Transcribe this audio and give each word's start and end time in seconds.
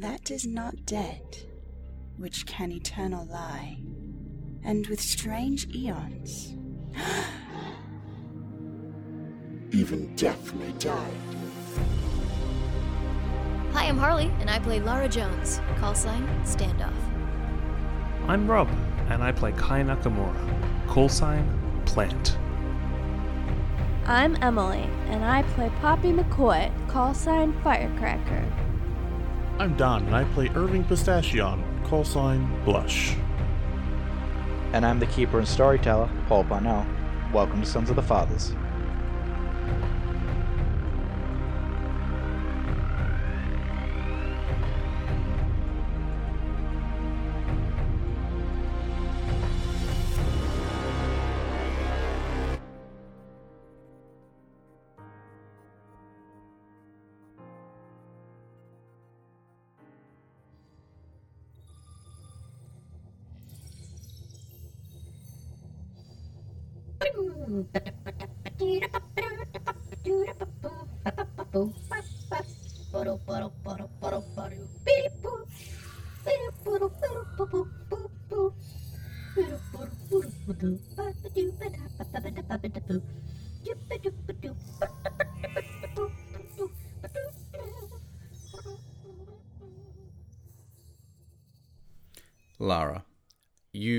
that 0.00 0.30
is 0.30 0.46
not 0.46 0.84
dead, 0.84 1.38
which 2.16 2.44
can 2.46 2.70
eternal 2.70 3.24
lie, 3.26 3.78
and 4.62 4.86
with 4.88 5.00
strange 5.00 5.66
eons. 5.74 6.54
Even 9.72 10.14
death 10.16 10.52
may 10.54 10.70
die. 10.72 11.14
Hi, 13.72 13.84
I'm 13.84 13.96
Harley, 13.96 14.30
and 14.40 14.50
I 14.50 14.58
play 14.58 14.80
Lara 14.80 15.08
Jones. 15.08 15.60
Call 15.78 15.94
sign 15.94 16.26
Standoff. 16.44 16.92
I'm 18.28 18.50
Rob, 18.50 18.68
and 19.08 19.22
I 19.22 19.32
play 19.32 19.52
Kai 19.52 19.82
Nakamura. 19.82 20.88
Call 20.88 21.08
sign 21.08 21.48
Plant. 21.86 22.36
I'm 24.06 24.36
Emily, 24.42 24.88
and 25.08 25.24
I 25.24 25.42
play 25.42 25.70
Poppy 25.80 26.12
McCoy, 26.12 26.70
call 26.88 27.14
sign 27.14 27.54
Firecracker. 27.62 28.44
I'm 29.58 29.74
Don, 29.74 30.04
and 30.04 30.14
I 30.14 30.24
play 30.34 30.50
Irving 30.54 30.84
Pistachion, 30.84 31.64
call 31.86 32.04
sign 32.04 32.62
Blush. 32.66 33.16
And 34.74 34.84
I'm 34.84 35.00
the 35.00 35.06
keeper 35.06 35.38
and 35.38 35.48
storyteller, 35.48 36.10
Paul 36.28 36.44
Parnell. 36.44 36.86
Welcome 37.32 37.62
to 37.62 37.66
Sons 37.66 37.88
of 37.88 37.96
the 37.96 38.02
Fathers. 38.02 38.52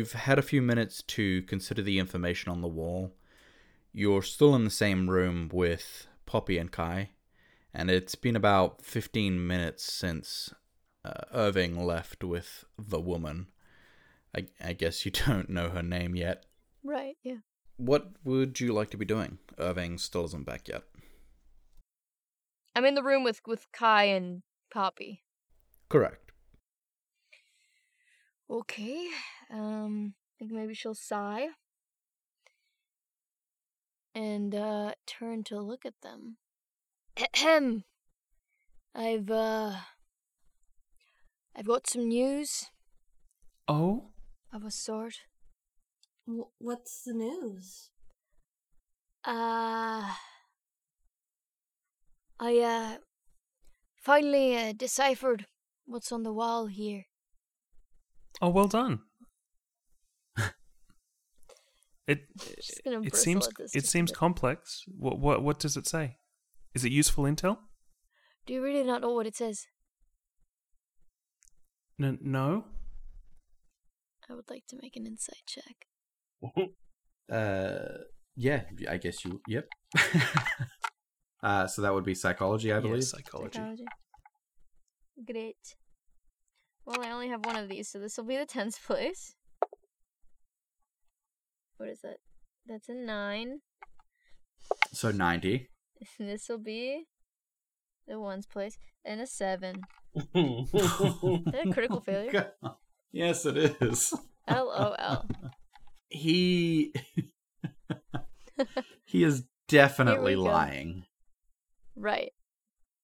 You've 0.07 0.21
had 0.21 0.39
a 0.39 0.43
few 0.43 0.61
minutes 0.61 1.03
to 1.03 1.41
consider 1.43 1.81
the 1.81 1.99
information 1.99 2.49
on 2.49 2.61
the 2.61 2.67
wall. 2.67 3.13
You're 3.91 4.21
still 4.21 4.55
in 4.55 4.63
the 4.63 4.69
same 4.69 5.09
room 5.09 5.49
with 5.51 6.07
Poppy 6.25 6.57
and 6.57 6.71
Kai, 6.71 7.09
and 7.73 7.91
it's 7.91 8.15
been 8.15 8.37
about 8.37 8.85
15 8.85 9.45
minutes 9.45 9.83
since 9.91 10.53
uh, 11.03 11.25
Irving 11.33 11.77
left 11.85 12.23
with 12.23 12.63
the 12.77 13.01
woman. 13.01 13.47
I, 14.33 14.47
I 14.63 14.71
guess 14.71 15.05
you 15.05 15.11
don't 15.27 15.49
know 15.49 15.69
her 15.69 15.83
name 15.83 16.15
yet. 16.15 16.45
Right, 16.85 17.17
yeah. 17.21 17.39
What 17.75 18.11
would 18.23 18.61
you 18.61 18.71
like 18.71 18.91
to 18.91 18.97
be 18.97 19.05
doing? 19.05 19.39
Irving 19.57 19.97
still 19.97 20.23
isn't 20.23 20.45
back 20.45 20.69
yet. 20.69 20.83
I'm 22.75 22.85
in 22.85 22.95
the 22.95 23.03
room 23.03 23.25
with, 23.25 23.41
with 23.45 23.67
Kai 23.73 24.05
and 24.05 24.43
Poppy. 24.71 25.23
Correct. 25.89 26.31
Okay. 28.49 29.09
Um, 29.51 30.13
I 30.35 30.39
think 30.39 30.51
maybe 30.51 30.73
she'll 30.73 30.93
sigh. 30.95 31.47
And, 34.15 34.53
uh, 34.55 34.93
turn 35.05 35.43
to 35.45 35.59
look 35.61 35.85
at 35.85 36.01
them. 36.01 36.37
Ahem. 37.35 37.83
I've, 38.95 39.29
uh. 39.29 39.73
I've 41.55 41.67
got 41.67 41.87
some 41.87 42.07
news 42.07 42.65
Oh? 43.67 44.09
of 44.53 44.63
a 44.63 44.71
sort. 44.71 45.15
W- 46.25 46.49
what's 46.57 47.03
the 47.03 47.13
news? 47.13 47.89
Uh. 49.23 50.13
I, 52.39 52.57
uh. 52.59 52.97
Finally, 53.97 54.55
uh, 54.57 54.73
deciphered 54.73 55.45
what's 55.85 56.11
on 56.11 56.23
the 56.23 56.33
wall 56.33 56.67
here. 56.67 57.05
Oh, 58.41 58.49
well 58.49 58.67
done. 58.67 59.01
It 62.07 62.19
it 63.03 63.15
seems 63.15 63.49
it 63.73 63.85
seems 63.85 64.11
complex. 64.11 64.83
What 64.87 65.19
what 65.19 65.43
what 65.43 65.59
does 65.59 65.75
it 65.77 65.87
say? 65.87 66.17
Is 66.73 66.85
it 66.85 66.91
useful 66.91 67.25
intel? 67.25 67.57
Do 68.45 68.53
you 68.53 68.61
really 68.63 68.83
not 68.83 69.01
know 69.01 69.11
what 69.13 69.27
it 69.27 69.35
says? 69.35 69.65
N- 72.01 72.19
no. 72.21 72.65
I 74.29 74.33
would 74.35 74.49
like 74.49 74.65
to 74.67 74.77
make 74.81 74.95
an 74.95 75.05
insight 75.05 75.43
check. 75.45 75.87
Uh, 77.29 77.79
yeah, 78.37 78.61
I 78.89 78.95
guess 78.95 79.25
you. 79.25 79.41
Yep. 79.49 79.65
uh, 81.43 81.67
so 81.67 81.81
that 81.81 81.93
would 81.93 82.05
be 82.05 82.15
psychology, 82.15 82.71
I 82.71 82.75
Yeah, 82.75 82.81
believe. 82.81 83.03
psychology. 83.03 83.57
Psychology. 83.59 83.83
Great. 85.29 85.57
Well, 86.85 87.01
I 87.03 87.11
only 87.11 87.27
have 87.27 87.45
one 87.45 87.57
of 87.57 87.67
these, 87.67 87.89
so 87.89 87.99
this 87.99 88.15
will 88.15 88.23
be 88.23 88.37
the 88.37 88.45
tenth 88.45 88.79
place. 88.87 89.35
What 91.77 91.89
is 91.89 92.01
that? 92.01 92.17
That's 92.65 92.89
a 92.89 92.93
nine. 92.93 93.61
So 94.91 95.11
ninety. 95.11 95.69
this 96.19 96.49
will 96.49 96.57
be 96.59 97.05
the 98.07 98.19
ones 98.19 98.45
place, 98.45 98.77
and 99.05 99.21
a 99.21 99.27
seven. 99.27 99.81
Is 100.15 100.71
that 100.73 101.67
a 101.67 101.71
critical 101.71 102.01
failure? 102.01 102.51
yes, 103.11 103.45
it 103.45 103.57
is. 103.81 104.13
LOL. 104.49 105.25
He 106.09 106.93
he 109.05 109.23
is 109.23 109.43
definitely 109.67 110.31
Here 110.31 110.39
we 110.39 110.43
go. 110.45 110.51
lying. 110.51 111.05
Right. 111.95 112.31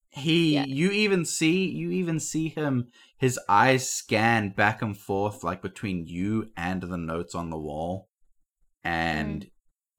He 0.09 0.53
Yeah. 0.55 0.65
you 0.65 0.91
even 0.91 1.25
see 1.25 1.65
you 1.69 1.91
even 1.91 2.19
see 2.19 2.49
him 2.49 2.87
his 3.17 3.39
eyes 3.49 3.89
scan 3.91 4.49
back 4.49 4.81
and 4.81 4.97
forth 4.97 5.43
like 5.43 5.61
between 5.61 6.07
you 6.07 6.51
and 6.55 6.81
the 6.81 6.97
notes 6.97 7.35
on 7.35 7.49
the 7.49 7.59
wall. 7.59 8.09
And 8.83 9.49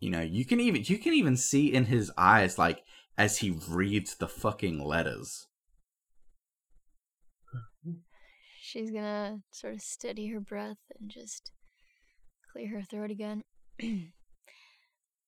you 0.00 0.10
know, 0.10 0.20
you 0.20 0.44
can 0.44 0.60
even 0.60 0.82
you 0.84 0.98
can 0.98 1.14
even 1.14 1.36
see 1.36 1.72
in 1.72 1.86
his 1.86 2.12
eyes 2.16 2.58
like 2.58 2.84
as 3.16 3.38
he 3.38 3.50
reads 3.68 4.16
the 4.16 4.28
fucking 4.28 4.84
letters. 4.84 5.46
She's 8.60 8.90
gonna 8.90 9.38
sort 9.52 9.74
of 9.74 9.80
steady 9.80 10.28
her 10.28 10.40
breath 10.40 10.78
and 10.98 11.10
just 11.10 11.52
clear 12.52 12.68
her 12.68 12.82
throat 12.82 13.10
again. 13.10 13.42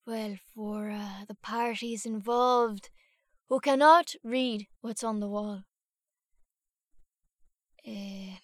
well, 0.07 0.37
for 0.55 0.91
uh, 0.91 1.25
the 1.29 1.37
parties 1.43 2.05
involved 2.05 2.91
who 3.49 3.61
cannot 3.61 4.13
read 4.25 4.67
what's 4.81 5.05
on 5.05 5.21
the 5.21 5.29
wall, 5.29 5.63
uh, 7.87 8.37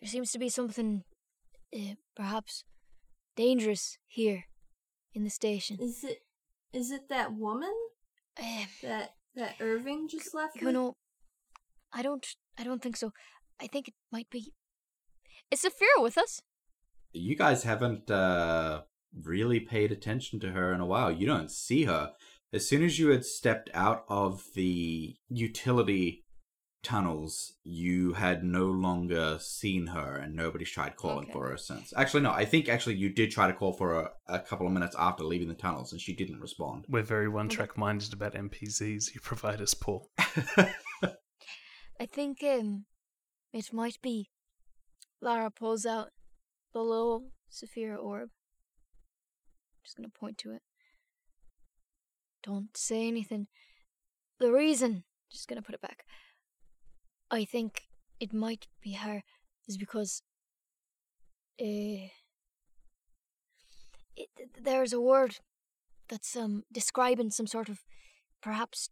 there 0.00 0.06
seems 0.08 0.30
to 0.32 0.38
be 0.38 0.48
something 0.48 1.02
uh, 1.74 1.94
perhaps 2.14 2.64
dangerous 3.36 3.98
here 4.06 4.44
in 5.14 5.24
the 5.24 5.30
station. 5.30 5.76
Is 5.80 6.04
it 6.04 6.18
is 6.72 6.90
it 6.90 7.08
that 7.08 7.32
woman 7.34 7.72
Um, 8.38 8.66
that 8.82 9.14
that 9.36 9.56
Irving 9.60 10.08
just 10.08 10.34
left? 10.34 10.60
you 10.60 10.66
with? 10.66 10.74
know, 10.74 10.94
I 11.92 12.02
don't, 12.02 12.26
I 12.58 12.64
don't 12.64 12.82
think 12.82 12.96
so. 12.96 13.12
I 13.60 13.66
think 13.68 13.88
it 13.88 13.94
might 14.12 14.28
be. 14.30 14.52
Is 15.50 15.62
Saphira 15.62 16.02
with 16.02 16.18
us? 16.18 16.40
You 17.12 17.36
guys 17.36 17.62
haven't 17.62 18.10
uh 18.10 18.82
really 19.22 19.60
paid 19.60 19.92
attention 19.92 20.40
to 20.40 20.50
her 20.50 20.72
in 20.72 20.80
a 20.80 20.86
while. 20.86 21.12
You 21.12 21.26
don't 21.26 21.50
see 21.50 21.84
her. 21.84 22.12
As 22.52 22.68
soon 22.68 22.82
as 22.84 22.98
you 22.98 23.08
had 23.10 23.24
stepped 23.24 23.70
out 23.74 24.04
of 24.08 24.42
the 24.54 25.16
utility 25.28 26.23
tunnels, 26.84 27.54
you 27.64 28.12
had 28.12 28.44
no 28.44 28.66
longer 28.66 29.38
seen 29.40 29.88
her, 29.88 30.16
and 30.16 30.34
nobody's 30.36 30.70
tried 30.70 30.96
calling 30.96 31.24
Okay. 31.24 31.32
for 31.32 31.48
her 31.48 31.56
since. 31.56 31.92
Actually, 31.96 32.22
no. 32.22 32.30
I 32.30 32.44
think 32.44 32.68
actually 32.68 32.94
you 32.96 33.08
did 33.08 33.30
try 33.30 33.46
to 33.48 33.52
call 33.54 33.72
for 33.72 33.88
her 33.94 34.10
a 34.28 34.38
couple 34.38 34.66
of 34.66 34.72
minutes 34.72 34.94
after 34.98 35.24
leaving 35.24 35.48
the 35.48 35.54
tunnels, 35.54 35.90
and 35.92 36.00
she 36.00 36.14
didn't 36.14 36.40
respond. 36.40 36.84
We're 36.88 37.02
very 37.02 37.28
one 37.28 37.48
track 37.48 37.76
minded 37.76 38.12
about 38.12 38.34
NPCs 38.34 39.14
you 39.14 39.20
provide 39.20 39.60
us, 39.60 39.74
Paul. 39.74 40.10
I 41.98 42.06
think 42.06 42.42
um, 42.44 42.84
it 43.52 43.72
might 43.72 44.00
be. 44.02 44.30
Lara 45.20 45.50
pulls 45.50 45.86
out 45.86 46.10
the 46.72 46.80
little 46.82 47.30
Saphira 47.50 47.96
orb. 48.02 48.30
Just 49.84 49.96
gonna 49.96 50.08
point 50.08 50.38
to 50.38 50.52
it. 50.52 50.62
Don't 52.42 52.76
say 52.76 53.06
anything. 53.08 53.46
The 54.40 54.52
reason. 54.52 55.04
Just 55.30 55.48
gonna 55.48 55.62
put 55.62 55.74
it 55.74 55.80
back. 55.80 56.04
I 57.34 57.44
think 57.44 57.82
it 58.20 58.32
might 58.32 58.68
be 58.80 58.92
her 58.92 59.22
is 59.66 59.76
because 59.76 60.22
uh, 61.60 62.08
it, 64.16 64.28
there's 64.62 64.92
a 64.92 65.00
word 65.00 65.36
that's 66.08 66.36
um 66.36 66.62
describing 66.72 67.30
some 67.30 67.46
sort 67.46 67.68
of 67.68 67.80
perhaps 68.40 68.90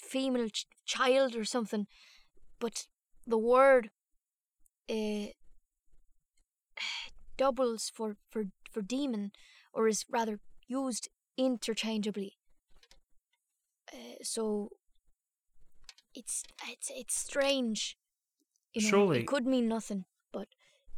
female 0.00 0.48
ch- 0.48 0.66
child 0.84 1.34
or 1.34 1.44
something, 1.44 1.86
but 2.58 2.86
the 3.26 3.38
word 3.38 3.90
uh, 4.88 5.26
doubles 7.36 7.90
for, 7.94 8.16
for, 8.30 8.44
for 8.70 8.82
demon 8.82 9.32
or 9.72 9.88
is 9.88 10.04
rather 10.10 10.38
used 10.66 11.08
interchangeably. 11.36 12.36
Uh, 13.92 14.22
so 14.22 14.70
it's 16.14 16.44
it's 16.68 16.90
it's 16.94 17.14
strange. 17.18 17.96
You 18.74 18.82
know, 18.82 18.88
Surely- 18.88 19.20
it 19.20 19.26
could 19.26 19.46
mean 19.46 19.68
nothing, 19.68 20.04
but 20.32 20.48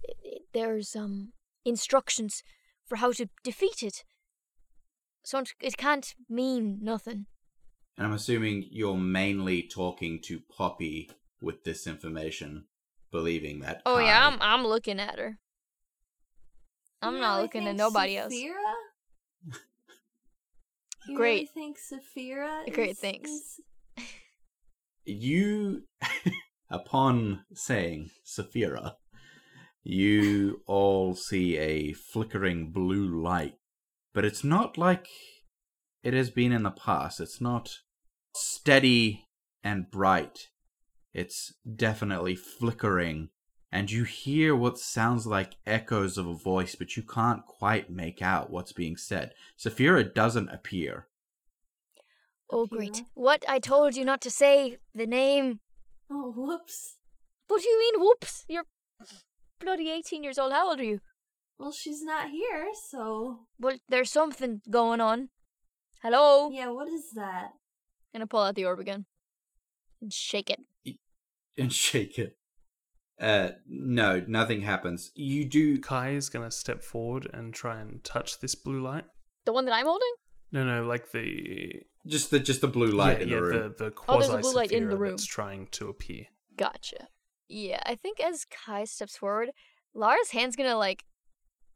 i 0.08 0.12
i 0.26 0.38
there's 0.52 0.94
um 0.96 1.32
instructions 1.64 2.42
for 2.86 2.96
how 2.96 3.12
to 3.12 3.28
defeat 3.44 3.82
it. 3.82 4.04
So 5.24 5.38
it- 5.38 5.54
it 5.60 5.76
can't 5.76 6.14
mean 6.28 6.78
nothing. 6.82 7.26
And 7.96 8.06
I'm 8.06 8.12
assuming 8.12 8.66
you're 8.70 8.96
mainly 8.96 9.62
talking 9.62 10.20
to 10.22 10.40
Poppy 10.40 11.10
with 11.40 11.64
this 11.64 11.86
information, 11.86 12.66
believing 13.10 13.60
that. 13.60 13.82
Oh 13.86 13.98
yeah, 13.98 14.26
I'm 14.26 14.38
I'm 14.40 14.66
looking 14.66 14.98
at 15.00 15.18
her. 15.18 15.38
I'm 17.00 17.14
You 17.14 17.20
not 17.20 17.30
really 17.34 17.42
looking 17.42 17.62
at 17.62 17.66
think 17.66 17.78
nobody 17.78 18.16
else. 18.16 18.32
Saphira? 18.34 18.74
You 21.08 21.16
Great. 21.16 21.32
really 21.32 21.46
think 21.46 21.78
Saphira 21.78 22.72
Great, 22.72 22.90
is, 22.90 22.98
thanks. 23.00 23.30
is- 23.30 23.60
you 25.04 25.82
upon 26.70 27.44
saying 27.54 28.10
Saphira, 28.24 28.94
you 29.82 30.62
all 30.66 31.14
see 31.14 31.56
a 31.56 31.92
flickering 31.92 32.70
blue 32.70 33.22
light, 33.22 33.54
but 34.14 34.24
it's 34.24 34.44
not 34.44 34.78
like 34.78 35.08
it 36.02 36.14
has 36.14 36.30
been 36.30 36.52
in 36.52 36.62
the 36.62 36.70
past. 36.70 37.20
It's 37.20 37.40
not 37.40 37.78
steady 38.34 39.26
and 39.62 39.90
bright. 39.90 40.48
It's 41.12 41.54
definitely 41.76 42.36
flickering, 42.36 43.28
and 43.70 43.90
you 43.90 44.04
hear 44.04 44.56
what 44.56 44.78
sounds 44.78 45.26
like 45.26 45.56
echoes 45.66 46.16
of 46.16 46.26
a 46.26 46.34
voice, 46.34 46.74
but 46.74 46.96
you 46.96 47.02
can't 47.02 47.44
quite 47.44 47.90
make 47.90 48.22
out 48.22 48.50
what's 48.50 48.72
being 48.72 48.96
said. 48.96 49.32
Saphira 49.58 50.14
doesn't 50.14 50.48
appear. 50.48 51.08
Oh 52.52 52.66
great. 52.66 52.92
Saphira? 52.92 53.04
What 53.14 53.44
I 53.48 53.58
told 53.58 53.96
you 53.96 54.04
not 54.04 54.20
to 54.22 54.30
say 54.30 54.76
the 54.94 55.06
name. 55.06 55.60
Oh, 56.10 56.32
whoops. 56.36 56.98
What 57.48 57.62
do 57.62 57.68
you 57.68 57.78
mean 57.78 58.00
whoops? 58.04 58.44
You're 58.48 58.64
bloody 59.60 59.90
18 59.90 60.22
years 60.22 60.38
old. 60.38 60.52
How 60.52 60.68
old 60.70 60.80
are 60.80 60.84
you? 60.84 61.00
Well, 61.58 61.72
she's 61.72 62.02
not 62.02 62.30
here, 62.30 62.68
so 62.90 63.46
Well, 63.58 63.78
there's 63.88 64.10
something 64.10 64.60
going 64.70 65.00
on. 65.00 65.28
Hello? 66.02 66.50
yeah. 66.52 66.68
What 66.68 66.88
is 66.88 67.12
that? 67.14 67.52
Gonna 68.12 68.26
pull 68.26 68.42
out 68.42 68.54
the 68.56 68.64
orb 68.66 68.80
again. 68.80 69.06
And 70.00 70.12
shake 70.12 70.50
it. 70.50 70.60
and 71.56 71.72
shake 71.86 72.18
it. 72.18 72.36
Uh, 73.20 73.50
no, 73.68 74.22
nothing 74.26 74.62
happens. 74.62 75.12
You 75.14 75.44
do. 75.44 75.78
Kai 75.78 76.10
is 76.10 76.28
gonna 76.28 76.50
step 76.50 76.82
forward 76.82 77.30
and 77.32 77.54
try 77.54 77.80
and 77.80 78.02
touch 78.04 78.40
this 78.40 78.54
blue 78.54 78.82
light. 78.82 79.04
The 79.46 79.52
one 79.52 79.64
that 79.66 79.74
I'm 79.74 79.86
holding? 79.86 80.12
No, 80.50 80.64
no, 80.64 80.84
like 80.86 81.12
the 81.12 81.82
Just 82.06 82.30
the 82.30 82.40
just 82.40 82.60
the 82.60 82.68
blue 82.68 82.90
light 82.90 83.18
yeah, 83.18 83.22
in 83.24 83.28
yeah, 83.28 83.36
the 83.36 83.42
room. 83.42 83.74
the 83.78 83.84
the 83.84 83.92
Oh, 84.08 84.18
there's 84.18 84.28
quasi 84.28 84.34
a 84.34 84.38
blue 84.38 84.54
light 84.54 84.72
in 84.72 84.88
the 84.88 84.96
room. 84.96 85.10
that's 85.12 85.24
trying 85.24 85.68
to 85.72 85.88
appear. 85.88 86.26
Gotcha. 86.56 87.08
Yeah, 87.48 87.80
I 87.86 87.94
think 87.94 88.18
as 88.20 88.44
Kai 88.44 88.84
steps 88.84 89.16
forward, 89.16 89.50
Lara's 89.94 90.30
hand's 90.30 90.56
gonna 90.56 90.76
like 90.76 91.04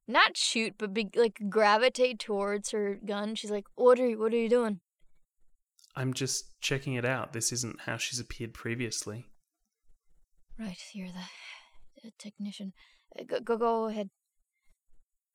not 0.09 0.37
shoot, 0.37 0.75
but 0.79 0.93
be 0.95 1.09
like 1.15 1.39
gravitate 1.49 2.19
towards 2.19 2.71
her 2.71 2.99
gun. 3.05 3.35
She's 3.35 3.51
like, 3.51 3.67
"What 3.77 4.01
are 4.01 4.07
you? 4.09 4.19
What 4.19 4.33
are 4.33 4.37
you 4.39 4.49
doing?" 4.49 4.81
I'm 5.95 6.13
just 6.13 6.51
checking 6.61 6.95
it 6.95 7.05
out. 7.05 7.33
This 7.33 7.53
isn't 7.53 7.81
how 7.83 7.97
she's 7.97 8.21
appeared 8.21 8.53
previously. 8.53 9.27
Right, 10.59 10.79
you're 10.93 11.09
the, 11.09 11.25
the 12.03 12.13
technician. 12.19 12.73
Uh, 13.19 13.25
Go, 13.25 13.41
go, 13.41 13.57
go 13.57 13.85
ahead. 13.87 14.11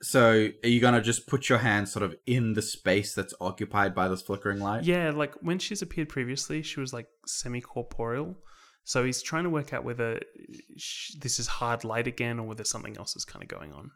So, 0.02 0.50
are 0.64 0.68
you 0.68 0.80
gonna 0.80 1.02
just 1.02 1.28
put 1.28 1.48
your 1.48 1.60
hand 1.60 1.88
sort 1.88 2.04
of 2.04 2.16
in 2.26 2.54
the 2.54 2.62
space 2.62 3.14
that's 3.14 3.34
occupied 3.40 3.94
by 3.94 4.08
this 4.08 4.22
flickering 4.22 4.60
light? 4.60 4.84
Yeah, 4.84 5.12
like 5.12 5.36
when 5.42 5.60
she's 5.60 5.82
appeared 5.82 6.10
previously, 6.10 6.64
she 6.64 6.80
was 6.80 6.92
like 6.92 7.08
semi 7.28 7.62
corporeal. 7.62 8.36
So 8.84 9.04
he's 9.04 9.22
trying 9.22 9.44
to 9.44 9.50
work 9.52 9.74
out 9.74 9.84
whether 9.84 10.20
sh- 10.76 11.14
this 11.20 11.40
is 11.40 11.46
hard 11.48 11.84
light 11.84 12.08
again 12.08 12.40
or 12.40 12.48
whether 12.48 12.64
something 12.64 12.98
else 12.98 13.16
is 13.16 13.26
kind 13.26 13.44
of 13.44 13.48
going 13.48 13.74
on. 13.74 13.92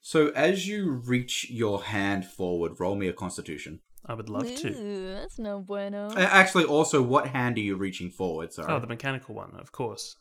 So, 0.00 0.28
as 0.36 0.68
you 0.68 1.02
reach 1.04 1.50
your 1.50 1.82
hand 1.82 2.24
forward, 2.26 2.78
roll 2.78 2.94
me 2.94 3.08
a 3.08 3.12
Constitution. 3.12 3.80
I 4.06 4.14
would 4.14 4.28
love 4.28 4.54
to. 4.56 4.68
Ooh, 4.68 5.12
that's 5.14 5.38
no 5.38 5.60
bueno. 5.60 6.08
Uh, 6.08 6.20
actually, 6.30 6.64
also, 6.64 7.00
what 7.02 7.28
hand 7.28 7.56
are 7.56 7.62
you 7.62 7.76
reaching 7.76 8.10
forward? 8.10 8.52
Sorry. 8.52 8.70
Oh, 8.72 8.78
the 8.78 8.86
mechanical 8.86 9.34
one, 9.34 9.56
of 9.58 9.72
course. 9.72 10.16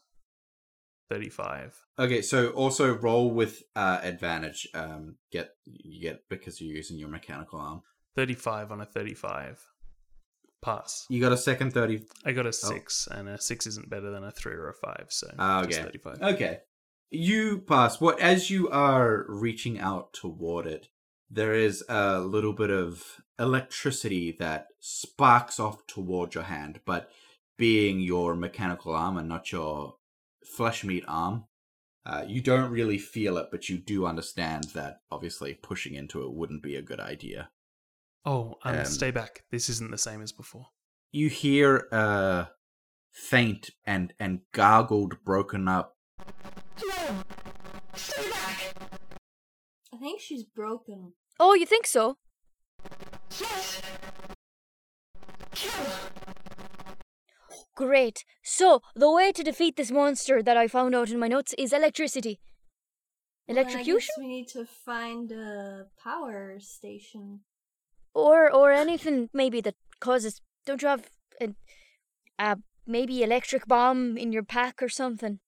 35. 1.13 1.79
Okay, 1.99 2.21
so 2.23 2.49
also 2.49 2.95
roll 2.95 3.29
with 3.29 3.61
uh, 3.75 3.99
advantage. 4.01 4.67
Um, 4.73 5.17
get 5.31 5.51
you 5.65 6.01
get 6.01 6.27
because 6.27 6.59
you're 6.59 6.75
using 6.75 6.97
your 6.97 7.09
mechanical 7.09 7.59
arm. 7.59 7.83
35 8.15 8.71
on 8.71 8.81
a 8.81 8.85
35. 8.85 9.61
Pass. 10.63 11.05
You 11.09 11.21
got 11.21 11.31
a 11.31 11.37
second 11.37 11.71
thirty. 11.71 12.03
I 12.25 12.31
got 12.31 12.45
a 12.45 12.53
6, 12.53 13.09
and 13.11 13.27
a 13.27 13.39
6 13.39 13.67
isn't 13.67 13.89
better 13.89 14.09
than 14.09 14.23
a 14.23 14.31
3 14.31 14.53
or 14.53 14.69
a 14.69 14.73
5, 14.73 15.07
so 15.09 15.27
just 15.37 15.79
okay. 15.79 15.83
35. 15.83 16.21
Okay. 16.21 16.59
You 17.11 17.59
pass. 17.59 17.99
What 18.01 18.19
as 18.19 18.49
you 18.49 18.69
are 18.69 19.25
reaching 19.27 19.77
out 19.77 20.13
toward 20.13 20.65
it, 20.65 20.87
there 21.29 21.53
is 21.53 21.83
a 21.89 22.21
little 22.21 22.53
bit 22.53 22.71
of 22.71 23.03
electricity 23.37 24.35
that 24.39 24.67
sparks 24.79 25.59
off 25.59 25.85
toward 25.85 26.33
your 26.33 26.45
hand, 26.45 26.79
but 26.85 27.09
being 27.57 27.99
your 27.99 28.33
mechanical 28.33 28.95
arm 28.95 29.17
and 29.17 29.27
not 29.29 29.51
your 29.51 29.95
flesh 30.45 30.83
meat 30.83 31.03
arm, 31.07 31.45
uh, 32.05 32.23
you 32.27 32.41
don't 32.41 32.71
really 32.71 32.97
feel 32.97 33.37
it, 33.37 33.47
but 33.51 33.69
you 33.69 33.77
do 33.77 34.05
understand 34.05 34.65
that 34.73 35.01
obviously 35.09 35.53
pushing 35.53 35.95
into 35.95 36.23
it 36.23 36.33
wouldn't 36.33 36.63
be 36.63 36.75
a 36.75 36.81
good 36.81 36.99
idea. 36.99 37.49
Oh, 38.25 38.57
um, 38.63 38.79
Um, 38.79 38.85
stay 38.85 39.11
back. 39.11 39.43
This 39.51 39.69
isn't 39.69 39.91
the 39.91 39.97
same 39.97 40.21
as 40.21 40.31
before. 40.31 40.67
You 41.11 41.29
hear 41.29 41.87
a 41.91 42.49
faint 43.11 43.69
and 43.85 44.13
and 44.19 44.41
gargled, 44.51 45.23
broken 45.23 45.67
up 45.67 45.93
Stay 47.95 48.29
back. 48.29 48.73
I 49.93 49.97
think 49.97 50.19
she's 50.19 50.43
broken. 50.43 51.13
Oh, 51.39 51.53
you 51.53 51.65
think 51.65 51.85
so? 51.85 52.17
Great. 57.75 58.23
So, 58.43 58.81
the 58.95 59.11
way 59.11 59.31
to 59.31 59.43
defeat 59.43 59.75
this 59.75 59.91
monster 59.91 60.43
that 60.43 60.57
I 60.57 60.67
found 60.67 60.93
out 60.93 61.09
in 61.09 61.19
my 61.19 61.27
notes 61.27 61.55
is 61.57 61.73
electricity. 61.73 62.39
Well, 63.47 63.57
I 63.57 63.61
Electrocution? 63.61 63.97
guess 63.97 64.17
we 64.17 64.27
need 64.27 64.47
to 64.49 64.65
find 64.65 65.31
a 65.31 65.87
power 66.01 66.59
station. 66.59 67.41
Or 68.13 68.49
or 68.53 68.71
anything 68.71 69.29
maybe 69.33 69.59
that 69.61 69.75
causes 69.99 70.39
don't 70.65 70.81
you 70.81 70.87
have 70.87 71.09
a, 71.41 71.49
a 72.37 72.57
maybe 72.85 73.23
electric 73.23 73.67
bomb 73.67 74.17
in 74.17 74.31
your 74.31 74.43
pack 74.43 74.81
or 74.83 74.89
something? 74.89 75.39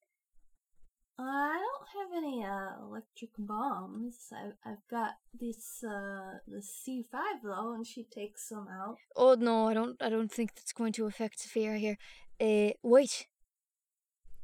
Uh, 1.17 1.23
I 1.23 1.57
don't 1.65 2.11
have 2.11 2.17
any 2.23 2.43
uh, 2.43 2.85
electric 2.85 3.29
bombs. 3.37 4.33
I've, 4.33 4.55
I've 4.65 4.87
got 4.91 5.11
this 5.39 5.81
uh 5.81 6.39
the 6.45 6.61
C 6.61 7.05
five 7.09 7.41
though, 7.41 7.73
and 7.73 7.87
she 7.87 8.03
takes 8.03 8.49
some 8.49 8.67
out. 8.67 8.97
Oh 9.15 9.35
no, 9.39 9.69
I 9.69 9.73
don't 9.73 10.01
I 10.01 10.09
don't 10.09 10.31
think 10.31 10.55
that's 10.55 10.73
going 10.73 10.91
to 10.93 11.05
affect 11.05 11.39
Sophia 11.39 11.77
here. 11.77 11.97
Uh 12.41 12.73
wait. 12.83 13.27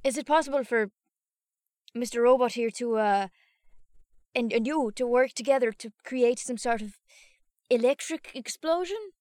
Is 0.06 0.18
it 0.18 0.26
possible 0.26 0.64
for 0.64 0.92
Mr. 1.96 2.24
Robot 2.24 2.54
here 2.54 2.72
to 2.72 2.96
uh 2.98 3.28
and, 4.34 4.54
and 4.54 4.66
you 4.66 4.94
to 4.96 5.06
work 5.06 5.34
together 5.34 5.74
to 5.74 5.92
create 6.06 6.40
some 6.40 6.58
sort 6.58 6.82
of 6.82 6.94
electric 7.70 8.32
explosion? 8.34 9.12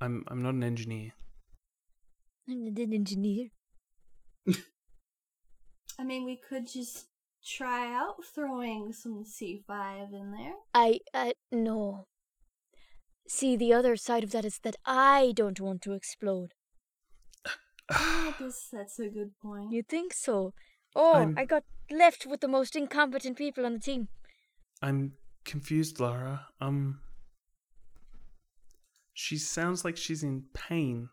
I'm 0.00 0.24
I'm 0.28 0.42
not 0.42 0.54
an 0.54 0.62
engineer. 0.62 1.12
I'm 2.48 2.64
not 2.64 2.78
an 2.78 2.94
engineer. 2.94 3.48
I 6.02 6.04
mean, 6.04 6.24
we 6.24 6.34
could 6.34 6.66
just 6.66 7.06
try 7.46 7.94
out 7.94 8.24
throwing 8.34 8.92
some 8.92 9.24
C 9.24 9.62
five 9.64 10.08
in 10.12 10.32
there. 10.32 10.54
I 10.74 10.98
uh 11.14 11.34
no. 11.52 12.06
See 13.28 13.54
the 13.56 13.72
other 13.72 13.94
side 13.94 14.24
of 14.24 14.32
that 14.32 14.44
is 14.44 14.58
that 14.64 14.74
I 14.84 15.32
don't 15.36 15.60
want 15.60 15.80
to 15.82 15.92
explode. 15.92 16.54
I 17.88 18.34
guess 18.36 18.68
that's 18.72 18.98
a 18.98 19.08
good 19.08 19.38
point. 19.40 19.70
You 19.70 19.84
think 19.84 20.12
so? 20.12 20.54
Oh, 20.96 21.14
I'm- 21.14 21.34
I 21.38 21.44
got 21.44 21.62
left 21.88 22.26
with 22.26 22.40
the 22.40 22.48
most 22.48 22.74
incompetent 22.74 23.38
people 23.38 23.64
on 23.64 23.74
the 23.74 23.78
team. 23.78 24.08
I'm 24.82 25.12
confused, 25.44 26.00
Lara. 26.00 26.48
Um 26.60 26.98
She 29.14 29.38
sounds 29.38 29.84
like 29.84 29.96
she's 29.96 30.24
in 30.24 30.46
pain. 30.52 31.10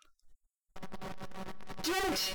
Don't 1.84 2.34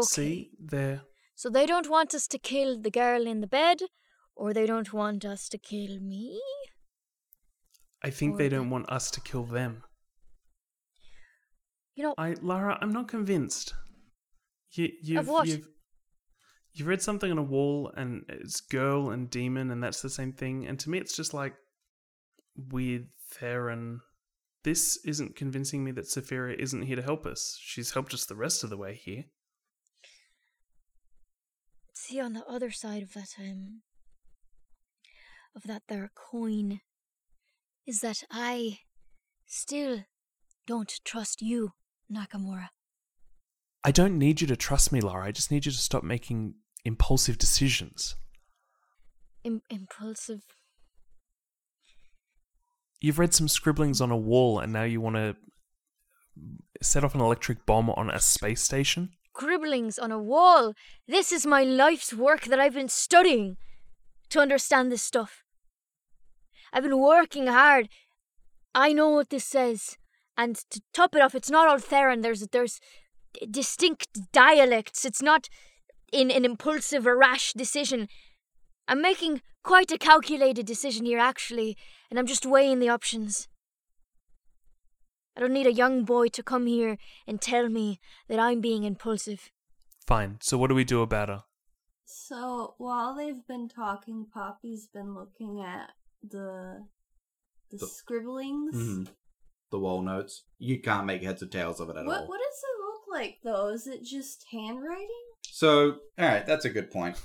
Okay. 0.00 0.22
See, 0.22 0.50
there. 0.58 1.02
So 1.34 1.48
they 1.48 1.66
don't 1.66 1.88
want 1.88 2.14
us 2.14 2.26
to 2.28 2.38
kill 2.38 2.80
the 2.80 2.90
girl 2.90 3.26
in 3.26 3.40
the 3.40 3.46
bed, 3.46 3.78
or 4.36 4.52
they 4.52 4.66
don't 4.66 4.92
want 4.92 5.24
us 5.24 5.48
to 5.48 5.58
kill 5.58 6.00
me? 6.00 6.40
I 8.02 8.10
think 8.10 8.34
Or 8.34 8.38
they 8.38 8.48
don't 8.48 8.70
want 8.70 8.90
us 8.90 9.10
to 9.12 9.20
kill 9.20 9.44
them. 9.44 9.82
You 11.94 12.04
know, 12.04 12.14
I, 12.16 12.36
Lara, 12.40 12.78
I'm 12.80 12.92
not 12.92 13.08
convinced. 13.08 13.74
You, 14.72 14.88
you've, 15.02 15.28
what? 15.28 15.46
You've, 15.48 15.68
you've 16.72 16.88
read 16.88 17.02
something 17.02 17.30
on 17.30 17.38
a 17.38 17.42
wall, 17.42 17.92
and 17.96 18.24
it's 18.28 18.60
girl 18.60 19.10
and 19.10 19.28
demon, 19.28 19.70
and 19.70 19.82
that's 19.82 20.00
the 20.00 20.08
same 20.08 20.32
thing. 20.32 20.66
And 20.66 20.78
to 20.80 20.90
me, 20.90 20.98
it's 20.98 21.16
just 21.16 21.34
like 21.34 21.54
weird 22.56 23.08
Theron. 23.32 24.00
This 24.62 24.98
isn't 25.04 25.36
convincing 25.36 25.84
me 25.84 25.90
that 25.92 26.06
Saphira 26.06 26.54
isn't 26.54 26.82
here 26.82 26.96
to 26.96 27.02
help 27.02 27.26
us. 27.26 27.58
She's 27.60 27.92
helped 27.92 28.14
us 28.14 28.26
the 28.26 28.36
rest 28.36 28.62
of 28.62 28.70
the 28.70 28.76
way 28.76 28.94
here. 28.94 29.24
See 32.10 32.20
on 32.20 32.32
the 32.32 32.44
other 32.46 32.70
side 32.70 33.02
of 33.02 33.12
that 33.12 33.34
um 33.38 33.82
of 35.54 35.62
that 35.62 35.82
there 35.88 36.10
coin 36.14 36.80
is 37.86 38.00
that 38.00 38.22
I 38.30 38.78
still 39.46 40.04
don't 40.66 40.92
trust 41.04 41.40
you, 41.40 41.72
Nakamura. 42.12 42.68
I 43.82 43.90
don't 43.90 44.18
need 44.18 44.40
you 44.40 44.46
to 44.48 44.56
trust 44.56 44.92
me, 44.92 45.00
Lara. 45.00 45.26
I 45.26 45.32
just 45.32 45.50
need 45.50 45.66
you 45.66 45.72
to 45.72 45.78
stop 45.78 46.04
making 46.04 46.54
impulsive 46.84 47.38
decisions. 47.38 48.16
Im- 49.42 49.62
impulsive. 49.70 50.42
You've 53.00 53.18
read 53.18 53.34
some 53.34 53.48
scribblings 53.48 54.00
on 54.00 54.10
a 54.10 54.16
wall, 54.16 54.60
and 54.60 54.72
now 54.72 54.84
you 54.84 55.00
want 55.00 55.16
to 55.16 55.36
set 56.82 57.02
off 57.02 57.14
an 57.14 57.20
electric 57.20 57.66
bomb 57.66 57.90
on 57.90 58.10
a 58.10 58.20
space 58.20 58.62
station? 58.62 59.10
Scribblings 59.32 59.98
on 59.98 60.10
a 60.12 60.22
wall. 60.22 60.74
This 61.06 61.32
is 61.32 61.46
my 61.46 61.62
life's 61.62 62.12
work 62.12 62.44
that 62.46 62.60
I've 62.60 62.74
been 62.74 62.88
studying 62.88 63.56
to 64.30 64.40
understand 64.40 64.90
this 64.90 65.02
stuff. 65.02 65.44
I've 66.72 66.82
been 66.82 66.98
working 66.98 67.46
hard. 67.46 67.88
I 68.74 68.92
know 68.92 69.10
what 69.10 69.30
this 69.30 69.44
says. 69.44 69.96
And 70.36 70.56
to 70.70 70.80
top 70.92 71.14
it 71.14 71.22
off, 71.22 71.34
it's 71.34 71.50
not 71.50 71.68
all 71.68 71.78
Theron. 71.78 72.22
There's 72.22 72.46
there's 72.48 72.80
distinct 73.50 74.32
dialects. 74.32 75.04
It's 75.04 75.22
not 75.22 75.48
in 76.12 76.30
an 76.30 76.44
impulsive 76.44 77.06
or 77.06 77.16
rash 77.16 77.52
decision. 77.52 78.08
I'm 78.88 79.02
making 79.02 79.42
quite 79.62 79.92
a 79.92 79.98
calculated 79.98 80.66
decision 80.66 81.04
here, 81.04 81.18
actually, 81.18 81.76
and 82.10 82.18
I'm 82.18 82.26
just 82.26 82.46
weighing 82.46 82.78
the 82.78 82.88
options. 82.88 83.48
I 85.40 85.44
don't 85.44 85.54
need 85.54 85.66
a 85.66 85.72
young 85.72 86.04
boy 86.04 86.28
to 86.28 86.42
come 86.42 86.66
here 86.66 86.98
and 87.26 87.40
tell 87.40 87.70
me 87.70 87.98
that 88.28 88.38
I'm 88.38 88.60
being 88.60 88.84
impulsive. 88.84 89.48
Fine. 90.06 90.36
So 90.42 90.58
what 90.58 90.66
do 90.68 90.74
we 90.74 90.84
do 90.84 91.00
about 91.00 91.30
her? 91.30 91.44
So 92.04 92.74
while 92.76 93.16
they've 93.16 93.46
been 93.48 93.66
talking, 93.66 94.26
Poppy's 94.34 94.86
been 94.92 95.14
looking 95.14 95.62
at 95.66 95.92
the 96.22 96.80
the, 97.70 97.78
The- 97.78 97.86
scribblings. 97.86 98.74
Mhm. 98.76 99.08
The 99.70 99.78
wall 99.78 100.02
notes. 100.02 100.44
You 100.58 100.82
can't 100.82 101.06
make 101.06 101.22
heads 101.22 101.42
or 101.42 101.46
tails 101.46 101.80
of 101.80 101.88
it 101.88 101.96
at 101.96 102.04
What 102.04 102.20
all. 102.22 102.28
what 102.28 102.38
does 102.40 102.62
it 102.62 102.84
look 102.84 103.02
like 103.10 103.38
though? 103.42 103.68
Is 103.68 103.86
it 103.86 104.02
just 104.04 104.44
handwriting? 104.52 105.08
So, 105.44 106.00
all 106.18 106.26
right, 106.28 106.44
that's 106.44 106.66
a 106.66 106.70
good 106.70 106.90
point. 106.90 107.16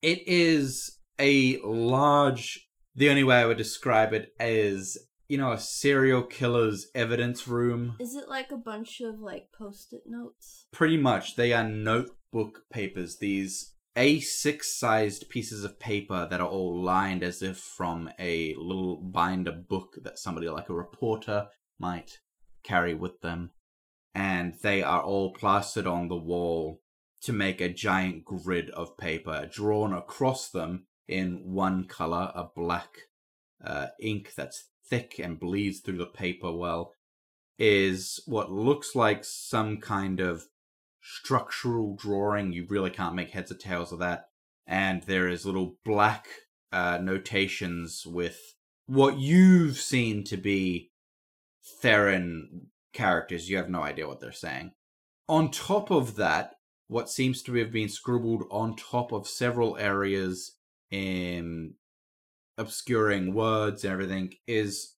It 0.00 0.26
is 0.26 0.98
a 1.18 1.58
large. 1.62 2.70
The 2.94 3.10
only 3.10 3.22
way 3.24 3.36
I 3.36 3.44
would 3.46 3.58
describe 3.58 4.14
it 4.14 4.32
is, 4.40 4.96
you 5.28 5.36
know, 5.36 5.52
a 5.52 5.58
serial 5.58 6.22
killer's 6.22 6.88
evidence 6.94 7.46
room. 7.46 7.96
Is 8.00 8.14
it 8.14 8.28
like 8.28 8.50
a 8.50 8.56
bunch 8.56 9.00
of 9.00 9.20
like 9.20 9.48
post-it 9.52 10.04
notes? 10.06 10.66
Pretty 10.72 10.96
much, 10.96 11.36
they 11.36 11.52
are 11.52 11.68
notebook 11.68 12.62
papers. 12.72 13.18
These 13.18 13.74
A6 13.96 14.62
sized 14.64 15.28
pieces 15.28 15.64
of 15.64 15.78
paper 15.78 16.26
that 16.30 16.40
are 16.40 16.48
all 16.48 16.82
lined 16.82 17.22
as 17.22 17.42
if 17.42 17.58
from 17.58 18.10
a 18.18 18.54
little 18.54 18.96
binder 18.96 19.52
book 19.52 19.96
that 20.02 20.18
somebody 20.18 20.48
like 20.48 20.70
a 20.70 20.74
reporter 20.74 21.48
might 21.78 22.18
carry 22.64 22.94
with 22.94 23.20
them. 23.20 23.50
And 24.14 24.54
they 24.62 24.82
are 24.82 25.02
all 25.02 25.34
plastered 25.34 25.86
on 25.86 26.08
the 26.08 26.16
wall 26.16 26.80
to 27.22 27.32
make 27.32 27.60
a 27.60 27.68
giant 27.68 28.24
grid 28.24 28.70
of 28.70 28.96
paper 28.96 29.48
drawn 29.52 29.92
across 29.92 30.48
them 30.48 30.86
in 31.06 31.42
one 31.44 31.84
color, 31.84 32.32
a 32.34 32.44
black 32.54 32.88
uh, 33.64 33.88
ink 34.00 34.32
that's 34.36 34.68
thick 34.90 35.18
and 35.18 35.40
bleeds 35.40 35.80
through 35.80 35.98
the 35.98 36.06
paper 36.06 36.52
well, 36.52 36.92
is 37.58 38.20
what 38.26 38.50
looks 38.50 38.94
like 38.94 39.24
some 39.24 39.78
kind 39.78 40.20
of 40.20 40.44
structural 41.02 41.96
drawing. 41.96 42.52
You 42.52 42.66
really 42.68 42.90
can't 42.90 43.14
make 43.14 43.30
heads 43.30 43.50
or 43.50 43.56
tails 43.56 43.92
of 43.92 43.98
that. 44.00 44.26
And 44.66 45.02
there 45.04 45.28
is 45.28 45.46
little 45.46 45.76
black 45.84 46.28
uh, 46.72 46.98
notations 47.02 48.04
with 48.06 48.38
what 48.86 49.18
you've 49.18 49.78
seen 49.78 50.24
to 50.24 50.36
be 50.36 50.90
Theron 51.80 52.68
characters. 52.92 53.48
You 53.48 53.56
have 53.56 53.70
no 53.70 53.82
idea 53.82 54.06
what 54.06 54.20
they're 54.20 54.32
saying. 54.32 54.72
On 55.28 55.50
top 55.50 55.90
of 55.90 56.16
that, 56.16 56.54
what 56.88 57.10
seems 57.10 57.42
to 57.42 57.54
have 57.54 57.70
been 57.70 57.88
scribbled 57.88 58.44
on 58.50 58.74
top 58.76 59.12
of 59.12 59.28
several 59.28 59.76
areas 59.76 60.56
in 60.90 61.74
obscuring 62.58 63.32
words 63.32 63.84
and 63.84 63.92
everything 63.92 64.34
is 64.46 64.94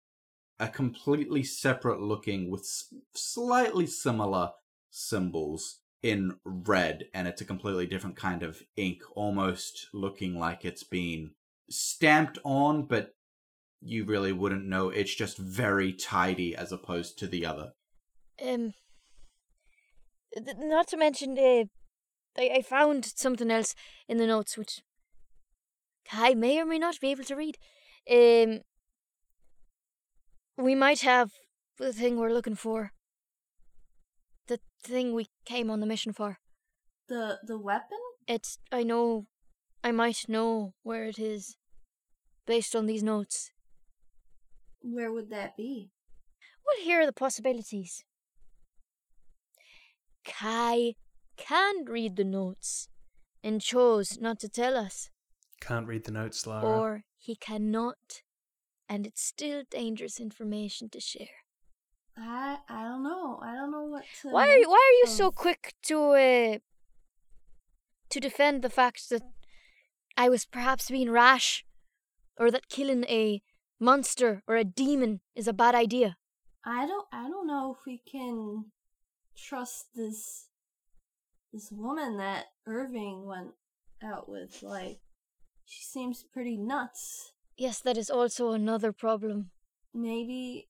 a 0.60 0.68
completely 0.68 1.44
separate 1.44 2.02
looking 2.02 2.50
with 2.50 2.68
slightly 3.16 3.86
similar 3.86 4.52
symbols 4.90 5.82
in 6.02 6.36
red 6.44 7.06
and 7.14 7.28
it's 7.28 7.42
a 7.42 7.46
completely 7.46 7.86
different 7.86 8.16
kind 8.16 8.42
of 8.42 8.62
ink 8.78 9.02
almost 9.16 9.88
looking 9.94 10.40
like 10.40 10.64
it's 10.64 10.84
been 10.84 11.32
stamped 11.70 12.40
on 12.44 12.86
but 12.86 13.14
you 13.82 14.06
really 14.06 14.34
wouldn't 14.34 14.66
know. 14.66 14.90
It's 14.90 15.14
just 15.14 15.38
very 15.38 15.94
tidy 15.94 16.56
as 16.56 16.72
opposed 16.72 17.18
to 17.20 17.28
the 17.28 17.46
other. 17.46 17.74
Um, 18.44 18.74
not 20.58 20.88
to 20.90 20.98
mention, 20.98 21.38
uh, 21.38 21.66
I, 22.38 22.58
I 22.58 22.62
found 22.62 23.06
something 23.06 23.50
else 23.52 23.76
in 24.08 24.18
the 24.18 24.28
notes 24.28 24.58
which 24.58 24.82
I 26.12 26.34
may 26.34 26.60
or 26.60 26.66
may 26.66 26.80
not 26.80 27.00
be 27.00 27.12
able 27.12 27.24
to 27.26 27.36
read. 27.36 27.58
Um, 28.10 28.62
we 30.58 30.76
might 30.76 31.02
have 31.02 31.32
the 31.78 31.94
thing 31.94 32.18
we're 32.18 32.34
looking 32.34 32.56
for. 32.56 32.92
The 34.48 34.60
thing 34.84 35.14
we 35.14 35.28
came 35.46 35.70
on 35.70 35.80
the 35.80 35.86
mission 35.86 36.14
for. 36.14 36.40
The 37.08 37.40
the 37.44 37.58
weapon? 37.58 38.00
It's. 38.28 38.58
I 38.72 38.84
know. 38.84 39.28
I 39.84 39.92
might 39.92 40.26
know 40.28 40.74
where 40.84 41.06
it 41.06 41.18
is, 41.18 41.56
based 42.46 42.76
on 42.76 42.86
these 42.86 43.02
notes. 43.02 43.52
Where 44.82 45.12
would 45.12 45.30
that 45.30 45.56
be? 45.56 45.92
Well, 46.66 46.86
here 46.86 47.02
are 47.02 47.06
the 47.06 47.14
possibilities. 47.14 48.04
Kai 50.26 50.96
can 51.38 51.86
read 51.86 52.18
the 52.18 52.26
notes 52.26 52.90
and 53.44 53.62
chose 53.62 54.18
not 54.20 54.40
to 54.40 54.50
tell 54.50 54.76
us, 54.76 55.10
Can't 55.62 55.88
read 55.88 56.06
the 56.06 56.12
notes, 56.12 56.48
Lara. 56.48 56.66
or 56.68 57.04
he 57.18 57.36
cannot, 57.36 58.24
and 58.88 59.06
it's 59.06 59.22
still 59.22 59.64
dangerous 59.70 60.20
information 60.20 60.90
to 60.90 61.00
share. 61.00 61.44
I 62.18 62.60
I 62.68 62.84
don't 62.84 63.04
know. 63.04 63.40
I 63.42 63.56
don't 63.56 63.72
know 63.72 63.84
what 63.84 64.06
to. 64.22 64.30
Why 64.30 64.48
are 64.48 64.58
you, 64.58 64.70
why 64.70 64.76
are 64.76 64.98
you 65.00 65.06
make 65.06 65.16
so 65.16 65.32
quick 65.32 65.76
to 65.84 65.98
uh, 66.12 66.58
to 68.10 68.20
defend 68.20 68.62
the 68.62 68.70
fact 68.70 69.10
that 69.10 69.24
I 70.18 70.30
was 70.30 70.46
perhaps 70.46 70.90
being 70.90 71.12
rash, 71.12 71.66
or 72.38 72.52
that 72.52 72.70
killing 72.70 73.04
a 73.06 73.42
monster 73.80 74.44
or 74.48 74.56
a 74.56 74.64
demon 74.64 75.22
is 75.36 75.48
a 75.48 75.54
bad 75.54 75.76
idea? 75.76 76.18
I 76.66 76.86
don't 76.86 77.08
I 77.12 77.30
don't 77.30 77.48
know 77.48 77.76
if 77.78 77.86
we 77.86 77.98
can 78.00 78.66
trust 79.38 79.88
this 79.96 80.48
this 81.54 81.72
woman 81.72 82.18
that 82.18 82.46
Irving 82.66 83.26
went 83.26 83.52
out 84.04 84.28
with. 84.30 84.62
Like 84.62 85.00
she 85.70 85.84
seems 85.84 86.26
pretty 86.34 86.58
nuts. 86.58 87.34
Yes, 87.56 87.80
that 87.82 87.98
is 87.98 88.10
also 88.10 88.52
another 88.52 88.92
problem. 88.92 89.52
Maybe 89.94 90.68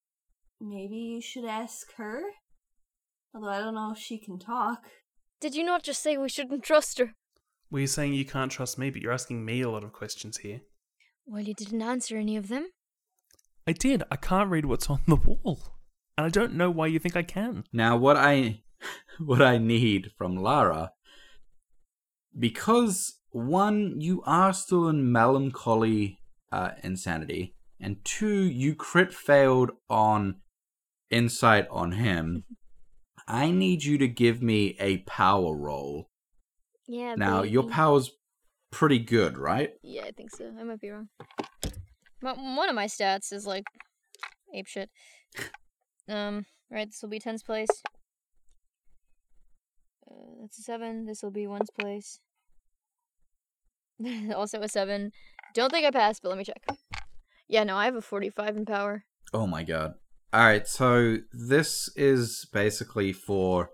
maybe 0.59 0.97
you 0.97 1.21
should 1.21 1.45
ask 1.45 1.93
her. 1.95 2.21
Although 3.33 3.47
I 3.47 3.59
don't 3.59 3.75
know 3.75 3.93
if 3.93 3.97
she 3.97 4.17
can 4.17 4.37
talk. 4.39 4.83
Did 5.39 5.55
you 5.55 5.63
not 5.63 5.83
just 5.83 6.03
say 6.03 6.17
we 6.17 6.27
shouldn't 6.27 6.63
trust 6.63 6.99
her? 6.99 7.13
Were 7.71 7.79
you 7.79 7.87
saying 7.87 8.13
you 8.13 8.25
can't 8.25 8.51
trust 8.51 8.77
me, 8.77 8.89
but 8.89 9.01
you're 9.01 9.13
asking 9.13 9.45
me 9.45 9.61
a 9.61 9.69
lot 9.69 9.83
of 9.83 9.93
questions 9.93 10.39
here? 10.39 10.61
Well, 11.25 11.43
you 11.43 11.53
didn't 11.53 11.81
answer 11.81 12.17
any 12.17 12.35
of 12.35 12.49
them. 12.49 12.67
I 13.65 13.71
did. 13.71 14.03
I 14.11 14.15
can't 14.17 14.49
read 14.49 14.65
what's 14.65 14.89
on 14.89 15.01
the 15.07 15.15
wall. 15.15 15.61
And 16.17 16.25
I 16.25 16.29
don't 16.29 16.55
know 16.55 16.71
why 16.71 16.87
you 16.87 16.99
think 16.99 17.15
I 17.15 17.23
can. 17.23 17.63
Now, 17.71 17.95
what 17.95 18.17
I 18.17 18.63
what 19.19 19.41
I 19.41 19.59
need 19.59 20.11
from 20.17 20.35
Lara, 20.35 20.91
because 22.37 23.18
one, 23.31 23.99
you 23.99 24.21
are 24.25 24.53
still 24.53 24.87
in 24.87 25.11
melancholy 25.11 26.19
uh, 26.51 26.71
insanity, 26.83 27.55
and 27.79 28.03
two, 28.03 28.43
you 28.43 28.75
crit 28.75 29.13
failed 29.13 29.71
on 29.89 30.35
insight 31.09 31.67
on 31.69 31.93
him. 31.93 32.43
I 33.27 33.51
need 33.51 33.83
you 33.83 33.97
to 33.99 34.07
give 34.07 34.41
me 34.41 34.75
a 34.79 34.97
power 34.99 35.55
roll. 35.55 36.07
Yeah. 36.87 37.15
Now, 37.15 37.43
your 37.43 37.63
baby. 37.63 37.73
power's 37.73 38.11
pretty 38.71 38.99
good, 38.99 39.37
right? 39.37 39.71
Yeah, 39.83 40.05
I 40.05 40.11
think 40.11 40.35
so. 40.35 40.51
I 40.59 40.63
might 40.63 40.81
be 40.81 40.89
wrong. 40.89 41.09
But 42.21 42.37
one 42.37 42.69
of 42.69 42.75
my 42.75 42.85
stats 42.85 43.31
is 43.31 43.45
like 43.45 43.65
ape 44.53 44.67
shit. 44.67 44.89
Um, 46.07 46.45
right, 46.71 46.87
this 46.87 47.01
will 47.01 47.09
be 47.09 47.19
tens 47.19 47.43
place. 47.43 47.69
Uh, 50.09 50.41
that's 50.41 50.57
a 50.57 50.63
seven. 50.63 51.05
This 51.05 51.21
will 51.21 51.31
be 51.31 51.47
ones 51.47 51.69
place. 51.79 52.19
also 54.35 54.61
a 54.61 54.67
seven. 54.67 55.11
Don't 55.53 55.71
think 55.71 55.85
I 55.85 55.91
passed, 55.91 56.21
but 56.21 56.29
let 56.29 56.37
me 56.37 56.43
check. 56.43 56.65
Yeah, 57.47 57.63
no, 57.63 57.75
I 57.75 57.85
have 57.85 57.95
a 57.95 58.01
forty-five 58.01 58.55
in 58.55 58.65
power. 58.65 59.03
Oh 59.33 59.47
my 59.47 59.63
god. 59.63 59.93
Alright, 60.33 60.67
so 60.67 61.17
this 61.33 61.89
is 61.95 62.47
basically 62.53 63.13
for 63.13 63.71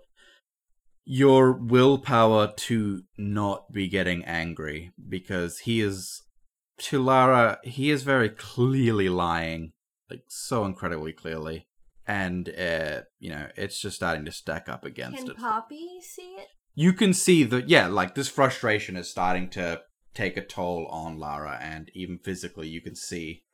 your 1.04 1.52
willpower 1.52 2.52
to 2.56 3.02
not 3.18 3.70
be 3.70 3.88
getting 3.88 4.24
angry 4.24 4.92
because 5.08 5.60
he 5.60 5.80
is 5.82 6.22
to 6.78 7.02
Lara, 7.02 7.58
he 7.62 7.90
is 7.90 8.02
very 8.02 8.30
clearly 8.30 9.08
lying, 9.08 9.72
like 10.10 10.22
so 10.28 10.64
incredibly 10.64 11.12
clearly. 11.12 11.66
And 12.06 12.48
uh, 12.48 13.02
you 13.18 13.30
know, 13.30 13.48
it's 13.56 13.80
just 13.80 13.96
starting 13.96 14.24
to 14.24 14.32
stack 14.32 14.68
up 14.68 14.84
against 14.84 15.24
Can 15.24 15.30
it. 15.32 15.36
Poppy 15.36 16.00
see 16.00 16.36
it? 16.38 16.48
you 16.76 16.92
can 16.92 17.12
see 17.12 17.42
that 17.42 17.68
yeah 17.68 17.88
like 17.88 18.14
this 18.14 18.28
frustration 18.28 18.96
is 18.96 19.10
starting 19.10 19.48
to 19.48 19.80
take 20.16 20.36
a 20.36 20.44
toll 20.44 20.86
on 20.86 21.18
lara 21.18 21.58
and 21.60 21.90
even 21.94 22.18
physically 22.18 22.68
you 22.68 22.80
can 22.80 22.96
see 22.96 23.44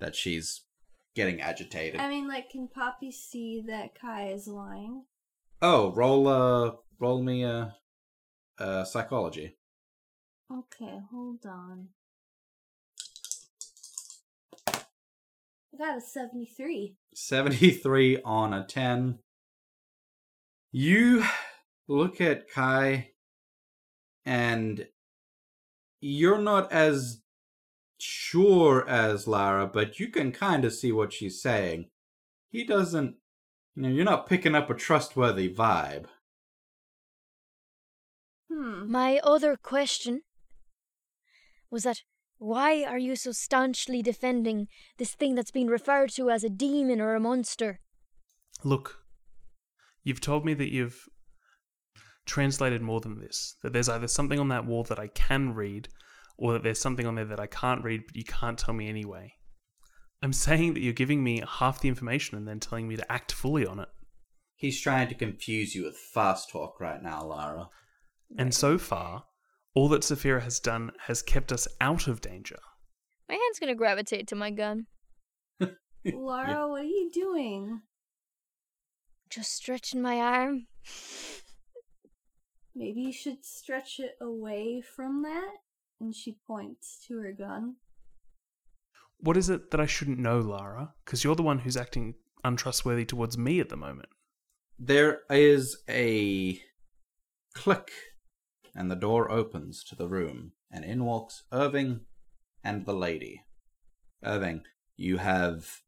that 0.00 0.14
she's 0.14 0.64
getting 1.14 1.40
agitated 1.40 2.00
I 2.00 2.08
mean, 2.08 2.28
like, 2.28 2.50
can 2.50 2.68
Poppy 2.68 3.10
see 3.10 3.62
that 3.66 3.98
Kai 3.98 4.28
is 4.28 4.46
lying? 4.46 5.04
oh 5.62 5.92
roll 5.92 6.28
uh 6.28 6.72
roll 7.00 7.22
me 7.22 7.44
a 7.44 7.74
uh, 8.60 8.62
uh, 8.62 8.84
psychology 8.84 9.56
Okay, 10.50 10.98
hold 11.10 11.44
on. 11.44 11.88
I 14.66 15.76
got 15.76 15.98
a 15.98 16.00
73. 16.00 16.96
73 17.14 18.22
on 18.24 18.54
a 18.54 18.64
10 18.64 19.18
you 20.70 21.24
look 21.86 22.20
at 22.20 22.50
kai 22.50 23.10
and 24.24 24.86
you're 26.00 26.40
not 26.40 26.70
as 26.72 27.20
sure 27.98 28.88
as 28.88 29.26
lara 29.26 29.66
but 29.66 29.98
you 29.98 30.08
can 30.08 30.30
kind 30.30 30.64
of 30.64 30.72
see 30.72 30.92
what 30.92 31.12
she's 31.12 31.42
saying 31.42 31.88
he 32.50 32.64
doesn't 32.64 33.16
you 33.74 33.82
know 33.82 33.88
you're 33.88 34.04
not 34.04 34.28
picking 34.28 34.54
up 34.54 34.70
a 34.70 34.74
trustworthy 34.74 35.52
vibe 35.52 36.06
Hmm. 38.50 38.90
My 38.90 39.20
other 39.22 39.56
question 39.56 40.22
was 41.70 41.82
that 41.82 42.02
why 42.38 42.84
are 42.84 42.98
you 42.98 43.16
so 43.16 43.32
staunchly 43.32 44.00
defending 44.00 44.68
this 44.96 45.14
thing 45.14 45.34
that's 45.34 45.50
been 45.50 45.68
referred 45.68 46.10
to 46.10 46.30
as 46.30 46.44
a 46.44 46.48
demon 46.48 47.00
or 47.00 47.14
a 47.14 47.20
monster? 47.20 47.80
Look, 48.64 49.04
you've 50.02 50.20
told 50.20 50.44
me 50.44 50.54
that 50.54 50.72
you've 50.72 51.08
translated 52.28 52.82
more 52.82 53.00
than 53.00 53.18
this. 53.18 53.56
That 53.62 53.72
there's 53.72 53.88
either 53.88 54.06
something 54.06 54.38
on 54.38 54.48
that 54.48 54.66
wall 54.66 54.84
that 54.84 55.00
I 55.00 55.08
can 55.08 55.54
read, 55.54 55.88
or 56.36 56.52
that 56.52 56.62
there's 56.62 56.80
something 56.80 57.06
on 57.06 57.16
there 57.16 57.24
that 57.24 57.40
I 57.40 57.46
can't 57.48 57.82
read, 57.82 58.04
but 58.06 58.14
you 58.16 58.24
can't 58.24 58.58
tell 58.58 58.74
me 58.74 58.88
anyway. 58.88 59.34
I'm 60.22 60.32
saying 60.32 60.74
that 60.74 60.80
you're 60.80 60.92
giving 60.92 61.22
me 61.22 61.42
half 61.46 61.80
the 61.80 61.88
information 61.88 62.36
and 62.36 62.46
then 62.46 62.60
telling 62.60 62.88
me 62.88 62.96
to 62.96 63.12
act 63.12 63.32
fully 63.32 63.66
on 63.66 63.80
it. 63.80 63.88
he's 64.56 64.80
trying 64.80 65.08
to 65.08 65.14
confuse 65.14 65.74
you 65.74 65.84
with 65.84 65.96
fast 65.96 66.50
talk 66.50 66.80
right 66.80 67.02
now 67.02 67.24
lara 67.24 67.68
And 68.36 68.52
so 68.52 68.78
far, 68.78 69.24
all 69.74 69.88
that 69.90 70.02
Saphira 70.02 70.42
has 70.42 70.58
done 70.58 70.90
has 71.06 71.22
kept 71.22 71.52
us 71.52 71.68
out 71.80 72.08
of 72.08 72.20
danger. 72.20 72.58
My 73.28 73.36
hand's 73.36 73.60
gonna 73.60 73.76
gravitate 73.76 74.26
to 74.28 74.34
my 74.34 74.50
gun. 74.50 74.86
Laura, 76.04 76.68
what 76.68 76.82
are 76.82 76.84
you 76.84 77.10
doing? 77.12 77.82
Just 79.30 79.52
stretching 79.52 80.02
my 80.02 80.16
arm. 80.18 80.66
Maybe 82.78 83.00
you 83.00 83.12
should 83.12 83.44
stretch 83.44 83.98
it 83.98 84.16
away 84.20 84.80
from 84.80 85.22
that? 85.22 85.50
And 86.00 86.14
she 86.14 86.38
points 86.46 87.04
to 87.08 87.18
her 87.18 87.32
gun. 87.32 87.74
What 89.18 89.36
is 89.36 89.50
it 89.50 89.72
that 89.72 89.80
I 89.80 89.86
shouldn't 89.86 90.20
know, 90.20 90.38
Lara? 90.38 90.94
Because 91.04 91.24
you're 91.24 91.34
the 91.34 91.42
one 91.42 91.58
who's 91.58 91.76
acting 91.76 92.14
untrustworthy 92.44 93.04
towards 93.04 93.36
me 93.36 93.58
at 93.58 93.68
the 93.68 93.76
moment. 93.76 94.10
There 94.78 95.22
is 95.28 95.82
a 95.88 96.60
click, 97.52 97.90
and 98.76 98.88
the 98.88 98.94
door 98.94 99.28
opens 99.28 99.82
to 99.88 99.96
the 99.96 100.06
room, 100.06 100.52
and 100.70 100.84
in 100.84 101.04
walks 101.04 101.42
Irving 101.50 102.02
and 102.62 102.86
the 102.86 102.94
lady. 102.94 103.42
Irving, 104.22 104.62
you 104.96 105.16
have 105.16 105.80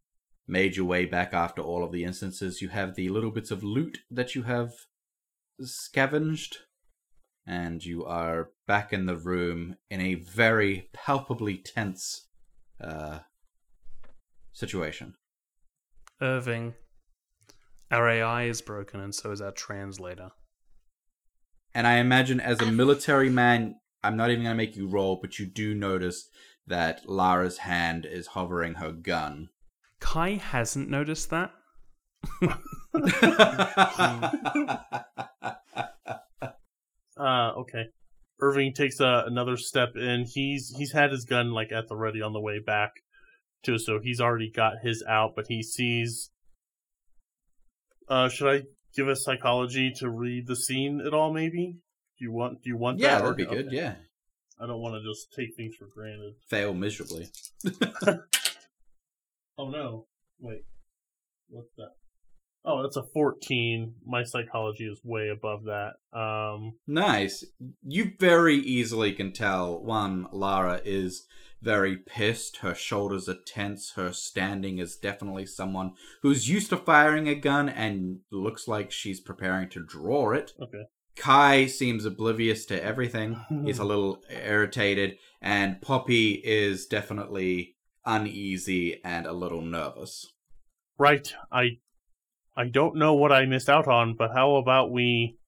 made 0.48 0.74
your 0.74 0.86
way 0.86 1.04
back 1.04 1.32
after 1.32 1.62
all 1.62 1.84
of 1.84 1.92
the 1.92 2.02
instances. 2.02 2.60
You 2.60 2.70
have 2.70 2.96
the 2.96 3.10
little 3.10 3.30
bits 3.30 3.52
of 3.52 3.62
loot 3.62 3.98
that 4.10 4.34
you 4.34 4.42
have 4.42 4.72
scavenged, 5.60 6.56
and 7.46 7.84
you 7.84 8.04
are 8.04 8.50
back 8.66 8.92
in 8.92 9.06
the 9.06 9.16
room 9.16 9.76
in 9.90 10.00
a 10.00 10.14
very 10.14 10.88
palpably 10.92 11.56
tense 11.56 12.28
uh, 12.82 13.20
situation. 14.52 15.14
Irving, 16.20 16.74
our 17.90 18.08
AI 18.08 18.44
is 18.44 18.60
broken, 18.60 19.00
and 19.00 19.14
so 19.14 19.32
is 19.32 19.40
our 19.40 19.52
translator. 19.52 20.30
And 21.74 21.86
I 21.86 21.96
imagine 21.96 22.40
as 22.40 22.60
a 22.60 22.70
military 22.70 23.30
man, 23.30 23.76
I'm 24.02 24.16
not 24.16 24.30
even 24.30 24.44
going 24.44 24.54
to 24.54 24.62
make 24.62 24.76
you 24.76 24.86
roll, 24.86 25.18
but 25.20 25.38
you 25.38 25.46
do 25.46 25.74
notice 25.74 26.28
that 26.66 27.08
Lara's 27.08 27.58
hand 27.58 28.06
is 28.06 28.28
hovering 28.28 28.74
her 28.74 28.92
gun. 28.92 29.48
Kai 30.00 30.34
hasn't 30.34 30.88
noticed 30.88 31.30
that. 31.30 31.52
Uh, 37.20 37.52
okay. 37.60 37.84
Irving 38.40 38.72
takes 38.72 39.00
uh, 39.00 39.24
another 39.26 39.56
step 39.56 39.90
in. 39.96 40.24
He's 40.26 40.72
he's 40.76 40.92
had 40.92 41.10
his 41.12 41.24
gun 41.24 41.50
like 41.52 41.72
at 41.72 41.88
the 41.88 41.96
ready 41.96 42.22
on 42.22 42.32
the 42.32 42.40
way 42.40 42.58
back, 42.58 42.92
too. 43.62 43.78
So 43.78 43.98
he's 44.02 44.20
already 44.20 44.50
got 44.50 44.74
his 44.82 45.04
out, 45.06 45.32
but 45.36 45.46
he 45.48 45.62
sees. 45.62 46.30
Uh, 48.08 48.28
should 48.28 48.48
I 48.50 48.62
give 48.96 49.08
a 49.08 49.14
psychology 49.16 49.92
to 49.96 50.08
read 50.08 50.46
the 50.46 50.56
scene 50.56 51.02
at 51.06 51.12
all? 51.12 51.32
Maybe. 51.32 51.76
Do 52.18 52.24
you 52.24 52.32
want? 52.32 52.62
Do 52.62 52.70
you 52.70 52.78
want 52.78 52.98
yeah, 52.98 53.16
that? 53.18 53.22
that'd 53.22 53.36
be 53.36 53.44
or- 53.44 53.62
good. 53.62 53.72
Yeah, 53.72 53.96
I 54.58 54.66
don't 54.66 54.80
want 54.80 54.94
to 54.94 55.08
just 55.08 55.32
take 55.36 55.54
things 55.56 55.74
for 55.76 55.86
granted. 55.94 56.34
fail 56.48 56.72
miserably. 56.72 57.28
Oh 59.58 59.68
no! 59.68 60.06
Wait, 60.38 60.62
what's 61.50 61.68
that? 61.76 61.90
Oh, 62.64 62.82
that's 62.82 62.96
a 62.96 63.02
fourteen. 63.02 63.94
My 64.06 64.22
psychology 64.22 64.84
is 64.84 65.00
way 65.04 65.28
above 65.28 65.64
that. 65.64 65.94
Um, 66.18 66.74
Nice. 66.86 67.44
You 67.82 68.12
very 68.18 68.56
easily 68.56 69.12
can 69.12 69.32
tell 69.32 69.82
one, 69.82 70.26
Lara 70.32 70.80
is 70.84 71.26
very 71.62 71.96
pissed. 71.96 72.58
Her 72.58 72.74
shoulders 72.74 73.28
are 73.28 73.36
tense. 73.46 73.92
Her 73.96 74.12
standing 74.12 74.78
is 74.78 74.96
definitely 74.96 75.46
someone 75.46 75.92
who's 76.22 76.48
used 76.48 76.70
to 76.70 76.76
firing 76.76 77.28
a 77.28 77.34
gun 77.34 77.68
and 77.68 78.20
looks 78.30 78.66
like 78.68 78.90
she's 78.90 79.20
preparing 79.20 79.68
to 79.70 79.84
draw 79.84 80.32
it. 80.32 80.52
okay. 80.60 80.84
Kai 81.16 81.66
seems 81.66 82.06
oblivious 82.06 82.64
to 82.66 82.82
everything. 82.82 83.36
He's 83.66 83.78
a 83.80 83.84
little 83.84 84.22
irritated, 84.30 85.18
and 85.42 85.82
Poppy 85.82 86.40
is 86.44 86.86
definitely 86.86 87.76
uneasy 88.06 89.02
and 89.04 89.26
a 89.26 89.32
little 89.32 89.60
nervous. 89.60 90.26
Right. 90.98 91.30
I 91.52 91.78
I 92.56 92.66
don't 92.68 92.96
know 92.96 93.14
what 93.14 93.32
I 93.32 93.46
missed 93.46 93.68
out 93.68 93.88
on, 93.88 94.14
but 94.16 94.32
how 94.34 94.56
about 94.56 94.90
we 94.90 95.38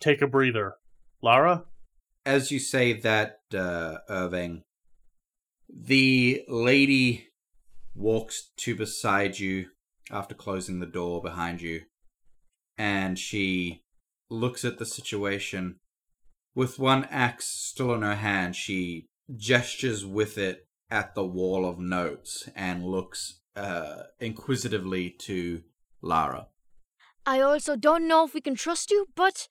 take 0.00 0.22
a 0.22 0.26
breather? 0.26 0.74
Lara? 1.22 1.64
As 2.24 2.50
you 2.50 2.58
say 2.58 2.92
that, 3.00 3.40
uh, 3.54 3.98
Irving, 4.08 4.62
the 5.68 6.44
lady 6.48 7.28
walks 7.94 8.50
to 8.58 8.74
beside 8.74 9.38
you 9.38 9.66
after 10.10 10.34
closing 10.34 10.80
the 10.80 10.86
door 10.86 11.22
behind 11.22 11.60
you, 11.60 11.82
and 12.78 13.18
she 13.18 13.82
looks 14.30 14.64
at 14.64 14.78
the 14.78 14.86
situation. 14.86 15.76
With 16.54 16.78
one 16.78 17.04
axe 17.04 17.46
still 17.46 17.94
in 17.94 18.02
her 18.02 18.16
hand, 18.16 18.56
she 18.56 19.06
gestures 19.34 20.04
with 20.04 20.36
it 20.36 20.66
at 20.90 21.14
the 21.14 21.24
wall 21.24 21.68
of 21.68 21.78
notes 21.78 22.48
and 22.54 22.84
looks 22.84 23.40
uh, 23.56 24.02
inquisitively 24.20 25.10
to 25.10 25.62
Lara. 26.02 26.48
I 27.24 27.40
also 27.40 27.76
don't 27.76 28.08
know 28.08 28.24
if 28.24 28.34
we 28.34 28.40
can 28.40 28.56
trust 28.56 28.90
you, 28.90 29.06
but 29.14 29.48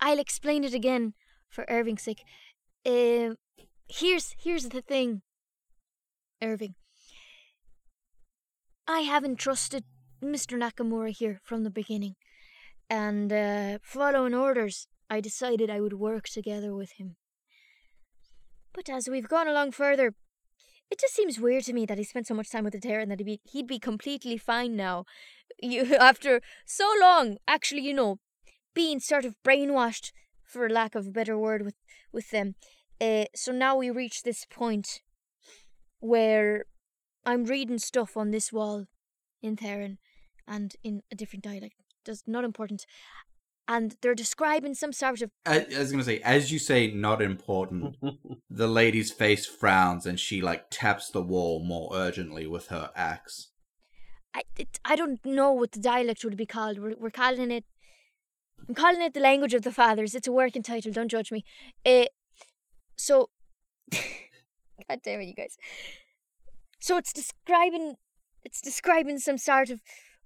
I'll 0.00 0.18
explain 0.18 0.64
it 0.64 0.74
again 0.74 1.14
for 1.48 1.66
Irving's 1.68 2.02
sake. 2.02 2.22
Uh, 2.86 3.34
here's 3.88 4.34
here's 4.42 4.68
the 4.70 4.82
thing, 4.82 5.22
Irving. 6.42 6.74
I 8.88 9.00
haven't 9.00 9.36
trusted 9.36 9.84
Mr. 10.22 10.58
Nakamura 10.58 11.10
here 11.10 11.40
from 11.44 11.62
the 11.64 11.70
beginning. 11.70 12.16
and 12.90 13.32
uh, 13.32 13.78
following 13.82 14.34
orders, 14.34 14.86
I 15.08 15.20
decided 15.20 15.70
I 15.70 15.80
would 15.80 15.94
work 15.94 16.28
together 16.28 16.74
with 16.74 16.92
him. 16.98 17.16
But 18.74 18.88
as 18.90 19.08
we've 19.08 19.28
gone 19.28 19.48
along 19.48 19.72
further, 19.72 20.14
it 20.92 21.00
just 21.00 21.14
seems 21.14 21.40
weird 21.40 21.64
to 21.64 21.72
me 21.72 21.86
that 21.86 21.96
he 21.96 22.04
spent 22.04 22.26
so 22.26 22.34
much 22.34 22.50
time 22.50 22.64
with 22.64 22.74
the 22.74 22.80
Terra 22.80 23.00
and 23.00 23.10
that 23.10 23.18
he'd 23.18 23.24
be, 23.24 23.40
he'd 23.44 23.66
be 23.66 23.78
completely 23.78 24.36
fine 24.36 24.76
now. 24.76 25.06
You 25.60 25.96
after 26.00 26.42
so 26.66 26.92
long, 27.00 27.38
actually, 27.48 27.80
you 27.80 27.94
know, 27.94 28.18
being 28.74 29.00
sort 29.00 29.24
of 29.24 29.34
brainwashed, 29.42 30.12
for 30.44 30.68
lack 30.68 30.94
of 30.94 31.06
a 31.06 31.10
better 31.10 31.38
word, 31.38 31.62
with 31.64 31.76
with 32.12 32.28
them. 32.30 32.56
Uh, 33.00 33.24
so 33.34 33.52
now 33.52 33.74
we 33.74 33.90
reach 33.90 34.22
this 34.22 34.44
point 34.44 35.00
where 36.00 36.66
I'm 37.24 37.44
reading 37.44 37.78
stuff 37.78 38.16
on 38.16 38.30
this 38.30 38.52
wall 38.52 38.84
in 39.40 39.56
Theron 39.56 39.96
and 40.46 40.74
in 40.84 41.02
a 41.10 41.16
different 41.16 41.44
dialect. 41.44 41.74
Does 42.04 42.24
not 42.26 42.44
important. 42.44 42.84
And 43.72 43.96
they're 44.02 44.14
describing 44.14 44.74
some 44.74 44.92
sort 44.92 45.22
of 45.22 45.30
I, 45.46 45.66
I 45.74 45.78
was 45.78 45.90
gonna 45.90 46.04
say, 46.04 46.20
as 46.20 46.52
you 46.52 46.58
say, 46.58 46.88
not 46.88 47.22
important. 47.22 47.96
the 48.50 48.68
lady's 48.68 49.10
face 49.10 49.46
frowns 49.46 50.04
and 50.04 50.20
she 50.20 50.42
like 50.42 50.66
taps 50.70 51.08
the 51.08 51.22
wall 51.22 51.64
more 51.64 51.90
urgently 51.94 52.46
with 52.46 52.66
her 52.66 52.90
axe. 52.94 53.48
I, 54.34 54.42
it, 54.58 54.78
I 54.84 54.94
don't 54.94 55.24
know 55.24 55.52
what 55.52 55.72
the 55.72 55.80
dialect 55.80 56.22
would 56.22 56.36
be 56.36 56.44
called. 56.44 56.80
We're, 56.80 56.96
we're 56.98 57.10
calling 57.10 57.50
it. 57.50 57.64
I'm 58.68 58.74
calling 58.74 59.00
it 59.00 59.14
the 59.14 59.20
language 59.20 59.54
of 59.54 59.62
the 59.62 59.72
fathers. 59.72 60.14
It's 60.14 60.28
a 60.28 60.32
working 60.32 60.62
title. 60.62 60.92
Don't 60.92 61.08
judge 61.08 61.32
me. 61.32 61.42
Uh, 61.86 62.04
so, 62.96 63.30
God 63.90 65.00
damn 65.02 65.22
it, 65.22 65.28
you 65.28 65.34
guys. 65.34 65.56
So 66.78 66.98
it's 66.98 67.14
describing. 67.14 67.94
It's 68.44 68.60
describing 68.60 69.18
some 69.18 69.38
sort 69.38 69.70
of 69.70 69.80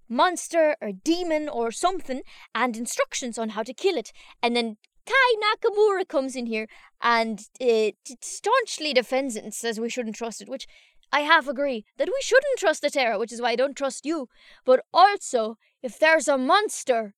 monster 0.09 0.77
or 0.81 0.93
demon 0.93 1.49
or 1.49 1.71
something, 1.71 2.23
and 2.55 2.77
instructions 2.77 3.39
on 3.39 3.51
how 3.51 3.63
to 3.63 3.75
kill 3.75 3.97
it. 3.97 4.13
And 4.43 4.57
then 4.57 4.77
Kai 5.07 5.35
Nakamura 5.41 6.09
comes 6.09 6.35
in 6.35 6.47
here 6.47 6.67
and 7.01 7.41
uh, 7.61 7.91
staunchly 8.21 8.93
defends 8.93 9.37
it 9.37 9.45
and 9.45 9.55
says 9.55 9.79
we 9.79 9.89
shouldn't 9.89 10.17
trust 10.17 10.41
it, 10.41 10.49
which 10.49 10.67
I 11.13 11.21
half 11.21 11.47
agree 11.47 11.85
that 11.99 12.09
we 12.09 12.21
shouldn't 12.21 12.59
trust 12.59 12.83
the 12.83 12.91
Terra, 12.91 13.19
which 13.19 13.33
is 13.33 13.41
why 13.41 13.51
I 13.51 13.57
don't 13.57 13.77
trust 13.77 14.05
you. 14.05 14.29
But 14.65 14.81
also, 14.93 15.57
if 15.83 15.99
there's 15.99 16.27
a 16.27 16.37
monster, 16.37 17.15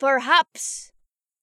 perhaps 0.00 0.92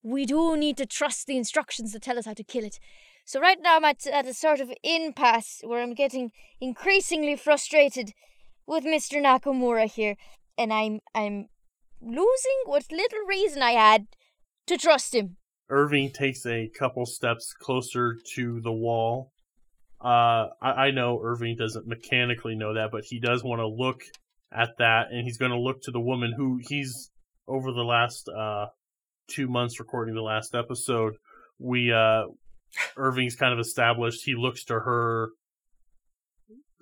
we 0.01 0.25
do 0.25 0.57
need 0.57 0.77
to 0.77 0.85
trust 0.85 1.27
the 1.27 1.37
instructions 1.37 1.93
that 1.93 2.01
tell 2.01 2.17
us 2.17 2.25
how 2.25 2.33
to 2.33 2.43
kill 2.43 2.63
it. 2.63 2.79
So 3.23 3.39
right 3.39 3.59
now 3.61 3.77
I'm 3.77 3.85
at, 3.85 4.05
at 4.07 4.25
a 4.25 4.33
sort 4.33 4.59
of 4.59 4.73
impasse 4.83 5.61
where 5.63 5.81
I'm 5.81 5.93
getting 5.93 6.31
increasingly 6.59 7.35
frustrated 7.35 8.13
with 8.71 8.85
Mr. 8.85 9.21
Nakamura 9.21 9.91
here, 9.91 10.15
and 10.57 10.71
I'm 10.71 11.01
I'm 11.13 11.47
losing 12.01 12.59
what 12.63 12.89
little 12.89 13.19
reason 13.27 13.61
I 13.61 13.71
had 13.71 14.07
to 14.67 14.77
trust 14.77 15.13
him. 15.13 15.35
Irving 15.69 16.11
takes 16.11 16.45
a 16.45 16.69
couple 16.79 17.05
steps 17.05 17.53
closer 17.53 18.15
to 18.35 18.61
the 18.61 18.71
wall. 18.71 19.33
Uh, 19.99 20.47
I, 20.61 20.87
I 20.87 20.91
know 20.91 21.19
Irving 21.21 21.57
doesn't 21.57 21.85
mechanically 21.85 22.55
know 22.55 22.73
that, 22.75 22.89
but 22.91 23.03
he 23.03 23.19
does 23.19 23.43
want 23.43 23.59
to 23.59 23.67
look 23.67 24.03
at 24.53 24.69
that, 24.79 25.11
and 25.11 25.25
he's 25.25 25.37
going 25.37 25.51
to 25.51 25.59
look 25.59 25.81
to 25.83 25.91
the 25.91 25.99
woman 25.99 26.33
who 26.35 26.59
he's 26.61 27.11
over 27.49 27.73
the 27.73 27.83
last 27.83 28.29
uh, 28.29 28.67
two 29.27 29.49
months 29.49 29.81
recording 29.81 30.15
the 30.15 30.21
last 30.21 30.55
episode. 30.55 31.15
We 31.59 31.91
uh, 31.91 32.23
Irving's 32.95 33.35
kind 33.35 33.53
of 33.53 33.59
established. 33.59 34.23
He 34.23 34.35
looks 34.35 34.63
to 34.65 34.75
her 34.75 35.31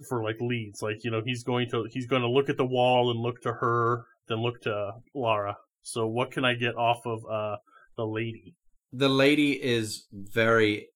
for 0.07 0.23
like 0.23 0.37
leads. 0.39 0.81
Like 0.81 1.03
you 1.03 1.11
know, 1.11 1.21
he's 1.25 1.43
going 1.43 1.69
to 1.71 1.87
he's 1.91 2.07
going 2.07 2.21
to 2.21 2.29
look 2.29 2.49
at 2.49 2.57
the 2.57 2.65
wall 2.65 3.11
and 3.11 3.19
look 3.19 3.41
to 3.41 3.53
her, 3.53 4.05
then 4.27 4.39
look 4.39 4.61
to 4.61 4.93
Lara. 5.13 5.57
So 5.81 6.07
what 6.07 6.31
can 6.31 6.45
I 6.45 6.53
get 6.53 6.75
off 6.75 7.05
of 7.05 7.25
uh, 7.25 7.57
the 7.97 8.05
lady? 8.05 8.55
The 8.91 9.09
lady 9.09 9.53
is 9.53 10.07
very 10.11 10.87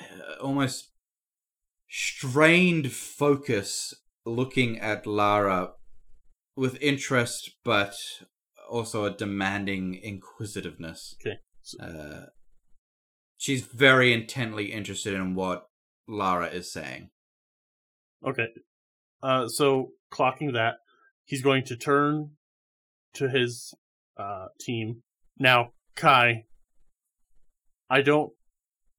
uh, 0.00 0.42
almost 0.42 0.90
strained 1.88 2.92
focus 2.92 3.94
looking 4.24 4.78
at 4.78 5.06
Lara 5.06 5.70
with 6.56 6.80
interest, 6.80 7.56
but 7.64 7.94
also 8.68 9.04
a 9.04 9.10
demanding 9.10 9.98
inquisitiveness. 10.02 11.16
Okay. 11.20 11.36
Uh, 11.80 12.26
she's 13.36 13.62
very 13.62 14.12
intently 14.12 14.72
interested 14.72 15.14
in 15.14 15.34
what 15.34 15.66
Lara 16.06 16.48
is 16.48 16.72
saying. 16.72 17.10
Okay. 18.26 18.48
Uh, 19.22 19.48
so 19.48 19.90
clocking 20.12 20.52
that, 20.54 20.76
he's 21.24 21.42
going 21.42 21.64
to 21.64 21.76
turn 21.76 22.30
to 23.14 23.28
his 23.28 23.74
uh, 24.16 24.46
team. 24.60 25.02
Now, 25.38 25.70
Kai, 25.96 26.44
I 27.88 28.02
don't, 28.02 28.32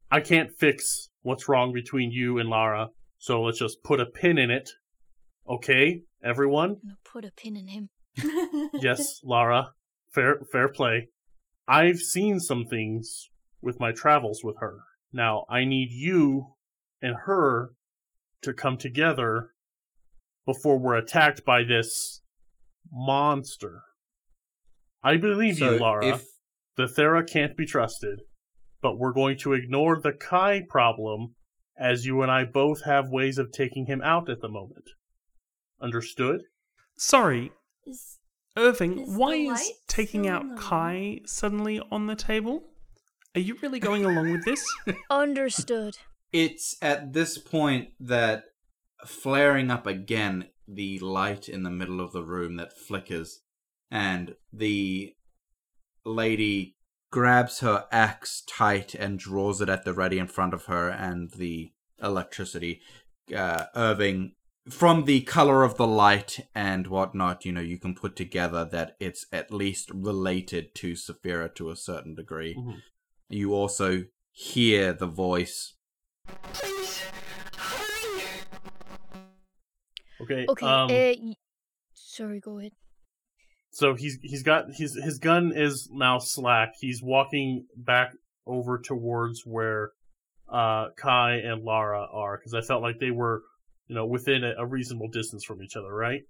I 0.10 0.20
can't 0.20 0.52
fix 0.52 1.10
what's 1.22 1.48
wrong 1.48 1.72
between 1.74 2.12
you 2.12 2.38
and 2.38 2.50
Lara, 2.50 2.90
so 3.18 3.42
let's 3.42 3.60
just 3.60 3.84
put 3.84 4.00
a 4.00 4.06
pin 4.06 4.38
in 4.38 4.52
it. 4.52 4.70
Okay, 5.50 6.02
everyone? 6.24 6.78
No, 6.84 6.94
put 7.04 7.26
a 7.26 7.32
pin 7.32 7.56
in 7.56 7.68
him. 7.68 7.90
yes, 8.74 9.22
Lara. 9.24 9.72
Fair 10.14 10.42
fair 10.52 10.68
play. 10.68 11.08
I've 11.68 12.00
seen 12.00 12.40
some 12.40 12.66
things 12.66 13.30
with 13.62 13.80
my 13.80 13.92
travels 13.92 14.42
with 14.44 14.58
her. 14.60 14.80
Now, 15.14 15.46
I 15.50 15.64
need 15.64 15.90
you 15.92 16.48
and 17.02 17.16
her 17.26 17.72
to 18.42 18.54
come 18.54 18.78
together 18.78 19.52
before 20.46 20.78
we're 20.78 20.96
attacked 20.96 21.46
by 21.46 21.64
this 21.64 22.22
monster. 22.92 23.84
I 25.04 25.18
believe 25.18 25.58
So 25.58 25.74
you, 25.74 25.80
Lara. 25.80 26.08
if- 26.08 26.28
The 26.78 26.84
Thera 26.88 27.28
can't 27.30 27.56
be 27.58 27.66
trusted, 27.66 28.22
but 28.82 28.98
we're 28.98 29.12
going 29.14 29.38
to 29.40 29.54
ignore 29.54 30.00
the 30.00 30.14
Kai 30.14 30.62
problem 30.68 31.36
as 31.78 32.06
you 32.06 32.22
and 32.22 32.32
I 32.32 32.46
both 32.46 32.84
have 32.86 33.10
ways 33.10 33.38
of 33.38 33.52
taking 33.52 33.86
him 33.88 34.02
out 34.02 34.30
at 34.30 34.40
the 34.42 34.48
moment. 34.50 34.90
Understood? 35.82 36.44
Sorry, 36.98 37.52
Is 37.86 38.20
Irving, 38.58 39.00
Is 39.00 39.16
why 39.18 39.34
is 39.36 39.72
taking 39.88 40.28
out 40.28 40.44
in 40.44 40.48
the 40.50 40.54
room? 40.56 40.64
Kai 40.64 41.22
suddenly 41.26 41.80
on 41.92 42.08
the 42.08 42.16
table? 42.16 42.64
Are 43.36 43.42
you 43.42 43.56
really 43.62 43.80
going 43.80 44.06
along 44.06 44.32
with 44.32 44.46
this? 44.46 44.64
Understood. 45.10 45.98
It's 46.32 46.76
at 46.82 47.14
this 47.14 47.38
point 47.38 47.90
that 48.00 48.46
flaring 49.06 49.70
up 49.70 49.86
again 49.86 50.50
the 50.68 51.00
light 51.00 51.50
in 51.50 51.64
the 51.64 51.70
middle 51.70 52.00
of 52.00 52.14
the 52.14 52.24
room 52.24 52.56
that 52.56 52.78
flickers, 52.78 53.42
and 53.90 54.36
the 54.54 55.14
lady 56.06 56.78
grabs 57.12 57.60
her 57.60 57.86
axe 57.92 58.44
tight 58.48 58.96
and 58.96 59.20
draws 59.20 59.60
it 59.60 59.68
at 59.68 59.84
the 59.84 59.94
ready 59.94 60.18
in 60.18 60.28
front 60.28 60.54
of 60.54 60.66
her, 60.66 60.90
and 60.90 61.32
the 61.32 61.74
electricity. 62.02 62.82
Uh, 63.36 63.66
Irving, 63.76 64.34
from 64.70 65.06
the 65.06 65.22
color 65.22 65.64
of 65.64 65.76
the 65.76 65.88
light 65.88 66.40
and 66.56 66.88
whatnot, 66.88 67.44
you 67.44 67.52
know, 67.52 67.62
you 67.62 67.78
can 67.78 67.96
put 67.96 68.16
together 68.16 68.64
that 68.64 68.96
it's 69.00 69.26
at 69.32 69.52
least 69.52 69.90
related 69.94 70.74
to 70.76 70.94
Saphira 70.94 71.54
to 71.56 71.70
a 71.70 71.76
certain 71.76 72.16
degree. 72.16 72.56
Mhm. 72.56 72.82
You 73.30 73.54
also 73.54 74.06
hear 74.32 74.94
the 74.94 75.08
voice 75.08 75.74
Okay. 80.22 80.46
Okay. 80.48 80.66
Um, 80.66 80.90
uh, 80.92 81.34
sorry. 81.94 82.40
Go 82.40 82.60
ahead. 82.60 82.72
so 83.72 83.96
he's 83.96 84.20
he's 84.22 84.44
got 84.44 84.66
his 84.74 84.96
his 85.04 85.18
gun 85.20 85.52
is 85.56 85.90
now 85.92 86.20
slack. 86.20 86.74
He's 86.80 87.02
walking 87.02 87.66
back 87.76 88.12
over 88.46 88.80
towards 88.80 89.42
where 89.46 89.92
uh 90.50 90.88
Kai 90.98 91.36
and 91.38 91.64
Lara 91.64 92.06
are 92.12 92.38
because 92.38 92.54
I 92.54 92.62
felt 92.62 92.82
like 92.82 93.00
they 93.00 93.12
were 93.12 93.42
you 93.88 93.96
know 93.96 94.06
within 94.06 94.44
a, 94.44 94.54
a 94.60 94.66
reasonable 94.66 95.08
distance 95.08 95.44
from 95.44 95.62
each 95.64 95.76
other, 95.76 95.94
right? 95.94 96.22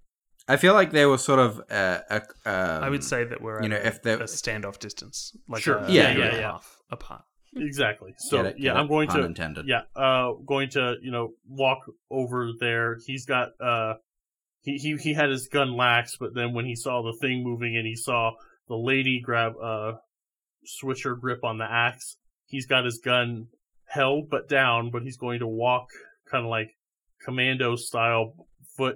I 0.48 0.58
feel 0.58 0.74
like 0.74 0.92
they 0.92 1.06
were 1.06 1.18
sort 1.20 1.40
of. 1.40 1.62
Uh, 1.70 2.00
uh, 2.10 2.20
um, 2.46 2.84
I 2.84 2.90
would 2.90 3.04
say 3.04 3.24
that 3.26 3.42
we're 3.42 3.60
you 3.60 3.66
at 3.66 3.70
know, 3.72 3.78
a, 3.78 3.88
if 3.88 4.02
they're- 4.02 4.18
a 4.22 4.24
standoff 4.24 4.80
distance, 4.80 5.36
like 5.48 5.62
Sure. 5.62 5.78
a 5.78 5.92
Yeah, 5.92 6.10
year 6.12 6.20
yeah, 6.20 6.26
and 6.26 6.34
a 6.38 6.40
yeah. 6.40 6.52
half 6.54 6.78
apart. 6.90 7.22
Exactly. 7.56 8.14
So 8.18 8.46
it, 8.46 8.56
yeah, 8.60 8.74
I'm 8.74 8.88
going 8.88 9.10
to 9.10 9.26
intended. 9.26 9.68
yeah 9.68 9.82
uh 9.96 10.34
going 10.46 10.70
to 10.72 10.96
you 11.02 11.12
know 11.12 11.34
walk 11.48 11.80
over 12.10 12.52
there. 12.60 12.98
He's 13.06 13.26
got 13.26 13.50
uh 13.62 13.96
he 14.62 14.78
he 14.78 14.96
he 14.98 15.14
had 15.14 15.30
his 15.30 15.48
gun 15.48 15.76
lax, 15.76 16.16
but 16.18 16.34
then 16.34 16.54
when 16.54 16.66
he 16.66 16.76
saw 16.76 17.02
the 17.02 17.18
thing 17.20 17.44
moving 17.44 17.76
and 17.76 17.86
he 17.86 17.96
saw 17.96 18.32
the 18.68 18.76
lady 18.76 19.22
grab 19.24 19.54
uh 19.62 19.94
switch 20.64 21.04
her 21.04 21.16
grip 21.16 21.44
on 21.44 21.58
the 21.58 21.68
axe, 21.70 22.16
he's 22.46 22.68
got 22.68 22.86
his 22.86 23.02
gun 23.04 23.48
held 23.86 24.30
but 24.30 24.48
down, 24.48 24.90
but 24.92 25.02
he's 25.02 25.18
going 25.18 25.40
to 25.40 25.48
walk 25.48 25.88
kind 26.30 26.46
of 26.46 26.50
like 26.50 26.70
commando 27.24 27.76
style 27.76 28.34
foot 28.78 28.96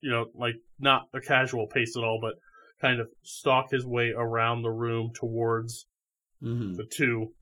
you 0.00 0.10
know 0.10 0.26
like 0.34 0.56
not 0.78 1.02
a 1.14 1.20
casual 1.20 1.66
pace 1.66 1.96
at 1.96 2.04
all 2.04 2.18
but 2.20 2.34
kind 2.80 3.00
of 3.00 3.08
stalk 3.22 3.70
his 3.70 3.86
way 3.86 4.12
around 4.14 4.62
the 4.62 4.70
room 4.70 5.10
towards 5.14 5.86
mhm. 6.42 6.76
the 6.76 6.84
two 6.84 7.32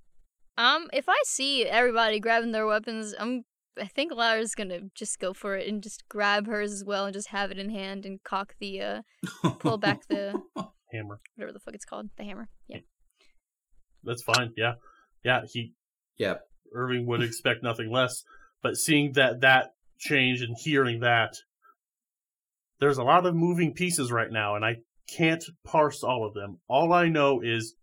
Um, 0.56 0.88
if 0.92 1.08
I 1.08 1.20
see 1.24 1.64
everybody 1.64 2.20
grabbing 2.20 2.52
their 2.52 2.66
weapons, 2.66 3.14
I'm. 3.18 3.44
I 3.80 3.86
think 3.86 4.12
Lara's 4.12 4.54
gonna 4.54 4.80
just 4.94 5.18
go 5.18 5.32
for 5.32 5.56
it 5.56 5.66
and 5.66 5.82
just 5.82 6.06
grab 6.06 6.46
hers 6.46 6.72
as 6.72 6.84
well 6.84 7.06
and 7.06 7.14
just 7.14 7.28
have 7.28 7.50
it 7.50 7.58
in 7.58 7.70
hand 7.70 8.04
and 8.04 8.22
cock 8.22 8.52
the 8.60 8.82
uh 8.82 9.02
pull 9.60 9.78
back 9.78 10.00
the 10.10 10.38
Hammer. 10.92 11.20
whatever 11.36 11.54
the 11.54 11.58
fuck 11.58 11.72
it's 11.74 11.86
called, 11.86 12.10
the 12.18 12.24
hammer. 12.24 12.50
Yeah. 12.68 12.80
That's 14.04 14.22
fine. 14.22 14.52
Yeah, 14.58 14.74
yeah. 15.24 15.40
He 15.50 15.72
Yeah. 16.18 16.34
Irving 16.74 17.06
would 17.06 17.22
expect 17.22 17.62
nothing 17.62 17.90
less. 17.90 18.24
But 18.62 18.76
seeing 18.76 19.12
that 19.12 19.40
that 19.40 19.70
change 19.98 20.42
and 20.42 20.54
hearing 20.62 21.00
that, 21.00 21.32
there's 22.78 22.98
a 22.98 23.02
lot 23.04 23.24
of 23.24 23.34
moving 23.34 23.72
pieces 23.72 24.12
right 24.12 24.30
now, 24.30 24.54
and 24.54 24.66
I 24.66 24.76
can't 25.16 25.44
parse 25.64 26.02
all 26.02 26.26
of 26.26 26.34
them. 26.34 26.58
All 26.68 26.92
I 26.92 27.08
know 27.08 27.40
is 27.42 27.74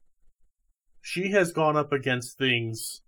she 1.02 1.32
has 1.32 1.52
gone 1.52 1.78
up 1.78 1.92
against 1.92 2.38
things 2.38 3.02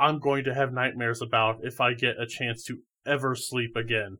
I'm 0.00 0.18
going 0.18 0.44
to 0.44 0.54
have 0.54 0.72
nightmares 0.72 1.20
about 1.20 1.58
if 1.62 1.78
I 1.78 1.92
get 1.92 2.18
a 2.18 2.26
chance 2.26 2.64
to 2.64 2.78
ever 3.06 3.34
sleep 3.34 3.76
again. 3.76 4.16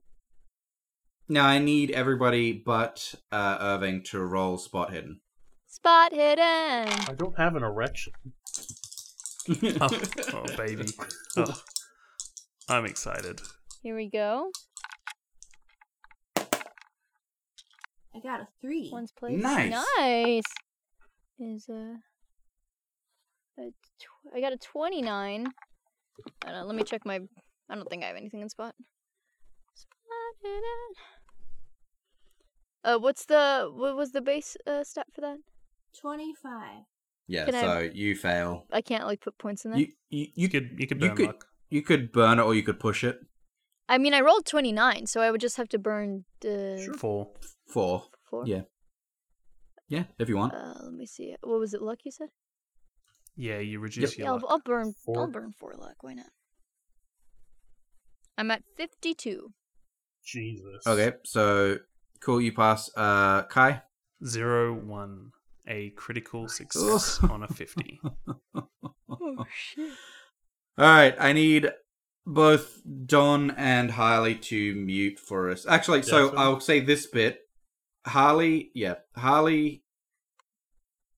Now 1.27 1.47
I 1.47 1.59
need 1.59 1.91
everybody 1.93 2.53
but 2.53 3.15
uh, 3.33 3.57
Irving 3.59 4.03
to 4.11 4.21
roll 4.21 4.59
spot 4.59 4.93
hidden. 4.93 5.21
Spot 5.69 6.13
hidden. 6.13 6.43
I 6.43 7.15
don't 7.17 7.39
have 7.39 7.57
an 7.57 7.63
erection. 7.63 8.13
Oh, 9.81 9.89
oh 10.35 10.45
baby. 10.57 10.87
Oh, 11.37 11.63
I'm 12.69 12.85
excited. 12.85 13.41
Here 13.83 13.97
we 13.97 14.09
go. 14.09 14.53
I 16.37 18.21
got 18.23 18.43
a 18.43 18.49
three. 18.61 18.91
One's 18.93 19.11
place. 19.11 19.43
Nice. 19.43 19.75
Nice. 19.99 20.45
Is 21.41 21.69
uh, 21.69 21.73
a 21.73 21.97
tw- 21.97 22.10
I 23.59 24.41
got 24.41 24.53
a 24.53 24.57
twenty-nine. 24.59 25.47
I 26.45 26.51
don't 26.51 26.61
know, 26.61 26.67
let 26.67 26.77
me 26.77 26.83
check 26.85 27.05
my. 27.05 27.21
I 27.69 27.75
don't 27.75 27.89
think 27.89 28.03
I 28.05 28.07
have 28.09 28.17
anything 28.17 28.41
in 28.41 28.49
spot. 28.49 28.75
Spot 29.75 30.35
hidden. 30.43 30.91
Uh, 32.83 32.99
what's 32.99 33.27
the 33.27 33.71
what 33.73 33.97
was 33.97 34.13
the 34.13 34.21
base 34.21 34.57
uh, 34.67 34.83
stat 34.85 35.07
for 35.15 35.21
that? 35.21 35.37
25. 36.01 36.63
Yeah, 37.27 37.45
Can 37.47 37.55
I- 37.55 37.61
so 37.63 37.79
you 37.93 38.15
fail. 38.17 38.67
I 38.73 38.81
can't 38.81 39.07
like 39.07 39.21
put 39.21 39.37
points 39.39 39.65
in 39.65 39.73
there. 39.73 39.81
You 39.81 39.89
you 40.09 40.21
you 40.21 40.27
You 40.35 40.49
could 40.49 40.71
you 40.79 40.87
could 40.87 41.03
you 41.03 41.09
burn 41.09 41.17
could- 41.17 41.27
luck. 41.27 41.47
you 41.71 41.83
could 41.83 42.13
burn 42.13 42.39
it 42.39 42.43
or 42.43 42.55
you 42.55 42.63
could 42.63 42.81
push 42.81 43.05
it. 43.05 43.21
I 43.89 43.99
mean, 43.99 44.15
I 44.15 44.21
rolled 44.21 44.47
twenty-nine, 44.47 45.07
so 45.07 45.21
I 45.21 45.31
would 45.31 45.41
just 45.41 45.57
have 45.57 45.69
to 45.71 45.79
burn 45.79 46.25
the 46.41 46.95
Four. 46.99 47.33
Four. 47.67 48.05
four. 48.25 48.47
Yeah. 48.47 48.63
Yeah, 49.89 50.05
if 50.19 50.29
you 50.29 50.37
want. 50.37 50.55
Uh, 50.55 50.75
let 50.85 50.93
me 50.95 51.07
see. 51.07 51.35
What 51.43 51.59
was 51.59 51.75
it? 51.75 51.83
Luck 51.83 51.99
you 52.05 52.13
said? 52.13 52.29
Yeah, 53.37 53.59
you 53.59 53.81
reduce 53.81 54.19
Yeah, 54.19 54.25
your 54.25 54.35
I'll, 54.35 54.41
luck. 54.41 54.47
I'll 54.49 54.61
burn. 54.61 54.95
I'll 55.17 55.31
burn 55.31 55.53
four 55.59 55.75
luck. 55.77 55.97
Why 56.03 56.15
not? 56.15 56.27
I'm 58.37 58.51
at 58.51 58.63
fifty-two. 58.77 59.53
Jesus. 60.25 60.87
Okay, 60.87 61.13
so 61.25 61.79
cool. 62.21 62.41
You 62.41 62.53
pass. 62.53 62.91
Uh, 62.97 63.43
Kai. 63.45 63.83
Zero 64.25 64.75
one. 64.75 65.31
A 65.67 65.91
critical 65.91 66.49
success 66.49 67.21
on 67.31 67.43
a 67.43 67.49
fifty. 67.49 68.01
Oh 69.09 69.45
shit! 69.53 69.93
All 70.79 70.85
right, 70.85 71.15
I 71.19 71.33
need 71.33 71.71
both 72.27 72.81
Don 73.07 73.51
and 73.53 73.91
Harley 73.91 74.35
to 74.37 74.75
mute 74.75 75.19
for 75.19 75.51
us. 75.51 75.67
Actually, 75.67 76.03
so 76.03 76.35
I'll 76.37 76.61
say 76.61 76.81
this 76.81 77.07
bit. 77.07 77.41
Harley, 78.07 78.71
yeah, 78.75 78.95
Harley. 79.15 79.83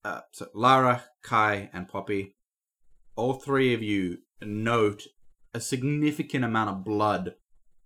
Uh, 0.04 0.20
so 0.32 0.46
Lara, 0.54 1.04
Kai, 1.22 1.70
and 1.72 1.88
Poppy, 1.88 2.34
all 3.14 3.34
three 3.34 3.72
of 3.72 3.82
you 3.82 4.18
note 4.40 5.06
a 5.54 5.60
significant 5.60 6.44
amount 6.44 6.70
of 6.70 6.84
blood 6.84 7.34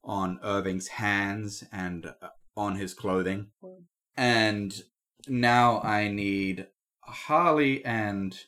on 0.02 0.38
Irving's 0.42 0.88
hands 0.88 1.64
and 1.72 2.06
uh, 2.22 2.28
on 2.56 2.76
his 2.76 2.94
clothing. 2.94 3.48
And 4.16 4.82
now 5.28 5.80
I 5.82 6.08
need 6.08 6.68
Harley 7.02 7.84
and 7.84 8.38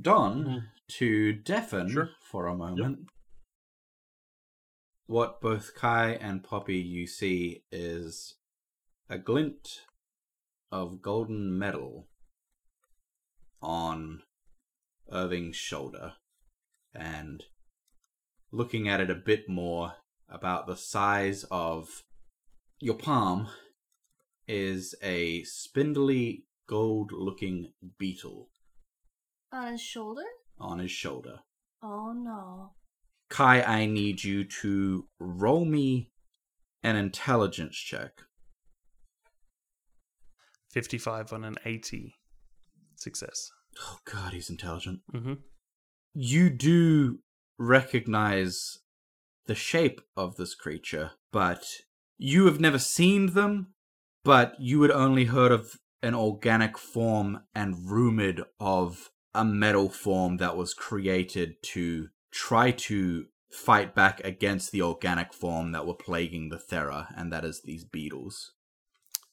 Don 0.00 0.44
Mhm. 0.44 0.62
to 0.98 1.32
deafen 1.32 1.90
Sure. 1.90 2.10
for 2.20 2.46
a 2.48 2.56
moment. 2.56 3.06
What 5.06 5.40
both 5.40 5.74
Kai 5.74 6.12
and 6.14 6.42
Poppy 6.42 6.78
you 6.78 7.06
see 7.06 7.62
is 7.70 8.36
a 9.08 9.18
glint 9.18 9.86
of 10.72 11.02
golden 11.02 11.56
metal 11.56 12.08
on 13.64 14.22
Irving's 15.10 15.56
shoulder, 15.56 16.12
and 16.94 17.42
looking 18.52 18.88
at 18.88 19.00
it 19.00 19.10
a 19.10 19.14
bit 19.14 19.48
more, 19.48 19.94
about 20.28 20.66
the 20.66 20.76
size 20.76 21.44
of 21.50 22.02
your 22.80 22.94
palm, 22.94 23.48
is 24.46 24.94
a 25.02 25.42
spindly 25.44 26.44
gold 26.66 27.10
looking 27.12 27.72
beetle 27.98 28.50
On 29.52 29.72
his 29.72 29.80
shoulder? 29.80 30.24
on 30.58 30.78
his 30.78 30.90
shoulder. 30.90 31.40
Oh 31.82 32.12
no. 32.12 32.72
Kai, 33.28 33.62
I 33.62 33.86
need 33.86 34.22
you 34.22 34.44
to 34.62 35.08
roll 35.18 35.64
me 35.64 36.10
an 36.82 36.96
intelligence 36.96 37.76
check. 37.76 38.12
Fifty-five 40.70 41.32
on 41.32 41.44
an 41.44 41.56
eighty. 41.64 42.14
Success. 43.04 43.50
Oh 43.78 43.98
god, 44.10 44.32
he's 44.32 44.48
intelligent. 44.48 45.00
Mm-hmm. 45.14 45.34
You 46.14 46.48
do 46.48 47.18
recognize 47.58 48.78
the 49.44 49.54
shape 49.54 50.00
of 50.16 50.36
this 50.36 50.54
creature, 50.54 51.10
but 51.30 51.64
you 52.16 52.46
have 52.46 52.60
never 52.60 52.78
seen 52.78 53.34
them, 53.34 53.74
but 54.24 54.54
you 54.58 54.80
had 54.80 54.90
only 54.90 55.26
heard 55.26 55.52
of 55.52 55.76
an 56.02 56.14
organic 56.14 56.78
form 56.78 57.40
and 57.54 57.90
rumored 57.90 58.44
of 58.58 59.10
a 59.34 59.44
metal 59.44 59.90
form 59.90 60.38
that 60.38 60.56
was 60.56 60.72
created 60.72 61.56
to 61.62 62.08
try 62.32 62.70
to 62.70 63.26
fight 63.50 63.94
back 63.94 64.20
against 64.24 64.72
the 64.72 64.80
organic 64.80 65.34
form 65.34 65.72
that 65.72 65.86
were 65.86 65.94
plaguing 65.94 66.48
the 66.48 66.56
Thera, 66.56 67.08
and 67.16 67.30
that 67.32 67.44
is 67.44 67.60
these 67.64 67.84
beetles. 67.84 68.52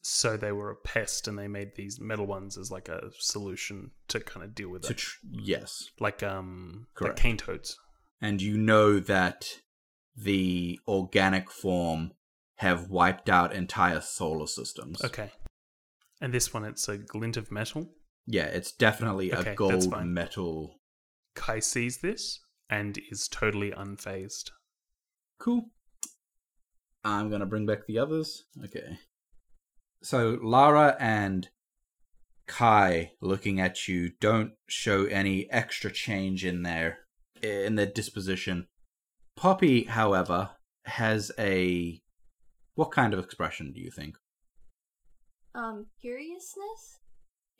So 0.03 0.35
they 0.35 0.51
were 0.51 0.71
a 0.71 0.75
pest, 0.75 1.27
and 1.27 1.37
they 1.37 1.47
made 1.47 1.75
these 1.75 1.99
metal 1.99 2.25
ones 2.25 2.57
as 2.57 2.71
like 2.71 2.89
a 2.89 3.11
solution 3.19 3.91
to 4.07 4.19
kind 4.19 4.43
of 4.43 4.55
deal 4.55 4.69
with 4.69 4.89
it, 4.89 4.97
tr- 4.97 5.17
yes, 5.31 5.89
like 5.99 6.23
um, 6.23 6.87
Correct. 6.95 7.17
like 7.17 7.21
cane 7.21 7.37
toads. 7.37 7.77
and 8.19 8.41
you 8.41 8.57
know 8.57 8.99
that 8.99 9.59
the 10.15 10.79
organic 10.87 11.51
form 11.51 12.11
have 12.55 12.89
wiped 12.89 13.29
out 13.29 13.53
entire 13.53 14.01
solar 14.01 14.47
systems. 14.47 15.03
Okay. 15.03 15.31
And 16.19 16.33
this 16.33 16.53
one, 16.53 16.65
it's 16.65 16.87
a 16.89 16.97
glint 16.97 17.37
of 17.37 17.51
metal. 17.51 17.89
Yeah, 18.27 18.45
it's 18.45 18.71
definitely 18.71 19.33
Okay, 19.33 19.53
a 19.53 19.55
gold 19.55 20.05
metal. 20.05 20.79
Kai 21.35 21.59
sees 21.59 21.99
this 21.99 22.39
and 22.69 22.99
is 23.11 23.27
totally 23.27 23.71
unfazed. 23.71 24.51
Cool. 25.39 25.71
I'm 27.03 27.29
gonna 27.31 27.47
bring 27.47 27.65
back 27.65 27.87
the 27.87 27.97
others. 27.97 28.43
Okay. 28.63 28.99
So 30.03 30.39
Lara 30.41 30.95
and 30.99 31.49
Kai 32.47 33.11
looking 33.21 33.59
at 33.61 33.87
you 33.87 34.11
don't 34.19 34.53
show 34.67 35.05
any 35.05 35.49
extra 35.51 35.91
change 35.91 36.43
in 36.43 36.63
their 36.63 36.99
in 37.41 37.75
their 37.75 37.85
disposition. 37.85 38.67
Poppy, 39.35 39.83
however, 39.83 40.51
has 40.85 41.31
a 41.37 42.01
what 42.75 42.91
kind 42.91 43.13
of 43.13 43.23
expression 43.23 43.71
do 43.73 43.79
you 43.79 43.91
think? 43.91 44.17
Um, 45.53 45.87
curiousness? 46.01 46.99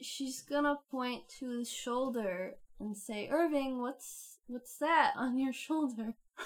She's 0.01 0.41
gonna 0.41 0.77
point 0.89 1.29
to 1.39 1.59
his 1.59 1.69
shoulder 1.69 2.55
and 2.79 2.97
say, 2.97 3.29
Irving, 3.31 3.81
what's 3.81 4.39
what's 4.47 4.77
that 4.77 5.13
on 5.15 5.37
your 5.39 5.53
shoulder? 5.53 6.13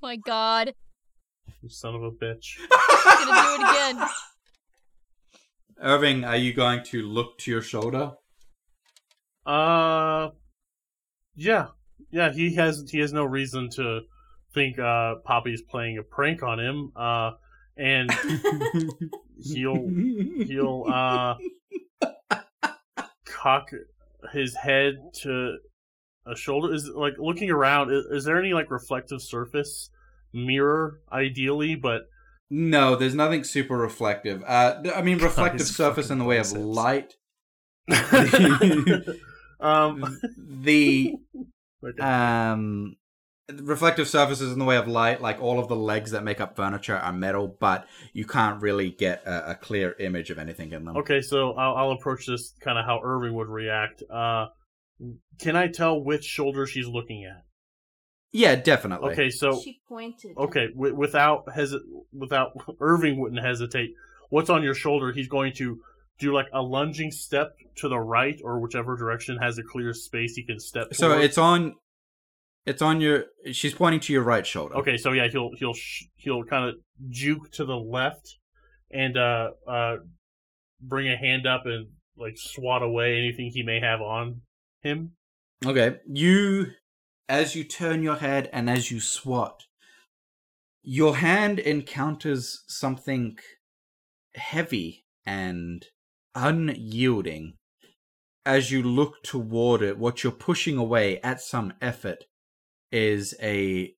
Oh 0.00 0.06
my 0.06 0.16
god! 0.16 0.74
You 1.62 1.68
son 1.68 1.94
of 1.96 2.02
a 2.04 2.10
bitch. 2.12 2.56
I'm 2.70 3.28
gonna 3.28 3.42
do 3.42 3.62
it 3.62 3.70
again. 3.70 4.08
Irving, 5.80 6.24
are 6.24 6.36
you 6.36 6.52
going 6.52 6.84
to 6.84 7.02
look 7.02 7.38
to 7.38 7.50
your 7.50 7.62
shoulder? 7.62 8.12
Uh, 9.44 10.30
yeah, 11.34 11.68
yeah. 12.10 12.32
He 12.32 12.54
has 12.54 12.88
he 12.88 12.98
has 12.98 13.12
no 13.12 13.24
reason 13.24 13.70
to 13.70 14.02
think 14.54 14.78
uh 14.78 15.16
Poppy's 15.24 15.62
playing 15.62 15.98
a 15.98 16.02
prank 16.02 16.42
on 16.42 16.60
him. 16.60 16.92
Uh, 16.94 17.32
and 17.76 18.12
he'll 19.42 19.88
he'll 20.44 20.84
uh 20.88 21.34
cock 23.24 23.70
his 24.32 24.54
head 24.54 24.94
to 25.22 25.56
a 26.24 26.36
shoulder. 26.36 26.72
Is 26.72 26.88
like 26.88 27.14
looking 27.18 27.50
around. 27.50 27.92
Is, 27.92 28.04
is 28.06 28.24
there 28.24 28.38
any 28.38 28.52
like 28.52 28.70
reflective 28.70 29.22
surface 29.22 29.90
mirror, 30.32 31.00
ideally? 31.12 31.74
But 31.74 32.02
No, 32.50 32.96
there's 32.96 33.14
nothing 33.14 33.44
super 33.44 33.76
reflective. 33.76 34.42
Uh, 34.46 34.82
I 34.94 35.02
mean, 35.02 35.18
reflective 35.22 35.66
surface 35.66 36.10
in 36.10 36.18
the 36.18 36.24
way 36.24 36.38
of 36.38 36.52
light. 36.52 37.14
um, 39.60 40.18
the 40.36 41.14
um 42.00 42.96
reflective 43.62 44.08
surfaces 44.08 44.52
in 44.52 44.58
the 44.58 44.64
way 44.64 44.76
of 44.76 44.86
light, 44.86 45.22
like 45.22 45.40
all 45.40 45.58
of 45.58 45.68
the 45.68 45.76
legs 45.76 46.10
that 46.10 46.22
make 46.22 46.40
up 46.40 46.56
furniture 46.56 46.96
are 46.96 47.12
metal, 47.12 47.56
but 47.60 47.86
you 48.12 48.24
can't 48.24 48.60
really 48.60 48.90
get 48.90 49.22
a, 49.24 49.52
a 49.52 49.54
clear 49.54 49.96
image 49.98 50.30
of 50.30 50.38
anything 50.38 50.72
in 50.72 50.84
them. 50.84 50.96
Okay, 50.96 51.22
so 51.22 51.52
I'll, 51.52 51.74
I'll 51.74 51.92
approach 51.92 52.26
this 52.26 52.52
kind 52.60 52.78
of 52.78 52.84
how 52.84 53.00
Irving 53.02 53.34
would 53.34 53.48
react. 53.48 54.02
Uh, 54.10 54.46
can 55.40 55.56
I 55.56 55.68
tell 55.68 56.02
which 56.02 56.24
shoulder 56.24 56.66
she's 56.66 56.86
looking 56.86 57.24
at? 57.24 57.44
Yeah, 58.32 58.56
definitely. 58.56 59.12
Okay, 59.12 59.30
so 59.30 59.60
she 59.60 59.80
pointed. 59.88 60.36
okay, 60.36 60.68
w- 60.74 60.94
without 60.94 61.46
hesi- 61.46 61.80
without 62.12 62.52
Irving 62.80 63.20
wouldn't 63.20 63.42
hesitate. 63.44 63.90
What's 64.30 64.50
on 64.50 64.62
your 64.62 64.74
shoulder? 64.74 65.12
He's 65.12 65.28
going 65.28 65.54
to 65.54 65.80
do 66.18 66.34
like 66.34 66.46
a 66.52 66.60
lunging 66.60 67.10
step 67.10 67.52
to 67.76 67.88
the 67.88 67.98
right 67.98 68.38
or 68.44 68.60
whichever 68.60 68.96
direction 68.96 69.38
has 69.38 69.56
a 69.58 69.62
clear 69.62 69.94
space 69.94 70.34
he 70.34 70.44
can 70.44 70.60
step. 70.60 70.92
So 70.94 71.08
toward. 71.08 71.24
it's 71.24 71.38
on. 71.38 71.74
It's 72.66 72.82
on 72.82 73.00
your. 73.00 73.24
She's 73.52 73.72
pointing 73.72 74.00
to 74.00 74.12
your 74.12 74.22
right 74.22 74.46
shoulder. 74.46 74.76
Okay, 74.76 74.98
so 74.98 75.12
yeah, 75.12 75.28
he'll 75.28 75.50
he'll 75.56 75.72
sh- 75.74 76.04
he'll 76.16 76.44
kind 76.44 76.68
of 76.68 76.74
juke 77.08 77.50
to 77.52 77.64
the 77.64 77.76
left 77.76 78.36
and 78.90 79.16
uh 79.16 79.50
uh 79.66 79.96
bring 80.80 81.08
a 81.08 81.16
hand 81.16 81.46
up 81.46 81.62
and 81.64 81.86
like 82.18 82.34
swat 82.36 82.82
away 82.82 83.16
anything 83.16 83.50
he 83.52 83.62
may 83.62 83.80
have 83.80 84.00
on 84.02 84.42
him. 84.82 85.12
Okay. 85.64 85.96
You, 86.06 86.66
as 87.28 87.54
you 87.54 87.64
turn 87.64 88.02
your 88.02 88.16
head 88.16 88.48
and 88.52 88.70
as 88.70 88.90
you 88.90 89.00
swat, 89.00 89.64
your 90.82 91.16
hand 91.16 91.58
encounters 91.58 92.64
something 92.66 93.38
heavy 94.34 95.04
and 95.26 95.86
unyielding. 96.34 97.54
As 98.46 98.70
you 98.70 98.82
look 98.82 99.22
toward 99.22 99.82
it, 99.82 99.98
what 99.98 100.22
you're 100.22 100.32
pushing 100.32 100.78
away 100.78 101.20
at 101.20 101.40
some 101.40 101.74
effort 101.82 102.24
is 102.90 103.34
a 103.42 103.92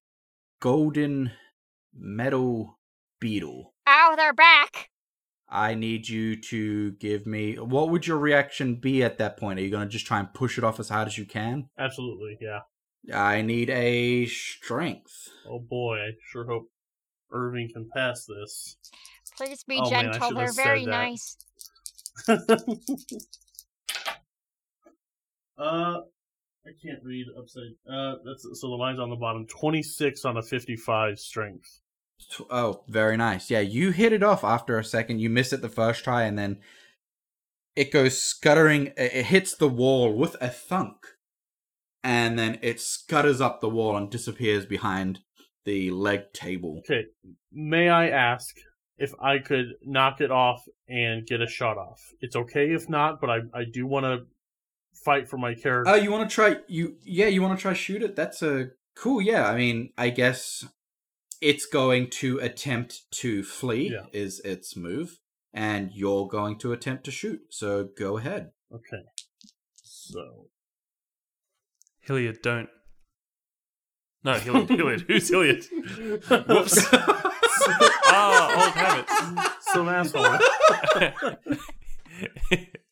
golden 0.60 1.30
metal 1.94 2.78
beetle. 3.20 3.74
Ow, 3.86 4.14
they're 4.16 4.32
back! 4.32 4.88
I 5.48 5.74
need 5.74 6.08
you 6.08 6.36
to 6.42 6.92
give 6.92 7.26
me. 7.26 7.56
What 7.56 7.90
would 7.90 8.06
your 8.06 8.18
reaction 8.18 8.76
be 8.76 9.02
at 9.02 9.18
that 9.18 9.36
point? 9.36 9.58
Are 9.58 9.62
you 9.62 9.70
going 9.70 9.86
to 9.86 9.92
just 9.92 10.06
try 10.06 10.18
and 10.20 10.32
push 10.32 10.58
it 10.58 10.64
off 10.64 10.78
as 10.78 10.88
hard 10.88 11.08
as 11.08 11.18
you 11.18 11.24
can? 11.24 11.68
Absolutely, 11.78 12.38
yeah. 12.40 12.60
I 13.12 13.42
need 13.42 13.70
a 13.70 14.26
strength. 14.26 15.28
Oh 15.48 15.58
boy, 15.58 15.96
I 15.98 16.10
sure 16.30 16.46
hope 16.46 16.70
Irving 17.32 17.70
can 17.72 17.88
pass 17.94 18.26
this. 18.26 18.76
Please 19.36 19.64
be 19.64 19.80
Oh, 19.82 19.88
gentle. 19.88 20.28
should 20.28 20.36
They're 20.36 20.52
very 20.52 20.84
nice. 20.84 21.36
uh, 22.28 22.36
I 26.66 26.72
can't 26.82 27.02
read 27.02 27.26
upside. 27.38 27.72
Uh, 27.90 28.16
that's 28.24 28.46
so 28.60 28.68
the 28.68 28.74
line's 28.74 29.00
on 29.00 29.08
the 29.10 29.16
bottom. 29.16 29.46
Twenty 29.46 29.82
six 29.82 30.24
on 30.24 30.36
a 30.36 30.42
fifty 30.42 30.76
five 30.76 31.18
strength. 31.18 31.80
Oh, 32.50 32.84
very 32.86 33.16
nice. 33.16 33.50
Yeah, 33.50 33.60
you 33.60 33.92
hit 33.92 34.12
it 34.12 34.22
off 34.22 34.44
after 34.44 34.78
a 34.78 34.84
second. 34.84 35.20
You 35.20 35.30
miss 35.30 35.52
it 35.54 35.62
the 35.62 35.70
first 35.70 36.04
try, 36.04 36.24
and 36.24 36.38
then 36.38 36.58
it 37.74 37.90
goes 37.90 38.20
scuttering. 38.20 38.88
It 38.88 39.12
it 39.14 39.26
hits 39.26 39.54
the 39.54 39.68
wall 39.68 40.12
with 40.12 40.36
a 40.40 40.48
thunk, 40.48 40.96
and 42.02 42.38
then 42.38 42.58
it 42.62 42.80
scutters 42.80 43.40
up 43.40 43.60
the 43.60 43.68
wall 43.68 43.96
and 43.96 44.10
disappears 44.10 44.66
behind 44.66 45.20
the 45.64 45.90
leg 45.90 46.32
table. 46.32 46.78
Okay, 46.80 47.04
may 47.52 47.88
I 47.88 48.08
ask 48.08 48.56
if 48.98 49.14
I 49.20 49.38
could 49.38 49.74
knock 49.82 50.20
it 50.20 50.30
off 50.30 50.62
and 50.88 51.26
get 51.26 51.40
a 51.40 51.46
shot 51.46 51.76
off? 51.78 52.00
It's 52.20 52.36
okay 52.36 52.72
if 52.72 52.88
not, 52.88 53.20
but 53.20 53.30
I 53.30 53.38
I 53.54 53.64
do 53.70 53.86
want 53.86 54.04
to 54.04 54.26
fight 55.04 55.28
for 55.28 55.38
my 55.38 55.54
character. 55.54 55.90
Oh, 55.90 55.94
you 55.94 56.10
want 56.10 56.28
to 56.28 56.34
try? 56.34 56.56
You 56.68 56.96
yeah, 57.02 57.26
you 57.26 57.42
want 57.42 57.58
to 57.58 57.62
try 57.62 57.72
shoot 57.72 58.02
it? 58.02 58.16
That's 58.16 58.42
a 58.42 58.70
cool. 58.96 59.20
Yeah, 59.20 59.46
I 59.48 59.56
mean, 59.56 59.90
I 59.96 60.10
guess 60.10 60.64
it's 61.40 61.66
going 61.66 62.10
to 62.10 62.38
attempt 62.38 63.02
to 63.12 63.42
flee. 63.42 63.90
Yeah. 63.92 64.06
Is 64.12 64.40
its 64.40 64.76
move, 64.76 65.18
and 65.52 65.90
you're 65.92 66.28
going 66.28 66.58
to 66.58 66.72
attempt 66.72 67.04
to 67.04 67.10
shoot. 67.10 67.40
So 67.50 67.88
go 67.98 68.18
ahead. 68.18 68.50
okay, 68.72 69.02
so 69.82 70.48
Hilliard, 72.10 72.42
don't. 72.42 72.68
No, 74.24 74.34
Hilliard. 74.34 74.68
Hilliard. 74.68 75.04
Who's 75.06 75.28
Hilliard? 75.28 75.64
Whoops. 76.48 76.84
ah, 76.92 78.64
old 78.64 78.74
habits. 78.74 79.72
some 79.72 79.88
asshole. 79.88 80.38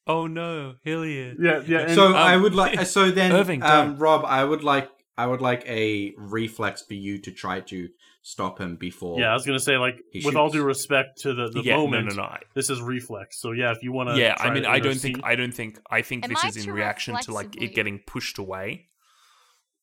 oh 0.07 0.29
no, 0.29 0.75
Hilliard. 0.85 1.39
yeah, 1.41 1.63
yeah. 1.67 1.79
And, 1.81 1.95
so 1.97 2.07
um, 2.07 2.15
I 2.15 2.37
would 2.37 2.55
like. 2.55 2.87
So 2.87 3.11
then, 3.11 3.33
Irving, 3.33 3.65
um. 3.65 3.99
Rob, 3.99 4.25
I 4.25 4.45
would 4.45 4.63
like. 4.63 4.89
I 5.17 5.27
would 5.27 5.41
like 5.41 5.65
a 5.67 6.15
reflex 6.17 6.83
for 6.83 6.95
you 6.95 7.19
to 7.23 7.33
try 7.33 7.59
to 7.59 7.89
stop 8.23 8.61
him 8.61 8.77
before. 8.77 9.19
yeah, 9.19 9.31
I 9.31 9.35
was 9.35 9.45
gonna 9.45 9.59
say 9.59 9.77
like 9.77 10.01
He 10.13 10.25
with 10.25 10.37
all 10.37 10.49
due 10.49 10.63
respect 10.63 11.23
to 11.23 11.35
the 11.35 11.49
the 11.49 11.63
yeah, 11.63 11.77
moment. 11.77 12.11
no, 12.11 12.15
no, 12.15 12.23
no. 12.23 12.29
I- 12.29 12.43
This 12.55 12.71
is 12.71 12.81
reflex. 12.81 13.41
So 13.41 13.51
yeah, 13.51 13.73
if 13.73 13.83
you 13.83 13.91
want 13.91 14.11
to. 14.11 14.17
yeah, 14.17 14.37
I 14.39 14.51
mean, 14.51 14.65
I 14.65 14.79
don't 14.79 14.95
think, 14.95 15.21
I 15.25 15.35
don't 15.35 15.53
think, 15.53 15.81
I 15.91 16.03
think 16.03 16.23
Am 16.25 16.31
this 16.31 16.45
I 16.45 16.49
is 16.49 16.65
in 16.65 16.73
reaction 16.73 17.17
to 17.17 17.33
like 17.33 17.61
it 17.61 17.75
getting 17.75 17.99
pushed 18.07 18.39
away. 18.39 18.87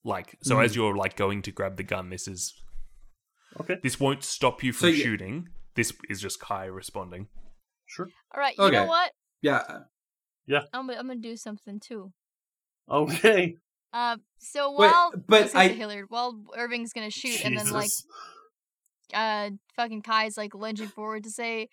Like, 0.05 0.37
so 0.43 0.55
Mm. 0.57 0.63
as 0.65 0.75
you're 0.75 0.95
like 0.95 1.15
going 1.17 1.41
to 1.41 1.51
grab 1.51 1.75
the 1.77 1.83
gun, 1.83 2.09
this 2.11 2.27
is 2.27 2.53
Okay, 3.59 3.77
this 3.81 3.99
won't 3.99 4.23
stop 4.23 4.63
you 4.63 4.71
from 4.71 4.89
you- 4.89 4.95
shooting. 4.97 5.49
This 5.75 5.91
is 6.09 6.21
just 6.21 6.39
Kai 6.39 6.65
responding. 6.65 7.27
sure. 7.87 8.07
All 8.33 8.39
right, 8.39 8.55
you 8.57 8.71
know 8.71 8.85
what? 8.85 9.11
Yeah. 9.41 9.57
uh, 9.67 10.61
I'm, 10.73 10.89
I'm 10.89 11.07
gonna 11.07 11.15
do 11.15 11.35
something 11.35 11.79
too. 11.79 12.13
Okay. 12.89 13.55
Uh, 13.93 14.17
so 14.39 14.71
Wait, 14.71 14.91
while 14.91 15.11
but 15.27 15.41
listen 15.43 15.57
I- 15.57 15.67
to 15.69 15.73
Hilliard, 15.73 16.05
while 16.09 16.39
Irving's 16.55 16.93
gonna 16.93 17.09
shoot, 17.09 17.43
and 17.45 17.57
then 17.57 17.69
like 17.71 17.89
uh, 19.13 19.49
fucking 19.75 20.01
Kai's 20.01 20.37
like 20.37 20.53
lunging 20.53 20.87
forward 20.89 21.23
to 21.23 21.29
say, 21.31 21.69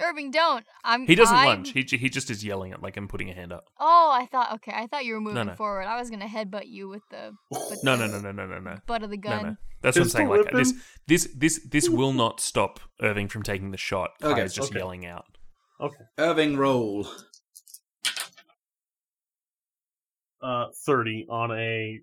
"Irving, 0.00 0.30
don't." 0.30 0.64
I'm. 0.84 1.06
He 1.06 1.14
doesn't 1.14 1.34
I'm- 1.36 1.46
lunge. 1.46 1.72
He, 1.72 1.82
he 1.82 2.08
just 2.08 2.30
is 2.30 2.44
yelling 2.44 2.72
at 2.72 2.82
like 2.82 2.96
and 2.96 3.08
putting 3.08 3.30
a 3.30 3.34
hand 3.34 3.52
up. 3.52 3.64
Oh, 3.78 4.10
I 4.12 4.26
thought. 4.26 4.54
Okay, 4.54 4.72
I 4.74 4.86
thought 4.86 5.04
you 5.04 5.14
were 5.14 5.20
moving 5.20 5.46
no. 5.46 5.54
forward. 5.54 5.82
I 5.84 5.98
was 5.98 6.10
gonna 6.10 6.26
headbutt 6.26 6.68
you 6.68 6.88
with 6.88 7.02
the 7.10 7.32
with 7.50 7.82
No, 7.84 7.96
the 7.96 8.08
no, 8.08 8.18
no, 8.20 8.32
no, 8.32 8.32
no, 8.32 8.46
no, 8.46 8.58
no. 8.60 8.76
butt 8.86 9.02
of 9.02 9.10
the 9.10 9.16
gun. 9.16 9.42
no. 9.44 9.56
That's 9.82 9.96
what 9.96 10.02
I'm 10.04 10.08
saying. 10.10 10.28
Like 10.28 10.52
this, 10.52 10.74
this, 11.06 11.28
this, 11.34 11.60
this 11.70 11.88
will 11.98 12.12
not 12.12 12.38
stop 12.40 12.80
Irving 13.00 13.28
from 13.28 13.42
taking 13.42 13.70
the 13.70 13.78
shot. 13.78 14.10
Kai 14.20 14.40
is 14.42 14.52
just 14.54 14.70
okay. 14.72 14.78
yelling 14.78 15.06
out. 15.06 15.24
Okay. 15.80 16.04
Irving 16.18 16.56
roll. 16.58 17.06
Uh, 20.42 20.66
thirty 20.86 21.26
on 21.30 21.50
a 21.52 21.98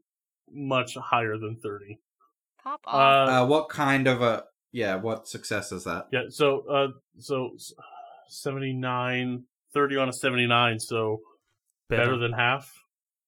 much 0.51 0.95
higher 0.95 1.37
than 1.37 1.57
thirty. 1.61 1.99
Pop 2.63 2.81
Uh, 2.85 2.89
off. 2.89 3.29
Uh, 3.29 3.45
what 3.47 3.69
kind 3.69 4.07
of 4.07 4.21
a? 4.21 4.43
Yeah. 4.71 4.95
What 4.95 5.27
success 5.27 5.71
is 5.71 5.83
that? 5.85 6.07
yeah. 6.11 6.23
So 6.29 6.63
uh, 6.69 6.87
so 7.19 7.51
s- 7.55 7.73
79, 8.29 9.43
30 9.73 9.97
on 9.97 10.09
a 10.09 10.13
seventy 10.13 10.47
nine. 10.47 10.79
So 10.79 11.19
better. 11.89 12.17
than 12.17 12.33
half. 12.33 12.71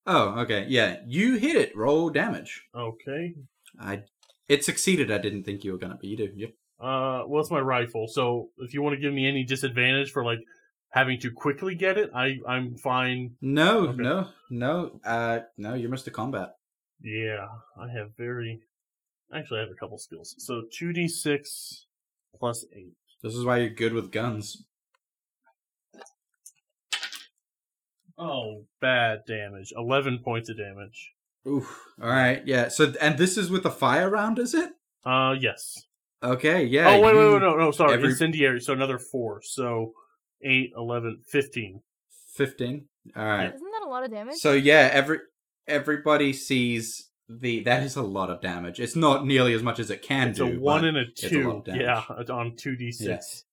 Oh, 0.05 0.39
okay. 0.41 0.65
Yeah, 0.69 0.97
you 1.05 1.35
hit 1.35 1.55
it. 1.55 1.75
Roll 1.75 2.09
damage. 2.09 2.63
Okay. 2.75 3.33
I. 3.79 4.03
It 4.47 4.65
succeeded. 4.65 5.11
I 5.11 5.19
didn't 5.19 5.43
think 5.43 5.63
you 5.63 5.71
were 5.73 5.77
gonna, 5.77 5.95
but 5.95 6.05
you 6.05 6.17
do. 6.17 6.29
Yep. 6.35 6.49
Uh, 6.79 7.21
well, 7.27 7.41
it's 7.41 7.51
my 7.51 7.59
rifle. 7.59 8.07
So 8.07 8.49
if 8.57 8.73
you 8.73 8.81
want 8.81 8.95
to 8.95 9.01
give 9.01 9.13
me 9.13 9.27
any 9.27 9.43
disadvantage 9.43 10.11
for 10.11 10.23
like 10.25 10.39
having 10.91 11.19
to 11.19 11.29
quickly 11.31 11.75
get 11.75 11.97
it, 11.97 12.09
I 12.15 12.37
I'm 12.47 12.75
fine. 12.77 13.35
No, 13.41 13.89
Okay. 13.89 14.01
no, 14.01 14.27
no. 14.49 14.99
Uh, 15.05 15.39
no. 15.57 15.75
You're 15.75 15.91
Mr. 15.91 16.11
Combat. 16.11 16.49
Yeah, 17.03 17.45
I 17.79 17.87
have 17.95 18.09
very. 18.17 18.61
Actually, 19.33 19.59
I 19.59 19.61
have 19.63 19.71
a 19.71 19.75
couple 19.79 19.97
skills. 19.97 20.35
So 20.39 20.63
two 20.71 20.91
d 20.93 21.07
six 21.07 21.85
plus 22.37 22.65
eight. 22.75 22.93
This 23.21 23.35
is 23.35 23.45
why 23.45 23.57
you're 23.57 23.69
good 23.69 23.93
with 23.93 24.11
guns. 24.11 24.63
Oh, 28.17 28.65
bad 28.81 29.19
damage. 29.27 29.71
Eleven 29.75 30.19
points 30.19 30.49
of 30.49 30.57
damage. 30.57 31.13
Oof. 31.47 31.85
All 32.01 32.09
right. 32.09 32.45
Yeah. 32.45 32.67
So, 32.67 32.93
and 33.01 33.17
this 33.17 33.37
is 33.37 33.49
with 33.49 33.65
a 33.65 33.71
fire 33.71 34.09
round, 34.09 34.39
is 34.39 34.53
it? 34.53 34.71
Uh, 35.05 35.35
yes. 35.39 35.85
Okay. 36.21 36.65
Yeah. 36.65 36.89
oh 36.89 36.99
wait, 37.01 37.13
you- 37.13 37.17
wait, 37.19 37.33
wait, 37.33 37.41
no, 37.41 37.55
no, 37.55 37.71
sorry, 37.71 37.93
every- 37.93 38.09
incendiary. 38.09 38.59
So 38.59 38.73
another 38.73 38.99
four. 38.99 39.41
So 39.41 39.93
eight, 40.43 40.71
eleven, 40.75 41.21
fifteen. 41.27 41.81
Fifteen. 42.33 42.87
All 43.15 43.23
right. 43.25 43.53
Isn't 43.53 43.71
that 43.71 43.85
a 43.85 43.89
lot 43.89 44.03
of 44.03 44.11
damage? 44.11 44.35
So 44.35 44.51
yeah, 44.53 44.89
every 44.91 45.19
everybody 45.67 46.33
sees 46.33 47.08
the 47.29 47.61
that 47.63 47.83
is 47.83 47.95
a 47.95 48.01
lot 48.01 48.29
of 48.29 48.41
damage. 48.41 48.79
It's 48.79 48.95
not 48.95 49.25
nearly 49.25 49.53
as 49.53 49.61
much 49.63 49.79
as 49.79 49.89
it 49.91 50.01
can 50.01 50.29
It's 50.29 50.39
do. 50.39 50.45
a 50.47 50.59
one 50.59 50.83
and 50.85 50.97
a 50.97 51.01
a 51.01 51.05
two. 51.11 51.61
damage. 51.65 51.81
yeah, 51.81 52.03
on 52.33 52.55
two 52.55 52.75
d 52.75 52.91
six. 52.91 53.43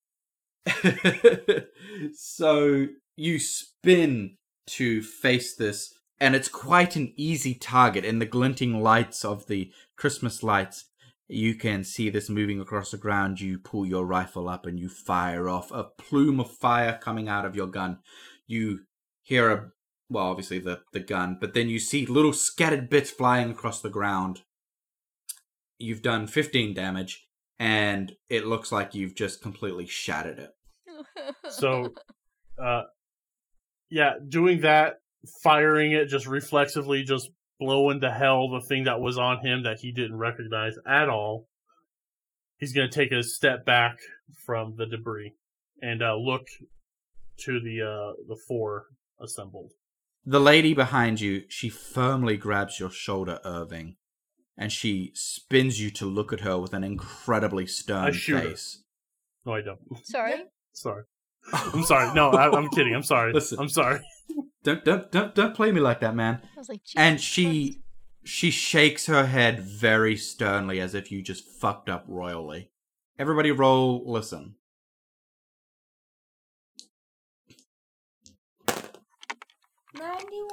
so 2.15 2.87
you 3.17 3.39
spin 3.39 4.37
to 4.69 5.03
face 5.03 5.55
this, 5.55 5.95
and 6.21 6.35
it's 6.35 6.49
quite 6.49 6.97
an 6.97 7.13
easy 7.17 7.55
target. 7.55 8.05
In 8.05 8.19
the 8.19 8.27
glinting 8.27 8.83
lights 8.83 9.25
of 9.25 9.47
the 9.47 9.71
Christmas 9.97 10.43
lights, 10.43 10.87
you 11.29 11.55
can 11.55 11.85
see 11.85 12.11
this 12.11 12.29
moving 12.29 12.61
across 12.61 12.91
the 12.91 12.97
ground. 12.97 13.41
You 13.41 13.59
pull 13.59 13.87
your 13.87 14.05
rifle 14.07 14.49
up 14.49 14.67
and 14.67 14.79
you 14.79 14.89
fire 14.89 15.49
off 15.49 15.71
a 15.71 15.85
plume 15.85 16.41
of 16.41 16.51
fire 16.51 16.99
coming 17.01 17.29
out 17.29 17.45
of 17.45 17.55
your 17.57 17.67
gun. 17.67 17.99
You 18.47 18.81
hear 19.23 19.51
a 19.51 19.71
well, 20.09 20.27
obviously 20.27 20.59
the 20.59 20.81
the 20.93 21.01
gun, 21.01 21.37
but 21.41 21.55
then 21.55 21.69
you 21.69 21.79
see 21.79 22.07
little 22.07 22.33
scattered 22.33 22.89
bits 22.89 23.11
flying 23.11 23.51
across 23.51 23.81
the 23.81 23.91
ground. 23.91 24.43
you've 25.79 26.03
done 26.03 26.27
15 26.27 26.75
damage, 26.75 27.27
and 27.59 28.13
it 28.31 28.47
looks 28.47 28.73
like 28.73 28.95
you've 28.95 29.15
just 29.15 29.43
completely 29.43 29.87
shattered 29.87 30.39
it. 30.39 30.51
So, 31.51 31.93
uh, 32.63 32.83
yeah, 33.91 34.15
doing 34.29 34.61
that, 34.63 35.01
firing 35.43 35.93
it, 35.93 36.07
just 36.07 36.27
reflexively, 36.27 37.05
just 37.05 37.31
blowing 37.59 38.01
to 38.01 38.11
hell 38.11 38.49
the 38.49 38.61
thing 38.67 38.85
that 38.85 39.01
was 39.01 39.19
on 39.19 39.45
him 39.45 39.63
that 39.65 39.79
he 39.81 39.93
didn't 39.93 40.19
recognize 40.19 40.75
at 40.87 41.09
all. 41.09 41.49
He's 42.59 42.73
gonna 42.73 42.91
take 42.91 43.13
a 43.13 43.23
step 43.23 43.65
back 43.65 43.99
from 44.45 44.77
the 44.77 44.87
debris 44.87 45.35
and 45.83 46.03
uh, 46.03 46.17
look 46.17 46.47
to 47.45 47.61
the 47.61 47.83
uh, 47.83 48.13
the 48.29 48.39
four 48.49 48.87
assembled. 49.21 49.73
The 50.29 50.41
lady 50.41 50.75
behind 50.75 51.21
you, 51.21 51.45
she 51.49 51.69
firmly 51.69 52.37
grabs 52.37 52.81
your 52.81 52.91
shoulder, 52.91 53.39
Irving, 53.45 53.97
and 54.59 54.73
she 54.73 55.13
spins 55.15 55.81
you 55.81 55.91
to 55.93 56.05
look 56.07 56.33
at 56.33 56.41
her 56.41 56.59
with 56.59 56.75
an 56.75 56.83
incredibly 56.83 57.67
stern 57.67 58.07
I 58.07 58.11
shoot 58.11 58.43
her. 58.43 58.49
face. 58.51 58.83
No, 59.45 59.55
I 59.55 59.61
don't. 59.63 59.79
Sorry. 60.05 60.35
Sorry. 60.73 61.05
I'm 61.53 61.85
sorry. 61.85 62.13
No, 62.13 62.31
I, 62.31 62.51
I'm 62.51 62.69
kidding. 62.71 62.93
I'm 62.95 63.05
sorry. 63.05 63.33
Listen. 63.33 63.61
I'm 63.61 63.69
sorry. 63.69 64.01
Don't 64.65 64.85
don't 64.85 65.13
don't 65.13 65.33
don't 65.33 65.55
play 65.55 65.71
me 65.71 65.81
like 65.81 66.01
that, 66.01 66.17
man. 66.17 66.41
I 66.57 66.59
was 66.59 66.69
like, 66.69 66.81
And 66.97 67.21
she 67.21 67.45
Christ. 67.75 67.79
she 68.25 68.51
shakes 68.51 69.07
her 69.07 69.27
head 69.27 69.61
very 69.61 70.17
sternly 70.17 70.81
as 70.81 70.93
if 70.93 71.13
you 71.13 71.23
just 71.23 71.45
fucked 71.61 71.89
up 71.89 72.05
royally. 72.09 72.73
Everybody 73.17 73.53
roll 73.53 74.03
listen. 74.11 74.57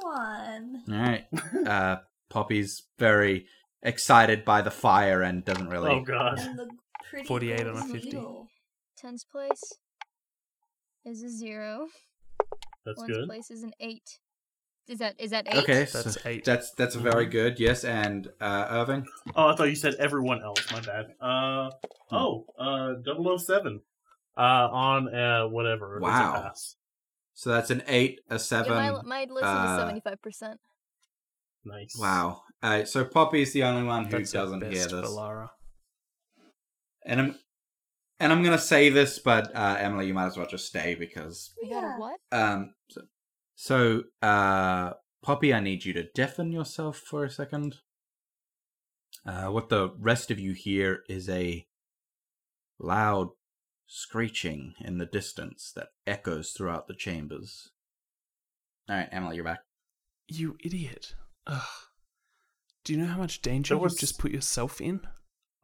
Ninety-one. 0.04 0.84
All 0.92 0.98
right. 1.00 1.68
Uh 1.68 1.98
Poppy's 2.30 2.84
very 2.98 3.46
excited 3.82 4.44
by 4.46 4.62
the 4.62 4.72
fire 4.72 5.22
and 5.22 5.44
doesn't 5.46 5.70
really 5.70 5.90
Oh 5.92 6.02
god. 6.02 6.40
And 6.40 6.58
the 6.58 6.70
pretty 7.10 7.28
48 7.28 7.68
on 7.68 7.78
a 7.78 7.82
50. 7.84 8.10
needle. 8.10 8.48
Tens 8.98 9.26
place 9.30 9.62
is 11.06 11.22
a 11.24 11.30
zero. 11.30 11.88
That's 12.86 12.98
Ones 13.00 13.12
good. 13.16 13.28
place 13.28 13.52
is 13.52 13.64
an 13.64 13.74
eight. 13.80 14.20
Is 14.88 15.00
that 15.00 15.16
is 15.20 15.32
that 15.32 15.48
eight? 15.48 15.64
Okay, 15.64 15.80
That's 15.86 16.14
so 16.16 16.20
eight. 16.26 16.44
That's 16.44 16.72
that's 16.72 16.96
very 16.96 17.28
Mhm. 17.28 17.32
good. 17.32 17.60
Yes, 17.60 17.84
and 17.86 18.28
uh 18.42 18.68
Irving. 18.70 19.06
Oh, 19.36 19.48
I 19.50 19.56
thought 19.56 19.70
you 19.70 19.76
said 19.76 19.96
everyone 19.96 20.42
else. 20.44 20.60
My 20.72 20.82
bad. 20.82 21.06
Uh 21.22 21.70
oh. 22.12 22.46
Uh, 22.58 22.96
007. 23.38 23.82
Uh, 24.36 24.42
on 24.42 25.14
uh 25.14 25.48
whatever. 25.48 25.98
It's 25.98 26.06
a 26.06 26.10
Wow. 26.10 26.52
Pass. 27.36 27.42
So 27.44 27.50
that's 27.52 27.70
an 27.70 27.84
8, 27.88 28.20
a 28.30 28.34
Yeah, 28.34 28.38
7. 28.38 28.72
my 28.74 28.92
my 29.04 29.28
listen 29.30 29.48
uh, 29.50 29.66
is 29.74 29.80
seventy 29.80 30.02
five 30.02 30.22
percent. 30.22 30.60
Nice. 31.66 31.96
Wow. 31.98 32.42
Uh, 32.62 32.84
so 32.86 33.06
Poppy's 33.06 33.54
the 33.54 33.64
only 33.64 33.84
one 33.84 34.06
who 34.06 34.12
That's 34.12 34.32
doesn't 34.32 34.62
hear 34.62 34.72
best 34.72 34.90
this. 34.92 35.02
for 35.06 35.08
Lara. 35.10 35.52
And 37.06 37.20
I'm 37.22 37.36
and 38.20 38.32
I'm 38.32 38.44
gonna 38.44 38.58
say 38.58 38.90
this, 38.90 39.20
but 39.20 39.54
uh, 39.56 39.76
Emily, 39.80 40.08
you 40.08 40.14
might 40.14 40.28
as 40.28 40.38
well 40.38 40.48
just 40.48 40.68
stay 40.68 40.96
because 40.96 41.54
We 41.62 41.70
got 41.70 41.84
a 41.84 42.00
what? 42.00 42.20
um. 42.32 42.74
So, 42.90 43.02
so 43.56 44.04
uh, 44.22 44.94
Poppy, 45.22 45.54
I 45.54 45.60
need 45.62 45.86
you 45.86 45.94
to 45.94 46.04
deafen 46.16 46.52
yourself 46.52 46.98
for 46.98 47.24
a 47.24 47.30
second. 47.30 47.76
Uh, 49.26 49.46
what 49.48 49.70
the 49.70 49.90
rest 50.00 50.32
of 50.32 50.40
you 50.40 50.52
hear 50.54 51.00
is 51.08 51.30
a 51.30 51.66
loud 52.80 53.30
screeching 53.88 54.74
in 54.80 54.98
the 54.98 55.06
distance 55.06 55.72
that 55.76 55.90
echoes 56.08 56.52
throughout 56.52 56.88
the 56.88 56.96
chambers. 56.96 57.70
All 58.90 58.96
right, 58.98 59.10
Emily, 59.12 59.36
you're 59.36 59.46
back. 59.46 59.60
You 60.28 60.58
idiot. 60.64 61.16
Ugh. 61.48 61.62
Do 62.84 62.94
you 62.94 63.00
know 63.00 63.08
how 63.08 63.18
much 63.18 63.42
danger 63.42 63.76
There 63.76 63.82
was- 63.82 63.94
you've 63.94 64.00
just 64.02 64.20
put 64.20 64.32
yourself 64.32 64.82
in? 64.82 65.02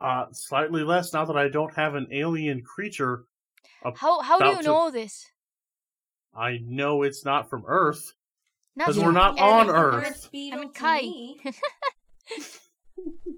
Uh, 0.01 0.28
slightly 0.32 0.84
less 0.84 1.11
now 1.11 1.26
that 1.26 1.36
I 1.38 1.49
don't 1.49 1.76
have 1.76 1.95
an 1.95 2.07
alien 2.11 2.63
creature. 2.63 3.26
How 3.97 4.22
how 4.22 4.39
do 4.39 4.45
you 4.47 4.57
to- 4.57 4.63
know 4.63 4.89
this? 4.91 5.26
I 6.34 6.59
know 6.61 7.01
it's 7.03 7.26
not 7.26 7.49
from 7.49 7.63
Earth. 7.67 8.13
Not 8.76 8.86
'Cause 8.86 8.97
you. 8.97 9.03
we're 9.03 9.11
not 9.11 9.38
on 9.39 9.70
Earth. 9.70 10.05
Earth 10.07 10.32
beetle 10.32 10.59
I 10.59 10.61
mean, 10.63 10.74
to 10.74 10.80
Kai. 10.80 11.01
me. 11.01 11.41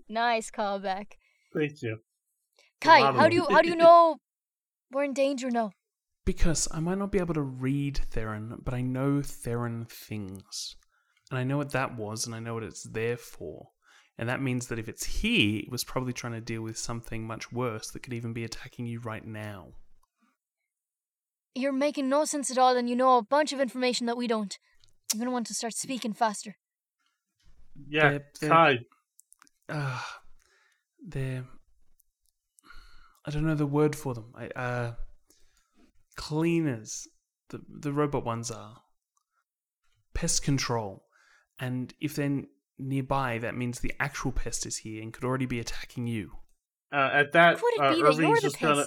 Nice 0.09 0.51
callback. 0.51 1.13
Thank 1.53 1.81
you. 1.81 1.99
Kai, 2.81 2.99
lot 3.01 3.15
how 3.15 3.29
do 3.29 3.35
you 3.35 3.45
how 3.49 3.61
do 3.61 3.69
you 3.69 3.75
know 3.75 4.17
we're 4.91 5.03
in 5.03 5.13
danger 5.13 5.49
now? 5.49 5.71
Because 6.25 6.67
I 6.71 6.79
might 6.79 6.97
not 6.99 7.11
be 7.11 7.17
able 7.19 7.33
to 7.33 7.41
read 7.41 7.97
Theron, 8.11 8.59
but 8.63 8.73
I 8.73 8.81
know 8.81 9.21
Theron 9.21 9.85
things. 9.89 10.75
And 11.29 11.39
I 11.39 11.43
know 11.43 11.57
what 11.57 11.71
that 11.71 11.95
was, 11.97 12.25
and 12.25 12.35
I 12.35 12.39
know 12.39 12.53
what 12.55 12.63
it's 12.63 12.83
there 12.83 13.17
for. 13.17 13.69
And 14.17 14.27
that 14.29 14.41
means 14.41 14.67
that 14.67 14.77
if 14.77 14.87
it's 14.87 15.05
here, 15.05 15.61
it 15.63 15.71
was 15.71 15.83
probably 15.83 16.13
trying 16.13 16.33
to 16.33 16.41
deal 16.41 16.61
with 16.61 16.77
something 16.77 17.25
much 17.25 17.51
worse 17.51 17.89
that 17.91 18.03
could 18.03 18.13
even 18.13 18.33
be 18.33 18.43
attacking 18.43 18.85
you 18.85 18.99
right 18.99 19.25
now. 19.25 19.69
You're 21.55 21.73
making 21.73 22.07
no 22.07 22.25
sense 22.25 22.51
at 22.51 22.57
all, 22.57 22.77
and 22.77 22.89
you 22.89 22.95
know 22.95 23.17
a 23.17 23.23
bunch 23.23 23.51
of 23.51 23.59
information 23.59 24.05
that 24.05 24.17
we 24.17 24.27
don't. 24.27 24.57
You're 25.13 25.19
gonna 25.19 25.31
want 25.31 25.47
to 25.47 25.53
start 25.53 25.73
speaking 25.73 26.13
faster. 26.13 26.55
Yeah, 27.87 28.09
They're- 28.09 28.31
they're- 28.39 28.49
Kai. 28.49 28.79
Uh, 29.69 30.01
they're. 31.05 31.45
I 33.25 33.31
don't 33.31 33.45
know 33.45 33.55
the 33.55 33.65
word 33.65 33.95
for 33.95 34.13
them. 34.13 34.33
I, 34.35 34.47
uh, 34.47 34.93
cleaners. 36.15 37.07
The, 37.49 37.61
the 37.67 37.91
robot 37.91 38.25
ones 38.25 38.49
are. 38.49 38.77
Pest 40.13 40.43
control. 40.43 41.03
And 41.59 41.93
if 41.99 42.15
they're 42.15 42.43
nearby, 42.79 43.37
that 43.39 43.55
means 43.55 43.79
the 43.79 43.93
actual 43.99 44.31
pest 44.31 44.65
is 44.65 44.77
here 44.77 45.01
and 45.01 45.13
could 45.13 45.23
already 45.23 45.45
be 45.45 45.59
attacking 45.59 46.07
you. 46.07 46.31
Uh, 46.91 47.09
at 47.13 47.31
that, 47.33 47.59
Could 47.59 47.73
it 47.75 47.79
uh, 47.79 47.89
be 47.89 47.95
that 47.95 47.97
you're 47.99 48.07
Irving's 48.07 48.41
the 48.41 48.49
just 48.49 48.59
gonna. 48.59 48.85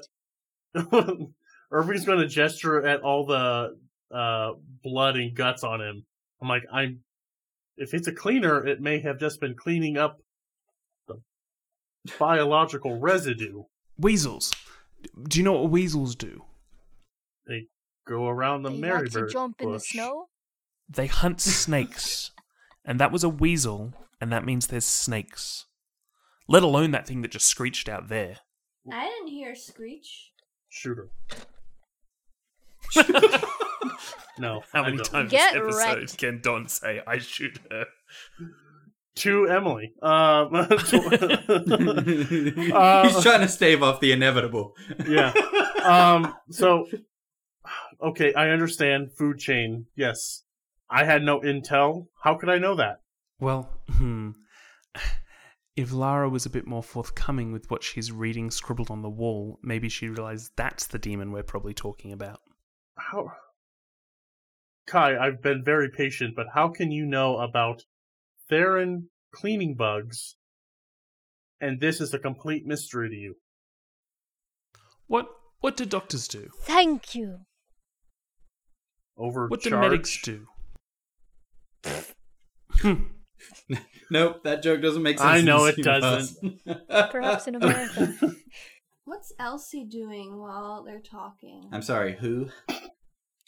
pest? 0.74 1.28
Irving's 1.70 2.04
gonna 2.04 2.28
gesture 2.28 2.84
at 2.86 3.00
all 3.00 3.26
the 3.26 3.76
uh, 4.14 4.52
blood 4.82 5.16
and 5.16 5.34
guts 5.34 5.64
on 5.64 5.80
him. 5.80 6.04
I'm 6.42 6.48
like, 6.48 6.64
I'm. 6.72 7.00
If 7.76 7.94
it's 7.94 8.06
a 8.06 8.12
cleaner, 8.12 8.64
it 8.66 8.80
may 8.80 9.00
have 9.00 9.18
just 9.18 9.40
been 9.40 9.54
cleaning 9.54 9.96
up 9.96 10.18
the 11.08 11.20
biological 12.18 13.00
residue. 13.00 13.62
Weasels. 13.98 14.52
Do 15.28 15.38
you 15.38 15.44
know 15.44 15.52
what 15.52 15.70
weasels 15.70 16.14
do? 16.16 16.44
They 17.46 17.68
go 18.06 18.26
around 18.26 18.62
the 18.62 18.70
They 18.70 18.78
Mary 18.78 19.02
like 19.02 19.12
to 19.12 19.28
jump 19.28 19.60
in 19.60 19.72
the 19.72 19.80
snow. 19.80 20.26
They 20.88 21.06
hunt 21.06 21.40
snakes. 21.42 22.30
and 22.84 22.98
that 23.00 23.12
was 23.12 23.24
a 23.24 23.28
weasel, 23.28 23.92
and 24.20 24.32
that 24.32 24.44
means 24.44 24.66
there's 24.66 24.84
snakes. 24.86 25.66
Let 26.48 26.62
alone 26.62 26.90
that 26.90 27.06
thing 27.06 27.22
that 27.22 27.30
just 27.30 27.46
screeched 27.46 27.88
out 27.88 28.08
there. 28.08 28.38
I 28.92 29.06
didn't 29.06 29.28
hear 29.28 29.52
a 29.52 29.56
screech. 29.56 30.32
Shooter. 30.68 31.08
no, 34.38 34.62
How 34.72 34.82
many 34.82 34.98
times 34.98 35.30
Get 35.30 35.54
this 35.54 35.62
episode 35.62 35.98
wrecked. 35.98 36.18
can 36.18 36.40
Don 36.42 36.68
say, 36.68 37.00
I 37.06 37.18
shoot 37.18 37.58
her? 37.70 37.86
To 39.16 39.46
Emily. 39.48 39.92
Um, 40.02 40.48
He's 40.80 42.72
Uh, 42.72 43.20
trying 43.22 43.40
to 43.42 43.48
stave 43.48 43.82
off 43.82 44.00
the 44.00 44.12
inevitable. 44.12 44.74
yeah. 45.08 45.32
Um. 45.84 46.34
So, 46.50 46.86
okay, 48.02 48.32
I 48.32 48.48
understand 48.48 49.12
food 49.12 49.38
chain. 49.38 49.84
Yes, 49.94 50.42
I 50.88 51.04
had 51.04 51.22
no 51.22 51.40
intel. 51.40 52.06
How 52.22 52.36
could 52.36 52.48
I 52.48 52.56
know 52.58 52.74
that? 52.76 53.00
Well, 53.38 53.68
hmm. 53.90 54.30
If 55.76 55.92
Lara 55.92 56.28
was 56.30 56.46
a 56.46 56.50
bit 56.50 56.66
more 56.68 56.82
forthcoming 56.84 57.52
with 57.52 57.68
what 57.70 57.82
she's 57.82 58.10
reading 58.12 58.50
scribbled 58.50 58.90
on 58.92 59.02
the 59.02 59.10
wall, 59.10 59.58
maybe 59.62 59.88
she 59.88 60.08
realized 60.08 60.52
that's 60.56 60.86
the 60.86 61.00
demon 61.00 61.32
we're 61.32 61.42
probably 61.42 61.74
talking 61.74 62.12
about. 62.12 62.38
How? 62.96 63.32
Kai, 64.86 65.18
I've 65.18 65.42
been 65.42 65.62
very 65.64 65.90
patient, 65.90 66.34
but 66.36 66.46
how 66.54 66.68
can 66.68 66.92
you 66.92 67.04
know 67.04 67.38
about 67.38 67.82
Theron 68.48 69.08
cleaning 69.32 69.74
bugs? 69.74 70.36
And 71.60 71.80
this 71.80 72.00
is 72.00 72.12
a 72.12 72.18
complete 72.18 72.66
mystery 72.66 73.08
to 73.08 73.14
you. 73.14 73.36
What 75.06 75.26
what 75.60 75.76
do 75.76 75.84
doctors 75.84 76.28
do? 76.28 76.50
Thank 76.62 77.14
you. 77.14 77.40
Over 79.16 79.48
What 79.48 79.62
do 79.62 79.70
medics 79.70 80.20
do? 80.20 80.46
Nope, 84.10 84.44
that 84.44 84.62
joke 84.62 84.82
doesn't 84.82 85.02
make 85.02 85.18
sense. 85.18 85.28
I 85.28 85.40
know 85.40 85.64
it 85.64 85.76
doesn't. 85.76 86.60
Perhaps 87.10 87.48
in 87.48 87.54
America. 87.56 88.14
What's 89.04 89.32
Elsie 89.38 89.84
doing 89.84 90.38
while 90.38 90.82
they're 90.84 91.00
talking? 91.00 91.68
I'm 91.72 91.82
sorry, 91.82 92.16
who? 92.16 92.48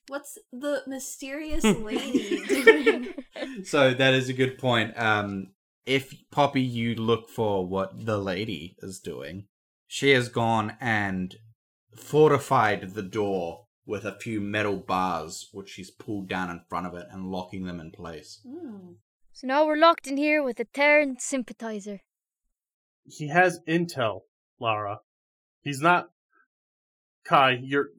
What's 0.08 0.38
the 0.52 0.82
mysterious 0.86 1.64
lady 1.64 2.44
doing? 2.48 3.14
So 3.64 3.92
that 3.94 4.14
is 4.14 4.28
a 4.28 4.32
good 4.32 4.58
point. 4.58 4.98
Um, 4.98 5.48
if 5.84 6.14
Poppy, 6.30 6.62
you 6.62 6.94
look 6.94 7.28
for 7.28 7.66
what 7.66 8.06
the 8.06 8.18
lady 8.18 8.76
is 8.80 8.98
doing, 9.00 9.46
she 9.86 10.10
has 10.10 10.28
gone 10.28 10.76
and 10.80 11.36
fortified 11.94 12.94
the 12.94 13.02
door 13.02 13.66
with 13.86 14.04
a 14.04 14.18
few 14.18 14.40
metal 14.40 14.76
bars, 14.76 15.48
which 15.52 15.70
she's 15.70 15.90
pulled 15.90 16.28
down 16.28 16.50
in 16.50 16.60
front 16.68 16.86
of 16.86 16.94
it 16.94 17.06
and 17.10 17.30
locking 17.30 17.66
them 17.66 17.80
in 17.80 17.92
place. 17.92 18.40
Hmm. 18.46 18.94
So 19.32 19.46
now 19.46 19.66
we're 19.66 19.76
locked 19.76 20.06
in 20.06 20.16
here 20.16 20.42
with 20.42 20.58
a 20.60 20.64
Terran 20.64 21.16
sympathizer. 21.18 22.00
he 23.04 23.28
has 23.28 23.60
intel, 23.68 24.22
Lara. 24.58 25.00
He's 25.62 25.80
not 25.80 26.10
Kai, 27.24 27.58
you're 27.62 27.90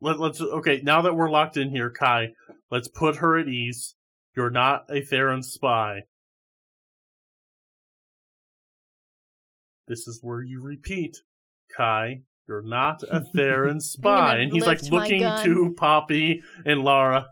let, 0.00 0.18
let's 0.18 0.40
okay, 0.40 0.80
now 0.82 1.02
that 1.02 1.14
we're 1.14 1.30
locked 1.30 1.56
in 1.56 1.70
here, 1.70 1.90
Kai, 1.90 2.30
let's 2.70 2.88
put 2.88 3.16
her 3.16 3.38
at 3.38 3.48
ease. 3.48 3.94
You're 4.36 4.50
not 4.50 4.84
a 4.90 5.02
Theron 5.02 5.42
spy. 5.42 6.02
This 9.88 10.06
is 10.06 10.20
where 10.22 10.42
you 10.42 10.62
repeat, 10.62 11.16
Kai, 11.76 12.22
you're 12.48 12.62
not 12.62 13.02
a 13.10 13.20
Theron 13.34 13.80
spy. 13.80 14.38
and 14.38 14.52
he's 14.52 14.66
like 14.66 14.82
looking 14.84 15.20
to 15.20 15.74
Poppy 15.76 16.42
and 16.64 16.82
Lara. 16.82 17.26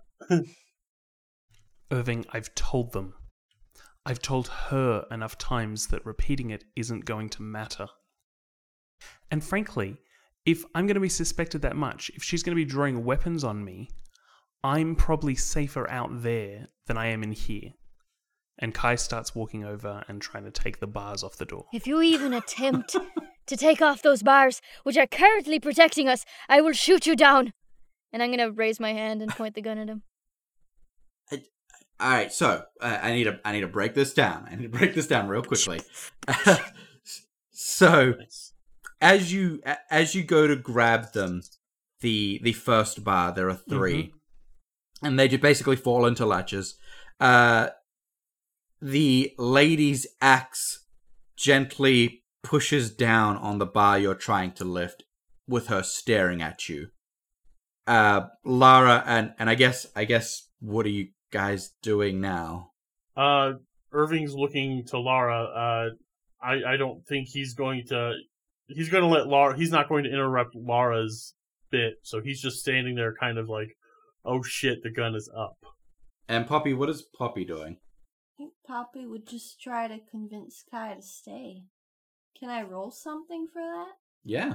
Irving, 1.90 2.26
I've 2.32 2.54
told 2.54 2.92
them. 2.92 3.14
I've 4.04 4.20
told 4.20 4.48
her 4.48 5.04
enough 5.10 5.38
times 5.38 5.88
that 5.88 6.04
repeating 6.04 6.50
it 6.50 6.64
isn't 6.76 7.04
going 7.04 7.28
to 7.30 7.42
matter. 7.42 7.86
And 9.30 9.44
frankly, 9.44 9.98
if 10.48 10.64
I'm 10.74 10.86
going 10.86 10.94
to 10.94 11.00
be 11.00 11.10
suspected 11.10 11.60
that 11.60 11.76
much, 11.76 12.10
if 12.14 12.24
she's 12.24 12.42
going 12.42 12.56
to 12.56 12.56
be 12.56 12.64
drawing 12.64 13.04
weapons 13.04 13.44
on 13.44 13.62
me, 13.62 13.90
I'm 14.64 14.96
probably 14.96 15.34
safer 15.34 15.88
out 15.90 16.22
there 16.22 16.68
than 16.86 16.96
I 16.96 17.08
am 17.08 17.22
in 17.22 17.32
here. 17.32 17.72
And 18.58 18.72
Kai 18.72 18.94
starts 18.94 19.34
walking 19.34 19.66
over 19.66 20.02
and 20.08 20.22
trying 20.22 20.44
to 20.44 20.50
take 20.50 20.80
the 20.80 20.86
bars 20.86 21.22
off 21.22 21.36
the 21.36 21.44
door. 21.44 21.66
If 21.74 21.86
you 21.86 22.00
even 22.00 22.32
attempt 22.32 22.96
to 23.46 23.56
take 23.58 23.82
off 23.82 24.00
those 24.00 24.22
bars, 24.22 24.62
which 24.84 24.96
are 24.96 25.06
currently 25.06 25.60
protecting 25.60 26.08
us, 26.08 26.24
I 26.48 26.62
will 26.62 26.72
shoot 26.72 27.06
you 27.06 27.14
down. 27.14 27.52
And 28.10 28.22
I'm 28.22 28.30
gonna 28.30 28.50
raise 28.50 28.80
my 28.80 28.94
hand 28.94 29.20
and 29.20 29.30
point 29.30 29.54
the 29.54 29.60
gun 29.60 29.76
at 29.76 29.88
him. 29.88 30.02
All 32.00 32.10
right, 32.10 32.32
so 32.32 32.62
uh, 32.80 32.98
I 33.02 33.12
need 33.12 33.24
to 33.24 33.38
I 33.44 33.52
need 33.52 33.60
to 33.60 33.68
break 33.68 33.94
this 33.94 34.14
down. 34.14 34.48
I 34.50 34.54
need 34.54 34.62
to 34.62 34.78
break 34.78 34.94
this 34.94 35.06
down 35.06 35.28
real 35.28 35.42
quickly. 35.42 35.80
so 37.50 38.14
as 39.00 39.32
you 39.32 39.62
as 39.90 40.14
you 40.14 40.24
go 40.24 40.46
to 40.46 40.56
grab 40.56 41.12
them, 41.12 41.42
the 42.00 42.40
the 42.42 42.52
first 42.52 43.04
bar 43.04 43.32
there 43.32 43.48
are 43.48 43.54
3 43.54 44.12
and 45.02 45.18
they 45.18 45.28
just 45.28 45.42
basically 45.42 45.76
fall 45.76 46.06
into 46.06 46.26
latches. 46.26 46.76
Uh, 47.20 47.68
the 48.80 49.32
lady's 49.38 50.06
axe 50.20 50.84
gently 51.36 52.22
pushes 52.42 52.90
down 52.90 53.36
on 53.36 53.58
the 53.58 53.66
bar 53.66 53.98
you're 53.98 54.14
trying 54.14 54.52
to 54.52 54.64
lift, 54.64 55.04
with 55.46 55.68
her 55.68 55.82
staring 55.82 56.42
at 56.42 56.68
you. 56.68 56.88
Uh, 57.86 58.26
Lara 58.44 59.02
and 59.06 59.32
and 59.38 59.48
I 59.48 59.54
guess 59.54 59.86
I 59.96 60.04
guess 60.04 60.48
what 60.60 60.86
are 60.86 60.90
you 60.90 61.08
guys 61.32 61.70
doing 61.82 62.20
now? 62.20 62.72
Uh, 63.16 63.52
Irving's 63.92 64.34
looking 64.34 64.84
to 64.86 64.98
Lara. 64.98 65.44
Uh, 65.44 65.88
I 66.44 66.74
I 66.74 66.76
don't 66.76 67.04
think 67.06 67.28
he's 67.28 67.54
going 67.54 67.84
to. 67.88 68.12
He's 68.68 68.88
going 68.88 69.02
to 69.02 69.08
let 69.08 69.26
Lara. 69.26 69.56
He's 69.56 69.70
not 69.72 69.88
going 69.88 70.04
to 70.04 70.10
interrupt 70.10 70.54
Lara's 70.54 71.34
bit. 71.70 71.94
So 72.02 72.20
he's 72.20 72.40
just 72.40 72.60
standing 72.60 72.94
there, 72.94 73.14
kind 73.18 73.38
of 73.38 73.48
like, 73.48 73.76
"Oh 74.24 74.42
shit, 74.42 74.82
the 74.82 74.90
gun 74.90 75.14
is 75.14 75.30
up." 75.36 75.56
And 76.28 76.46
Poppy, 76.46 76.74
what 76.74 76.90
is 76.90 77.02
Poppy 77.16 77.44
doing? 77.44 77.78
I 77.78 78.36
think 78.38 78.52
Poppy 78.66 79.06
would 79.06 79.26
just 79.26 79.60
try 79.60 79.88
to 79.88 79.98
convince 80.10 80.62
Kai 80.70 80.94
to 80.94 81.02
stay. 81.02 81.62
Can 82.38 82.50
I 82.50 82.62
roll 82.62 82.90
something 82.90 83.46
for 83.52 83.60
that? 83.62 83.92
Yeah, 84.24 84.54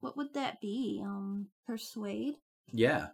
What 0.00 0.16
would 0.16 0.34
that 0.34 0.60
be? 0.60 1.02
Um, 1.04 1.48
persuade? 1.66 2.34
yeah. 2.72 3.08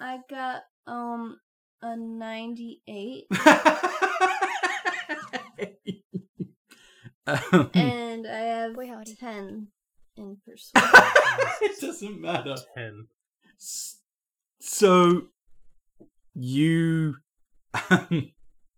I 0.00 0.18
got, 0.30 0.62
um, 0.86 1.38
a 1.82 1.96
98. 1.96 3.24
Um, 7.26 7.70
and 7.74 8.26
I 8.26 8.38
have 8.38 8.74
Boy, 8.74 8.88
howdy. 8.88 9.14
10 9.16 9.68
in 10.16 10.36
persuade. 10.46 10.84
it 11.60 11.80
doesn't 11.80 12.20
matter. 12.20 12.56
Ten. 12.74 13.06
So 14.60 15.22
you 16.34 17.16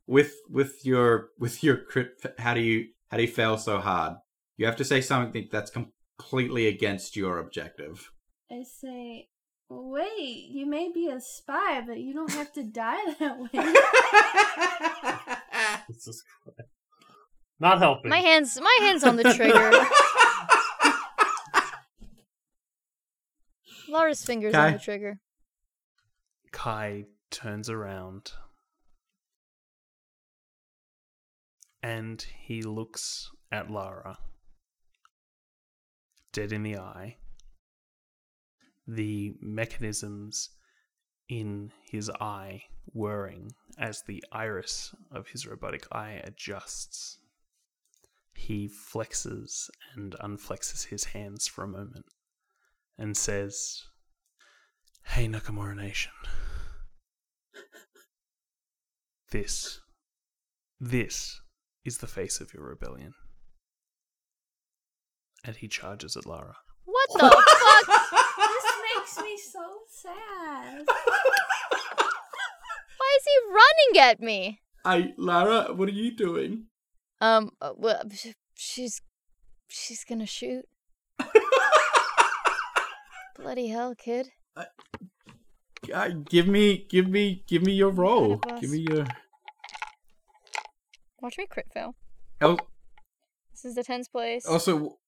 with 0.06 0.34
with 0.48 0.84
your 0.84 1.28
with 1.38 1.62
your 1.62 1.76
crit 1.76 2.20
how 2.38 2.54
do 2.54 2.60
you 2.60 2.86
how 3.10 3.16
do 3.16 3.22
you 3.22 3.28
fail 3.28 3.58
so 3.58 3.78
hard? 3.78 4.14
You 4.56 4.66
have 4.66 4.76
to 4.76 4.84
say 4.84 5.00
something 5.00 5.48
that's 5.52 5.70
completely 5.70 6.66
against 6.66 7.16
your 7.16 7.38
objective. 7.38 8.10
I 8.50 8.64
say, 8.64 9.28
wait, 9.68 10.46
you 10.50 10.66
may 10.66 10.90
be 10.92 11.08
a 11.10 11.20
spy, 11.20 11.82
but 11.86 11.98
you 11.98 12.12
don't 12.14 12.32
have 12.32 12.52
to 12.54 12.62
die 12.64 13.12
that 13.18 13.38
way. 13.38 13.50
This 15.88 16.06
is 16.06 16.22
not 17.60 17.78
helping. 17.78 18.08
My 18.10 18.18
hands, 18.18 18.60
my 18.60 18.78
hands 18.80 19.04
on 19.04 19.16
the 19.16 19.24
trigger. 19.34 19.72
Lara's 23.88 24.22
fingers 24.24 24.52
Kai? 24.52 24.66
on 24.66 24.72
the 24.74 24.78
trigger. 24.78 25.18
Kai 26.52 27.04
turns 27.30 27.70
around 27.70 28.32
and 31.82 32.24
he 32.40 32.62
looks 32.62 33.30
at 33.50 33.70
Lara 33.70 34.18
dead 36.32 36.52
in 36.52 36.62
the 36.62 36.76
eye. 36.76 37.16
The 38.86 39.34
mechanisms 39.40 40.50
in 41.28 41.72
his 41.90 42.10
eye 42.20 42.62
whirring 42.86 43.52
as 43.78 44.02
the 44.06 44.24
iris 44.32 44.94
of 45.10 45.28
his 45.28 45.46
robotic 45.46 45.86
eye 45.92 46.20
adjusts. 46.24 47.18
He 48.38 48.68
flexes 48.68 49.68
and 49.96 50.14
unflexes 50.20 50.86
his 50.86 51.06
hands 51.06 51.48
for 51.48 51.64
a 51.64 51.68
moment 51.68 52.06
and 52.96 53.16
says, 53.16 53.82
Hey, 55.04 55.26
Nakamura 55.26 55.74
Nation. 55.74 56.12
This, 59.32 59.80
this 60.78 61.40
is 61.84 61.98
the 61.98 62.06
face 62.06 62.40
of 62.40 62.54
your 62.54 62.62
rebellion. 62.62 63.14
And 65.44 65.56
he 65.56 65.66
charges 65.66 66.16
at 66.16 66.24
Lara. 66.24 66.56
What 66.84 67.08
the 67.14 67.18
fuck? 67.18 67.36
this 68.38 68.72
makes 68.96 69.18
me 69.20 69.36
so 69.52 69.80
sad. 69.90 70.84
Why 72.96 73.16
is 73.16 73.24
he 73.24 73.36
running 73.50 73.98
at 74.08 74.20
me? 74.20 74.60
I 74.84 75.12
Lara, 75.18 75.74
what 75.74 75.88
are 75.88 75.92
you 75.92 76.16
doing? 76.16 76.68
Um, 77.20 77.50
uh, 77.60 77.72
well, 77.76 78.02
she's 78.54 79.00
she's 79.68 80.04
gonna 80.04 80.26
shoot. 80.26 80.64
Bloody 83.36 83.68
hell, 83.68 83.94
kid! 83.96 84.28
Uh, 84.56 84.64
give 86.28 86.48
me 86.48 86.86
give 86.90 87.08
me 87.08 87.44
give 87.46 87.62
me 87.62 87.72
your 87.72 87.90
roll. 87.90 88.36
boss. 88.36 88.60
Give 88.60 88.70
me 88.70 88.78
your 88.90 89.06
Watch 91.20 91.38
me 91.38 91.46
crit 91.50 91.66
fail. 91.72 91.94
oh, 92.40 92.58
This 93.52 93.64
is 93.64 93.74
the 93.74 93.82
tens 93.84 94.08
place. 94.08 94.46
also 94.46 94.98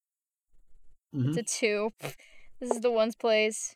Mhm. 1.15 1.29
It's 1.29 1.37
a 1.39 1.43
two. 1.43 1.91
This 2.61 2.71
is 2.71 2.81
the 2.81 2.91
ones 2.91 3.17
place. 3.17 3.75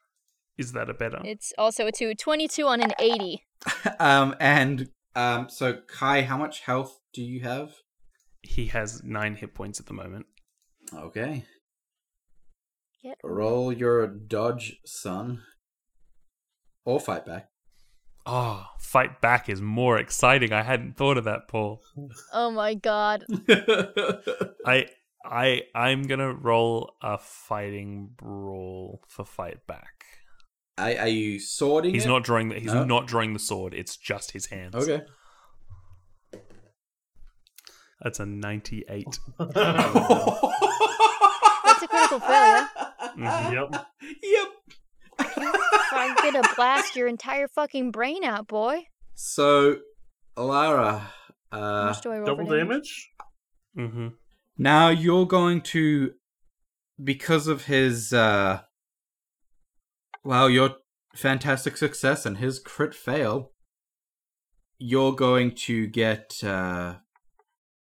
Is 0.56 0.72
that 0.72 0.88
a 0.88 0.94
better? 0.94 1.20
It's 1.24 1.52
also 1.58 1.86
a 1.86 1.92
two. 1.92 2.14
22 2.14 2.66
on 2.66 2.80
an 2.80 2.92
80. 2.98 3.44
um 3.98 4.34
and 4.38 4.90
um 5.16 5.48
so 5.48 5.78
Kai, 5.88 6.22
how 6.22 6.36
much 6.36 6.60
health 6.60 7.00
do 7.12 7.22
you 7.22 7.40
have? 7.40 7.74
He 8.44 8.66
has 8.66 9.02
nine 9.02 9.34
hit 9.36 9.54
points 9.54 9.80
at 9.80 9.86
the 9.86 9.94
moment. 9.94 10.26
Okay. 10.94 11.44
Get 13.02 13.18
Roll 13.24 13.72
your 13.72 14.06
dodge, 14.06 14.78
son. 14.84 15.42
Or 16.84 17.00
fight 17.00 17.24
back. 17.26 17.48
Oh, 18.26 18.66
fight 18.78 19.20
back 19.20 19.48
is 19.48 19.60
more 19.60 19.98
exciting. 19.98 20.52
I 20.52 20.62
hadn't 20.62 20.96
thought 20.96 21.18
of 21.18 21.24
that, 21.24 21.48
Paul. 21.48 21.82
Oh 22.32 22.50
my 22.50 22.74
god. 22.74 23.24
I 24.66 24.86
I 25.24 25.62
I'm 25.74 26.02
gonna 26.04 26.32
roll 26.32 26.94
a 27.02 27.18
fighting 27.18 28.10
brawl 28.16 29.02
for 29.08 29.24
fight 29.24 29.66
back. 29.66 30.04
are, 30.78 30.96
are 31.00 31.08
you 31.08 31.38
sorting? 31.38 31.92
He's 31.94 32.06
it? 32.06 32.08
not 32.08 32.24
drawing 32.24 32.48
the 32.48 32.58
he's 32.58 32.72
No? 32.72 32.84
not 32.84 33.06
drawing 33.06 33.32
the 33.34 33.38
sword, 33.38 33.74
it's 33.74 33.96
just 33.96 34.30
his 34.30 34.46
hands. 34.46 34.74
Okay. 34.74 35.02
That's 38.04 38.20
a 38.20 38.26
ninety 38.26 38.84
eight. 38.88 39.18
That's 39.38 39.56
a 39.56 40.38
critical 41.88 42.20
failure. 42.20 42.68
Yep. 43.16 43.86
Yep. 44.22 44.48
I'm 45.92 46.14
gonna 46.16 46.42
blast 46.54 46.94
your 46.96 47.08
entire 47.08 47.48
fucking 47.48 47.92
brain 47.92 48.22
out, 48.22 48.46
boy. 48.46 48.88
So, 49.14 49.78
Lara, 50.36 51.10
How 51.50 51.58
uh, 51.58 51.86
much 51.86 52.02
do 52.02 52.10
I 52.10 52.18
roll 52.18 52.26
Double 52.26 52.46
for 52.46 52.58
damage. 52.58 53.10
Mm-hmm. 53.78 54.08
now 54.58 54.88
you're 54.88 55.26
going 55.26 55.62
to, 55.62 56.12
because 57.02 57.48
of 57.48 57.64
his, 57.64 58.12
uh, 58.12 58.60
well, 60.22 60.50
your 60.50 60.76
fantastic 61.14 61.76
success 61.76 62.24
and 62.26 62.38
his 62.38 62.60
crit 62.60 62.94
fail, 62.94 63.52
you're 64.78 65.14
going 65.14 65.52
to 65.52 65.86
get, 65.86 66.42
uh, 66.44 66.96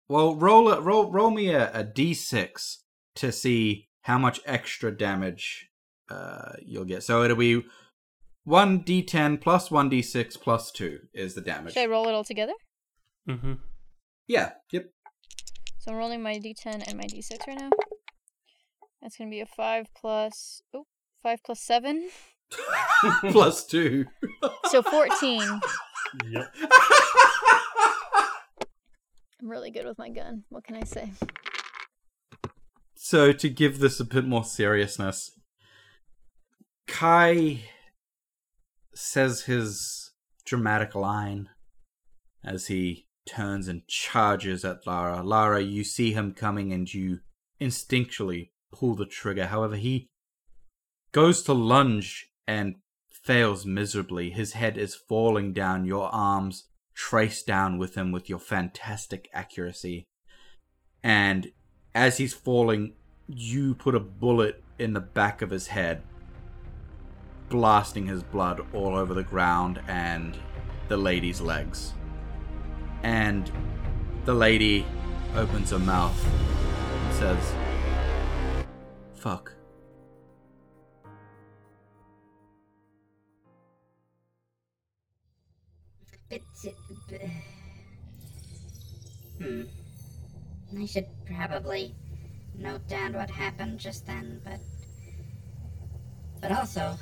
Well, 0.09 0.35
roll 0.35 0.71
a, 0.71 0.81
roll 0.81 1.11
roll 1.11 1.31
me 1.31 1.49
a, 1.49 1.71
a 1.71 1.83
d6 1.83 2.77
to 3.15 3.31
see 3.31 3.87
how 4.01 4.17
much 4.17 4.39
extra 4.45 4.95
damage 4.95 5.69
uh, 6.09 6.53
you'll 6.65 6.85
get. 6.85 7.03
So 7.03 7.23
it'll 7.23 7.37
be 7.37 7.63
one 8.43 8.83
d10 8.83 9.39
plus 9.39 9.69
one 9.69 9.89
d6 9.89 10.39
plus 10.41 10.71
two 10.71 10.99
is 11.13 11.35
the 11.35 11.41
damage. 11.41 11.73
Should 11.73 11.83
I 11.83 11.85
roll 11.85 12.07
it 12.07 12.13
all 12.13 12.23
together? 12.23 12.53
Mm-hmm. 13.29 13.53
Yeah. 14.27 14.51
Yep. 14.71 14.89
So 15.77 15.91
I'm 15.91 15.97
rolling 15.97 16.23
my 16.23 16.35
d10 16.39 16.87
and 16.87 16.97
my 16.97 17.03
d6 17.03 17.47
right 17.47 17.59
now. 17.59 17.69
That's 19.01 19.15
gonna 19.15 19.29
be 19.29 19.41
a 19.41 19.45
five 19.45 19.87
plus. 19.95 20.61
plus 20.71 20.83
oh 20.83 20.87
five 21.23 21.43
plus 21.43 21.61
seven, 21.61 22.09
plus 23.31 23.65
two. 23.65 24.05
so 24.65 24.81
fourteen. 24.81 25.61
Yep. 26.27 26.55
I'm 29.41 29.49
really 29.49 29.71
good 29.71 29.85
with 29.85 29.97
my 29.97 30.09
gun. 30.09 30.43
What 30.49 30.65
can 30.65 30.75
I 30.75 30.83
say? 30.83 31.11
So 32.95 33.31
to 33.31 33.49
give 33.49 33.79
this 33.79 33.99
a 33.99 34.05
bit 34.05 34.25
more 34.25 34.43
seriousness, 34.43 35.31
Kai 36.87 37.61
says 38.93 39.43
his 39.43 40.11
dramatic 40.45 40.93
line 40.95 41.49
as 42.43 42.67
he 42.67 43.07
turns 43.25 43.67
and 43.67 43.87
charges 43.87 44.65
at 44.65 44.85
Lara. 44.85 45.23
Lara, 45.23 45.61
you 45.61 45.83
see 45.83 46.11
him 46.11 46.33
coming 46.33 46.73
and 46.73 46.91
you 46.93 47.19
instinctually 47.61 48.49
pull 48.73 48.95
the 48.95 49.05
trigger. 49.05 49.47
However, 49.47 49.75
he 49.75 50.09
goes 51.11 51.43
to 51.43 51.53
lunge 51.53 52.29
and 52.47 52.75
fails 53.09 53.65
miserably. 53.65 54.31
His 54.31 54.53
head 54.53 54.77
is 54.77 54.95
falling 54.95 55.53
down, 55.53 55.85
your 55.85 56.09
arms 56.13 56.68
trace 56.99 57.43
down 57.43 57.77
with 57.77 57.95
him 57.95 58.11
with 58.11 58.27
your 58.27 58.37
fantastic 58.37 59.29
accuracy. 59.33 60.05
And 61.01 61.53
as 61.95 62.17
he's 62.17 62.33
falling, 62.33 62.91
you 63.25 63.73
put 63.73 63.95
a 63.95 64.01
bullet 64.01 64.61
in 64.77 64.91
the 64.91 64.99
back 64.99 65.41
of 65.41 65.49
his 65.49 65.67
head, 65.67 66.03
blasting 67.47 68.05
his 68.05 68.21
blood 68.21 68.65
all 68.73 68.97
over 68.97 69.13
the 69.13 69.23
ground 69.23 69.81
and 69.87 70.37
the 70.89 70.97
lady's 70.97 71.39
legs. 71.39 71.93
And 73.01 73.49
the 74.25 74.33
lady 74.33 74.85
opens 75.35 75.71
her 75.71 75.79
mouth 75.79 76.21
and 76.27 77.15
says, 77.15 77.55
Fuck. 79.15 79.53
Hmm. 89.41 89.61
I 90.77 90.85
should 90.85 91.07
probably 91.25 91.95
note 92.55 92.87
down 92.87 93.13
what 93.13 93.29
happened 93.31 93.79
just 93.79 94.05
then, 94.05 94.39
but. 94.43 94.59
But 96.41 96.51
also. 96.51 96.95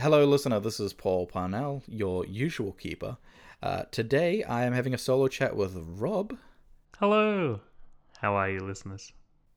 Hello, 0.00 0.24
listener. 0.24 0.60
This 0.60 0.80
is 0.80 0.92
Paul 0.92 1.26
Parnell, 1.26 1.82
your 1.86 2.24
usual 2.26 2.72
keeper. 2.72 3.18
Uh, 3.60 3.82
today, 3.90 4.44
I 4.44 4.64
am 4.64 4.72
having 4.72 4.94
a 4.94 4.98
solo 4.98 5.26
chat 5.26 5.56
with 5.56 5.74
Rob. 5.76 6.36
Hello. 6.98 7.60
How 8.18 8.36
are 8.36 8.48
you, 8.48 8.60
listeners? 8.60 9.12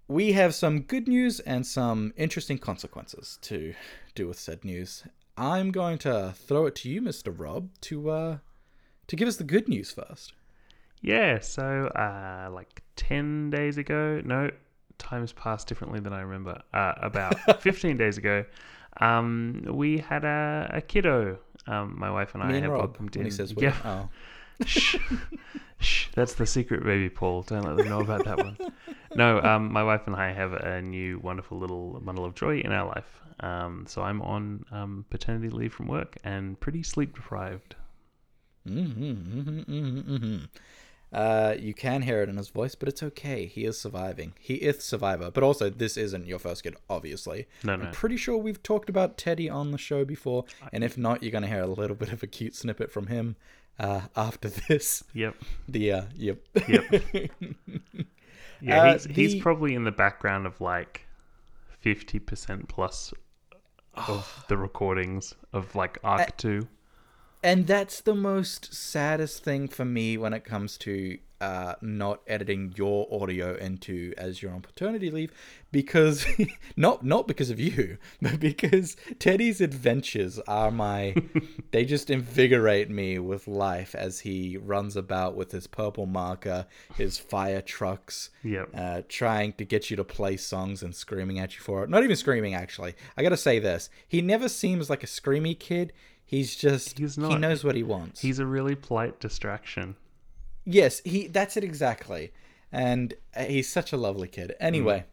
We 0.07 0.31
have 0.31 0.55
some 0.55 0.81
good 0.81 1.07
news 1.07 1.39
and 1.39 1.65
some 1.65 2.11
interesting 2.17 2.57
consequences 2.57 3.37
to 3.43 3.75
do 4.15 4.27
with 4.27 4.39
said 4.39 4.65
news. 4.65 5.03
I'm 5.37 5.71
going 5.71 5.99
to 5.99 6.33
throw 6.35 6.65
it 6.65 6.75
to 6.77 6.89
you, 6.89 6.99
Mr. 7.01 7.33
Rob, 7.37 7.69
to 7.81 8.09
uh, 8.09 8.37
to 9.05 9.15
give 9.15 9.27
us 9.27 9.35
the 9.35 9.43
good 9.43 9.67
news 9.69 9.91
first. 9.91 10.33
Yeah, 11.01 11.39
so 11.39 11.87
uh, 11.95 12.49
like 12.51 12.81
10 12.95 13.51
days 13.51 13.77
ago, 13.77 14.19
no, 14.25 14.49
time's 14.97 15.31
passed 15.33 15.67
differently 15.67 15.99
than 15.99 16.13
I 16.13 16.21
remember. 16.21 16.61
Uh, 16.73 16.93
about 16.97 17.61
15 17.61 17.97
days 17.97 18.17
ago, 18.17 18.45
um, 18.99 19.63
we 19.69 19.99
had 19.99 20.23
a, 20.25 20.69
a 20.73 20.81
kiddo. 20.81 21.37
Um, 21.67 21.95
my 21.97 22.11
wife 22.11 22.33
and 22.33 22.43
I 22.43 22.51
and 22.51 22.63
have 22.63 22.71
Rob, 22.71 22.81
welcomed 22.81 23.15
in. 23.15 23.25
he 23.25 23.31
says 23.31 23.53
yeah. 23.57 23.75
Oh. 23.85 24.09
Shh. 24.65 24.95
Shh. 25.79 26.07
That's 26.13 26.35
the 26.35 26.45
secret, 26.45 26.83
baby 26.83 27.09
Paul. 27.09 27.41
Don't 27.43 27.63
let 27.63 27.77
them 27.77 27.89
know 27.89 28.01
about 28.01 28.25
that 28.25 28.37
one. 28.37 28.57
No, 29.15 29.41
um, 29.41 29.73
my 29.73 29.83
wife 29.83 30.01
and 30.05 30.15
I 30.15 30.31
have 30.31 30.53
a 30.53 30.81
new 30.81 31.19
wonderful 31.19 31.57
little 31.57 31.99
bundle 31.99 32.23
of 32.23 32.35
joy 32.35 32.59
in 32.59 32.71
our 32.71 32.87
life. 32.87 33.21
Um, 33.41 33.85
so 33.87 34.03
I'm 34.03 34.21
on 34.21 34.65
um, 34.71 35.05
paternity 35.09 35.49
leave 35.49 35.73
from 35.73 35.87
work 35.87 36.17
and 36.23 36.59
pretty 36.59 36.83
sleep 36.83 37.15
deprived. 37.15 37.75
Mm-hmm, 38.67 39.03
mm-hmm, 39.03 39.59
mm-hmm, 39.59 40.15
mm-hmm. 40.15 40.45
Uh, 41.11 41.55
you 41.59 41.73
can 41.73 42.01
hear 42.03 42.21
it 42.21 42.29
in 42.29 42.37
his 42.37 42.47
voice, 42.49 42.73
but 42.73 42.87
it's 42.87 43.03
okay. 43.03 43.45
He 43.45 43.65
is 43.65 43.79
surviving. 43.79 44.33
He 44.39 44.55
is 44.55 44.83
survivor. 44.83 45.29
But 45.29 45.43
also, 45.43 45.69
this 45.69 45.97
isn't 45.97 46.25
your 46.25 46.39
first 46.39 46.63
kid, 46.63 46.75
obviously. 46.89 47.47
No, 47.63 47.75
no. 47.75 47.85
I'm 47.85 47.91
pretty 47.91 48.15
sure 48.17 48.37
we've 48.37 48.63
talked 48.63 48.89
about 48.89 49.17
Teddy 49.17 49.49
on 49.49 49.71
the 49.71 49.77
show 49.77 50.05
before, 50.05 50.45
and 50.71 50.83
if 50.83 50.97
not, 50.97 51.21
you're 51.21 51.31
gonna 51.33 51.47
hear 51.47 51.63
a 51.63 51.67
little 51.67 51.97
bit 51.97 52.13
of 52.13 52.23
a 52.23 52.27
cute 52.27 52.55
snippet 52.55 52.91
from 52.91 53.07
him 53.07 53.35
uh, 53.77 54.01
after 54.15 54.47
this. 54.49 55.03
Yep. 55.13 55.35
The 55.67 55.91
uh, 55.91 56.01
yep. 56.15 56.37
Yep. 56.67 57.03
Yeah, 58.63 58.79
Uh, 58.83 58.93
he's, 58.93 59.05
he's 59.05 59.35
probably 59.41 59.73
in 59.73 59.83
the 59.85 59.91
background 59.91 60.45
of 60.45 60.61
like 60.61 61.07
50% 61.83 62.69
plus 62.69 63.11
of 63.95 64.45
the 64.47 64.55
recordings 64.57 65.33
of 65.51 65.73
like 65.75 65.97
Arc 66.03 66.37
2. 66.37 66.67
And 67.43 67.65
that's 67.65 68.01
the 68.01 68.13
most 68.15 68.73
saddest 68.73 69.43
thing 69.43 69.67
for 69.67 69.83
me 69.85 70.15
when 70.17 70.33
it 70.33 70.43
comes 70.45 70.77
to 70.79 71.17
uh, 71.39 71.73
not 71.81 72.21
editing 72.27 72.71
your 72.77 73.07
audio 73.11 73.55
into 73.55 74.13
as 74.15 74.43
you're 74.43 74.53
on 74.53 74.61
paternity 74.61 75.09
leave, 75.09 75.31
because 75.71 76.23
not 76.77 77.03
not 77.03 77.27
because 77.27 77.49
of 77.49 77.59
you, 77.59 77.97
but 78.21 78.39
because 78.39 78.95
Teddy's 79.17 79.59
adventures 79.59 80.37
are 80.47 80.69
my. 80.69 81.15
they 81.71 81.83
just 81.83 82.11
invigorate 82.11 82.91
me 82.91 83.17
with 83.17 83.47
life 83.47 83.95
as 83.95 84.19
he 84.19 84.55
runs 84.57 84.95
about 84.95 85.35
with 85.35 85.51
his 85.51 85.65
purple 85.65 86.05
marker, 86.05 86.67
his 86.95 87.17
fire 87.17 87.61
trucks, 87.63 88.29
Yep. 88.43 88.69
uh, 88.75 89.01
trying 89.09 89.53
to 89.53 89.65
get 89.65 89.89
you 89.89 89.95
to 89.97 90.03
play 90.03 90.37
songs 90.37 90.83
and 90.83 90.93
screaming 90.95 91.39
at 91.39 91.55
you 91.55 91.61
for 91.61 91.83
it. 91.83 91.89
Not 91.89 92.03
even 92.03 92.15
screaming, 92.17 92.53
actually. 92.53 92.93
I 93.17 93.23
gotta 93.23 93.35
say 93.35 93.57
this: 93.57 93.89
he 94.07 94.21
never 94.21 94.47
seems 94.47 94.91
like 94.91 95.03
a 95.03 95.07
screamy 95.07 95.57
kid. 95.57 95.91
He's 96.31 96.55
just 96.55 96.97
He's 96.97 97.17
not, 97.17 97.31
he 97.31 97.37
knows 97.37 97.61
what 97.63 97.75
he 97.75 97.83
wants. 97.83 98.21
He's 98.21 98.39
a 98.39 98.45
really 98.45 98.73
polite 98.73 99.19
distraction. 99.19 99.97
yes, 100.65 101.01
he 101.03 101.27
that's 101.27 101.57
it 101.57 101.63
exactly, 101.65 102.31
and 102.71 103.13
uh, 103.35 103.43
he's 103.43 103.67
such 103.69 103.91
a 103.91 103.97
lovely 103.97 104.29
kid. 104.29 104.55
Anyway, 104.59 105.03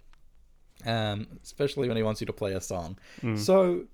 um, 0.86 1.26
especially 1.42 1.88
when 1.88 1.96
he 1.96 2.04
wants 2.04 2.20
you 2.20 2.26
to 2.28 2.32
play 2.32 2.52
a 2.52 2.60
song. 2.60 2.96
So 3.36 3.86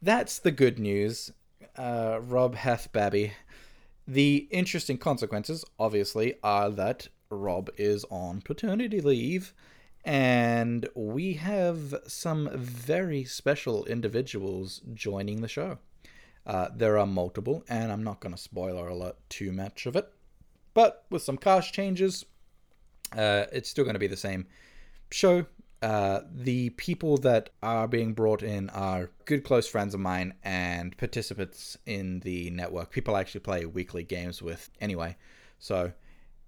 that's 0.00 0.38
the 0.38 0.52
good 0.52 0.78
news. 0.78 1.32
Uh, 1.76 2.20
Rob 2.22 2.54
hath 2.54 2.92
babby. 2.92 3.32
The 4.06 4.48
interesting 4.52 4.96
consequences, 4.98 5.64
obviously, 5.78 6.34
are 6.44 6.70
that 6.70 7.08
Rob 7.30 7.68
is 7.76 8.04
on 8.10 8.42
paternity 8.42 9.00
leave, 9.00 9.54
and 10.04 10.88
we 10.94 11.34
have 11.34 11.94
some 12.06 12.48
very 12.54 13.24
special 13.24 13.84
individuals 13.86 14.82
joining 14.94 15.40
the 15.42 15.48
show. 15.48 15.78
Uh, 16.50 16.68
there 16.74 16.98
are 16.98 17.06
multiple, 17.06 17.62
and 17.68 17.92
I'm 17.92 18.02
not 18.02 18.18
going 18.18 18.34
to 18.34 18.40
spoiler 18.40 18.88
alert 18.88 19.14
too 19.28 19.52
much 19.52 19.86
of 19.86 19.94
it, 19.94 20.12
but 20.74 21.04
with 21.08 21.22
some 21.22 21.36
cast 21.36 21.72
changes, 21.72 22.24
uh, 23.16 23.44
it's 23.52 23.70
still 23.70 23.84
going 23.84 23.94
to 23.94 24.00
be 24.00 24.08
the 24.08 24.16
same 24.16 24.48
show. 25.12 25.46
Uh, 25.80 26.22
the 26.34 26.70
people 26.70 27.16
that 27.18 27.50
are 27.62 27.86
being 27.86 28.14
brought 28.14 28.42
in 28.42 28.68
are 28.70 29.12
good 29.26 29.44
close 29.44 29.68
friends 29.68 29.94
of 29.94 30.00
mine 30.00 30.34
and 30.42 30.98
participants 30.98 31.78
in 31.86 32.18
the 32.20 32.50
network. 32.50 32.90
People 32.90 33.14
I 33.14 33.20
actually 33.20 33.42
play 33.42 33.64
weekly 33.64 34.02
games 34.02 34.42
with 34.42 34.70
anyway. 34.80 35.16
So 35.60 35.92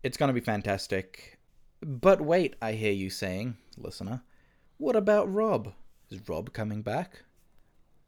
it's 0.02 0.16
going 0.16 0.30
to 0.30 0.34
be 0.34 0.44
fantastic. 0.44 1.38
But 1.80 2.20
wait, 2.20 2.56
I 2.60 2.72
hear 2.72 2.92
you 2.92 3.08
saying, 3.08 3.56
listener, 3.76 4.24
what 4.78 4.96
about 4.96 5.32
Rob? 5.32 5.74
Is 6.10 6.28
Rob 6.28 6.52
coming 6.52 6.82
back? 6.82 7.22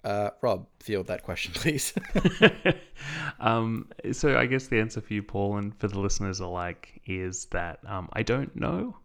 Uh, 0.05 0.31
Rob, 0.43 0.67
field 0.81 1.07
that 1.07 1.23
question, 1.23 1.53
please. 1.55 1.95
um, 3.41 3.89
so 4.13 4.39
I 4.39 4.47
guess 4.47 4.67
the 4.69 4.79
answer 4.79 5.01
for 5.01 5.15
you, 5.15 5.23
Paul, 5.23 5.57
and 5.57 5.75
for 5.79 5.89
the 5.89 5.99
listeners 5.99 6.41
alike, 6.41 7.01
is 7.07 7.47
that 7.47 7.81
um, 7.87 8.09
I 8.13 8.23
don't 8.23 8.55
know. 8.55 8.97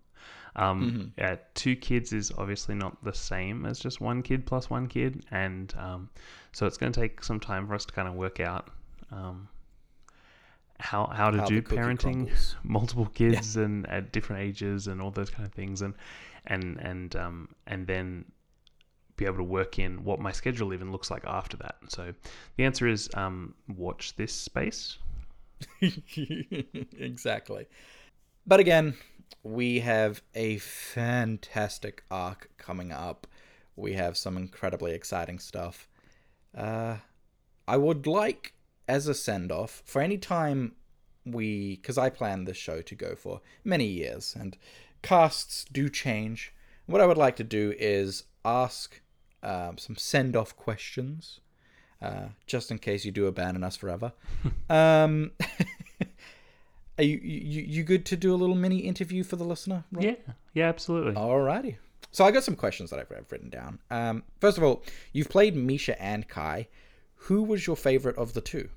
Um, 0.56 1.14
uh, 1.22 1.38
two 1.54 1.76
kids 1.76 2.12
is 2.12 2.34
obviously 2.38 2.76
not 2.76 3.02
the 3.04 3.14
same 3.14 3.66
as 3.66 3.80
just 3.80 4.02
one 4.02 4.22
kid 4.22 4.45
plus 4.45 4.70
one 4.70 4.88
kid, 4.88 5.26
and 5.32 5.74
um, 5.78 6.10
so 6.52 6.66
it's 6.68 6.76
going 6.76 6.91
to 6.91 7.00
take 7.00 7.24
some 7.24 7.39
time 7.39 7.66
for 7.66 7.76
us 7.76 7.86
to 7.86 7.93
kind 7.93 8.08
of 8.08 8.16
work 8.16 8.41
out. 8.41 8.70
Um, 9.12 9.47
how 10.80 11.08
how 11.08 11.30
to 11.30 11.39
How 11.39 11.45
do 11.45 11.62
parenting, 11.62 12.26
crumbles. 12.26 12.56
multiple 12.64 13.06
kids 13.06 13.56
and 13.58 13.88
at 13.89 14.12
different 14.12 14.41
ages 14.43 14.88
and 14.88 15.02
all 15.02 15.12
those 15.12 15.30
kind 15.30 15.45
of 15.45 15.54
things, 15.54 15.82
and 15.82 15.93
and 16.47 16.78
and 16.78 17.16
um 17.16 17.50
and 17.68 17.86
then 17.86 18.26
be 19.20 19.26
able 19.26 19.38
to 19.38 19.44
work 19.44 19.78
in 19.78 20.04
what 20.04 20.20
my 20.20 20.32
schedule 20.32 20.74
even 20.74 20.92
looks 20.92 21.12
like 21.12 21.24
after 21.26 21.58
that. 21.58 21.76
So 21.90 22.14
the 22.58 22.66
answer 22.66 22.88
is 22.88 23.10
um 23.14 23.54
watch 23.68 24.16
this 24.16 24.34
space. 24.34 24.98
exactly. 26.98 27.68
But 28.48 28.60
again, 28.60 28.96
we 29.44 29.82
have 29.82 30.22
a 30.34 30.58
fantastic 30.58 32.04
arc 32.10 32.50
coming 32.58 32.92
up. 32.92 33.28
We 33.76 33.94
have 33.94 34.18
some 34.18 34.38
incredibly 34.38 34.94
exciting 34.94 35.40
stuff. 35.40 35.88
Uh, 36.58 36.98
I 37.68 37.78
would 37.78 38.08
like, 38.08 38.54
as 38.88 39.08
a 39.08 39.14
send 39.14 39.52
off, 39.52 39.84
for 39.86 40.02
any 40.02 40.18
time 40.18 40.74
we. 41.26 41.76
Because 41.76 41.98
I 41.98 42.10
planned 42.10 42.48
this 42.48 42.58
show 42.58 42.82
to 42.82 42.96
go 42.96 43.16
for 43.16 43.42
many 43.64 43.86
years, 43.86 44.36
and 44.40 44.58
casts 45.02 45.66
do 45.72 45.90
change. 45.90 46.54
What 46.86 47.02
I 47.02 47.06
would 47.06 47.18
like 47.18 47.36
to 47.36 47.44
do 47.44 47.74
is 47.78 48.24
ask 48.44 49.00
um, 49.44 49.78
some 49.78 49.96
send 49.96 50.36
off 50.36 50.56
questions, 50.56 51.40
uh, 52.02 52.28
just 52.48 52.72
in 52.72 52.80
case 52.80 53.06
you 53.06 53.12
do 53.12 53.28
abandon 53.28 53.64
us 53.64 53.76
forever. 53.76 54.14
um, 54.70 55.32
are 56.98 57.04
you, 57.04 57.20
you 57.22 57.62
you 57.62 57.84
good 57.84 58.06
to 58.08 58.18
do 58.18 58.34
a 58.34 58.38
little 58.38 58.56
mini 58.56 58.80
interview 58.80 59.24
for 59.24 59.36
the 59.36 59.44
listener? 59.44 59.84
Rob? 59.92 60.04
Yeah, 60.04 60.16
yeah, 60.54 60.70
absolutely. 60.70 61.14
Alrighty. 61.14 61.76
So 62.12 62.26
I 62.26 62.32
got 62.32 62.44
some 62.44 62.56
questions 62.56 62.90
that 62.90 63.00
I've, 63.00 63.12
I've 63.16 63.32
written 63.32 63.50
down. 63.50 63.80
Um, 63.92 64.24
first 64.40 64.58
of 64.58 64.64
all, 64.64 64.84
you've 65.14 65.30
played 65.30 65.56
Misha 65.56 66.02
and 66.02 66.28
Kai. 66.28 66.68
Who 67.16 67.44
was 67.44 67.68
your 67.68 67.76
favorite 67.76 68.18
of 68.18 68.34
the 68.34 68.42
two? 68.42 68.70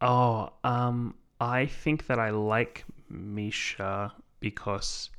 Oh, 0.00 0.52
um, 0.64 1.14
I 1.40 1.66
think 1.66 2.06
that 2.06 2.18
I 2.18 2.30
like 2.30 2.84
Misha 3.08 4.12
because 4.40 5.10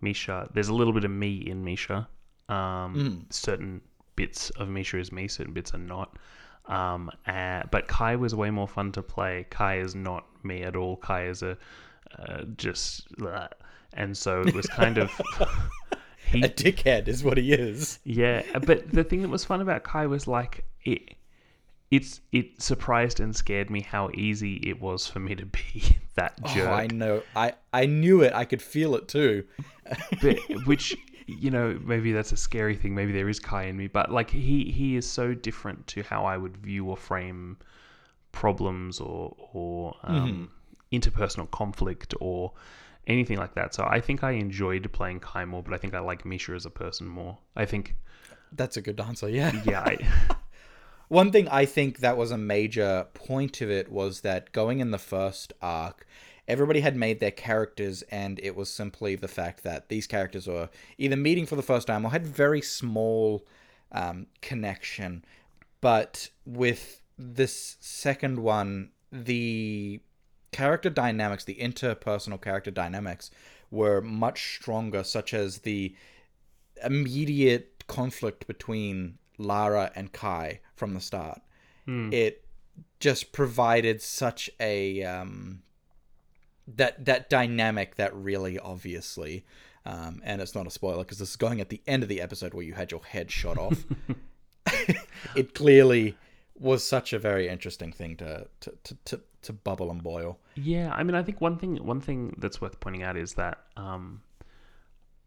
Misha. 0.00 0.48
There's 0.54 0.68
a 0.68 0.74
little 0.74 0.92
bit 0.92 1.04
of 1.04 1.10
me 1.10 1.36
in 1.36 1.64
Misha. 1.64 2.08
Um, 2.48 3.26
certain 3.30 3.80
bits 4.20 4.50
of 4.50 4.68
Misha 4.68 4.98
is 4.98 5.10
me, 5.12 5.28
certain 5.28 5.54
bits 5.54 5.72
are 5.72 5.78
not. 5.78 6.18
Um, 6.66 7.10
uh, 7.26 7.62
but 7.70 7.88
Kai 7.88 8.16
was 8.16 8.34
way 8.34 8.50
more 8.50 8.68
fun 8.68 8.92
to 8.92 9.02
play. 9.02 9.46
Kai 9.48 9.78
is 9.78 9.94
not 9.94 10.26
me 10.44 10.62
at 10.62 10.76
all. 10.76 10.98
Kai 10.98 11.24
is 11.28 11.42
a 11.42 11.56
uh, 12.18 12.42
just, 12.56 13.06
uh, 13.22 13.48
and 13.94 14.14
so 14.14 14.42
it 14.42 14.54
was 14.54 14.66
kind 14.66 14.98
of. 14.98 15.10
he, 16.26 16.42
A 16.42 16.48
dickhead 16.50 17.08
is 17.08 17.24
what 17.24 17.38
he 17.38 17.54
is. 17.54 17.98
yeah, 18.04 18.42
but 18.66 18.92
the 18.92 19.04
thing 19.04 19.22
that 19.22 19.30
was 19.30 19.42
fun 19.42 19.62
about 19.62 19.84
Kai 19.84 20.06
was 20.06 20.26
like 20.26 20.64
it. 20.84 21.14
It's 21.90 22.20
it 22.30 22.62
surprised 22.62 23.18
and 23.20 23.34
scared 23.34 23.68
me 23.70 23.80
how 23.80 24.10
easy 24.14 24.56
it 24.56 24.80
was 24.80 25.06
for 25.08 25.18
me 25.18 25.34
to 25.34 25.46
be 25.46 25.96
that 26.14 26.40
jerk. 26.44 26.68
Oh, 26.68 26.72
I 26.72 26.86
know. 26.88 27.22
I 27.34 27.54
I 27.72 27.86
knew 27.86 28.20
it. 28.22 28.32
I 28.34 28.44
could 28.44 28.60
feel 28.62 28.94
it 28.96 29.08
too. 29.08 29.44
but 30.22 30.38
which 30.66 30.94
you 31.38 31.50
know 31.50 31.78
maybe 31.84 32.12
that's 32.12 32.32
a 32.32 32.36
scary 32.36 32.76
thing 32.76 32.94
maybe 32.94 33.12
there 33.12 33.28
is 33.28 33.38
kai 33.38 33.64
in 33.64 33.76
me 33.76 33.86
but 33.86 34.10
like 34.10 34.30
he 34.30 34.70
he 34.70 34.96
is 34.96 35.08
so 35.08 35.34
different 35.34 35.86
to 35.86 36.02
how 36.02 36.24
i 36.24 36.36
would 36.36 36.56
view 36.56 36.86
or 36.88 36.96
frame 36.96 37.56
problems 38.32 39.00
or 39.00 39.34
or 39.52 39.94
um, 40.04 40.50
interpersonal 40.92 41.50
conflict 41.50 42.14
or 42.20 42.52
anything 43.06 43.38
like 43.38 43.54
that 43.54 43.74
so 43.74 43.84
i 43.84 44.00
think 44.00 44.22
i 44.22 44.32
enjoyed 44.32 44.90
playing 44.92 45.20
kai 45.20 45.44
more 45.44 45.62
but 45.62 45.74
i 45.74 45.78
think 45.78 45.94
i 45.94 45.98
like 45.98 46.24
misha 46.24 46.52
as 46.52 46.66
a 46.66 46.70
person 46.70 47.06
more 47.06 47.38
i 47.56 47.64
think 47.64 47.94
That's 48.52 48.76
a 48.76 48.82
good 48.82 49.00
answer. 49.00 49.28
Yeah. 49.28 49.52
yeah 49.64 49.80
I, 49.80 49.96
One 51.08 51.32
thing 51.32 51.48
I 51.48 51.64
think 51.66 51.98
that 51.98 52.16
was 52.16 52.30
a 52.30 52.38
major 52.38 53.06
point 53.14 53.60
of 53.62 53.70
it 53.70 53.90
was 53.90 54.20
that 54.20 54.52
going 54.52 54.78
in 54.78 54.92
the 54.92 54.98
first 54.98 55.52
arc, 55.60 56.06
everybody 56.50 56.80
had 56.80 56.96
made 56.96 57.20
their 57.20 57.30
characters, 57.30 58.02
and 58.10 58.40
it 58.42 58.56
was 58.56 58.68
simply 58.68 59.14
the 59.14 59.28
fact 59.28 59.62
that 59.62 59.88
these 59.88 60.06
characters 60.08 60.48
were 60.48 60.68
either 60.98 61.16
meeting 61.16 61.46
for 61.46 61.54
the 61.54 61.62
first 61.62 61.86
time 61.86 62.04
or 62.04 62.10
had 62.10 62.26
very 62.26 62.60
small 62.60 63.46
um, 63.92 64.26
connection. 64.42 65.24
But 65.80 66.28
with 66.44 67.00
this 67.16 67.76
second 67.80 68.40
one, 68.40 68.90
the 69.12 70.00
character 70.50 70.90
dynamics, 70.90 71.44
the 71.44 71.54
interpersonal 71.54 72.42
character 72.42 72.72
dynamics, 72.72 73.30
were 73.70 74.00
much 74.00 74.56
stronger, 74.56 75.04
such 75.04 75.32
as 75.32 75.58
the 75.58 75.94
immediate 76.84 77.84
conflict 77.86 78.48
between 78.48 79.18
Lara 79.38 79.92
and 79.94 80.12
Kai 80.12 80.60
from 80.74 80.94
the 80.94 81.00
start. 81.00 81.40
It 82.12 82.44
just 82.98 83.32
provided 83.32 84.02
such 84.02 84.50
a 84.58 85.02
um, 85.04 85.62
that 86.76 87.04
that 87.04 87.30
dynamic 87.30 87.96
that 87.96 88.14
really 88.14 88.58
obviously, 88.58 89.44
um, 89.86 90.20
and 90.24 90.40
it's 90.40 90.54
not 90.54 90.66
a 90.66 90.70
spoiler 90.70 91.04
because 91.04 91.18
this 91.18 91.30
is 91.30 91.36
going 91.36 91.60
at 91.60 91.68
the 91.68 91.80
end 91.86 92.02
of 92.02 92.08
the 92.08 92.20
episode 92.20 92.54
where 92.54 92.64
you 92.64 92.74
had 92.74 92.90
your 92.90 93.04
head 93.04 93.30
shot 93.30 93.58
off. 93.58 93.84
it 95.36 95.54
clearly 95.54 96.16
was 96.58 96.84
such 96.84 97.12
a 97.12 97.18
very 97.18 97.48
interesting 97.48 97.92
thing 97.92 98.16
to 98.16 98.46
to, 98.60 98.72
to, 98.84 98.98
to, 99.06 99.20
to 99.42 99.52
bubble 99.52 99.90
and 99.90 100.02
boil. 100.02 100.38
Yeah, 100.54 100.92
I 100.94 101.02
mean, 101.02 101.14
I 101.14 101.22
think 101.22 101.40
one 101.40 101.56
thing 101.56 101.76
one 101.84 102.00
thing 102.00 102.34
that's 102.38 102.60
worth 102.60 102.78
pointing 102.80 103.02
out 103.02 103.16
is 103.16 103.34
that 103.34 103.58
um, 103.76 104.22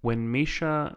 when 0.02 0.32
Misha 0.32 0.96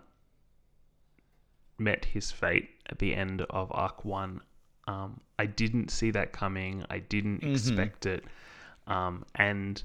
met 1.78 2.04
his 2.04 2.30
fate 2.30 2.70
at 2.88 2.98
the 2.98 3.14
end 3.14 3.42
of 3.50 3.70
Arc 3.72 4.04
One, 4.04 4.40
um, 4.86 5.20
I 5.38 5.46
didn't 5.46 5.90
see 5.90 6.10
that 6.12 6.32
coming. 6.32 6.84
I 6.90 6.98
didn't 6.98 7.42
expect 7.42 8.06
it, 8.06 8.24
um, 8.86 9.24
and 9.34 9.82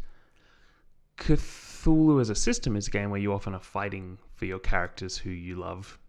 Cthulhu 1.18 2.20
as 2.22 2.30
a 2.30 2.36
system 2.36 2.76
is 2.76 2.88
a 2.88 2.92
game 2.92 3.10
where 3.10 3.20
you 3.20 3.34
often 3.34 3.54
are 3.54 3.60
fighting 3.60 4.18
for 4.36 4.46
your 4.46 4.60
characters 4.60 5.18
who 5.18 5.30
you 5.30 5.56
love 5.56 6.00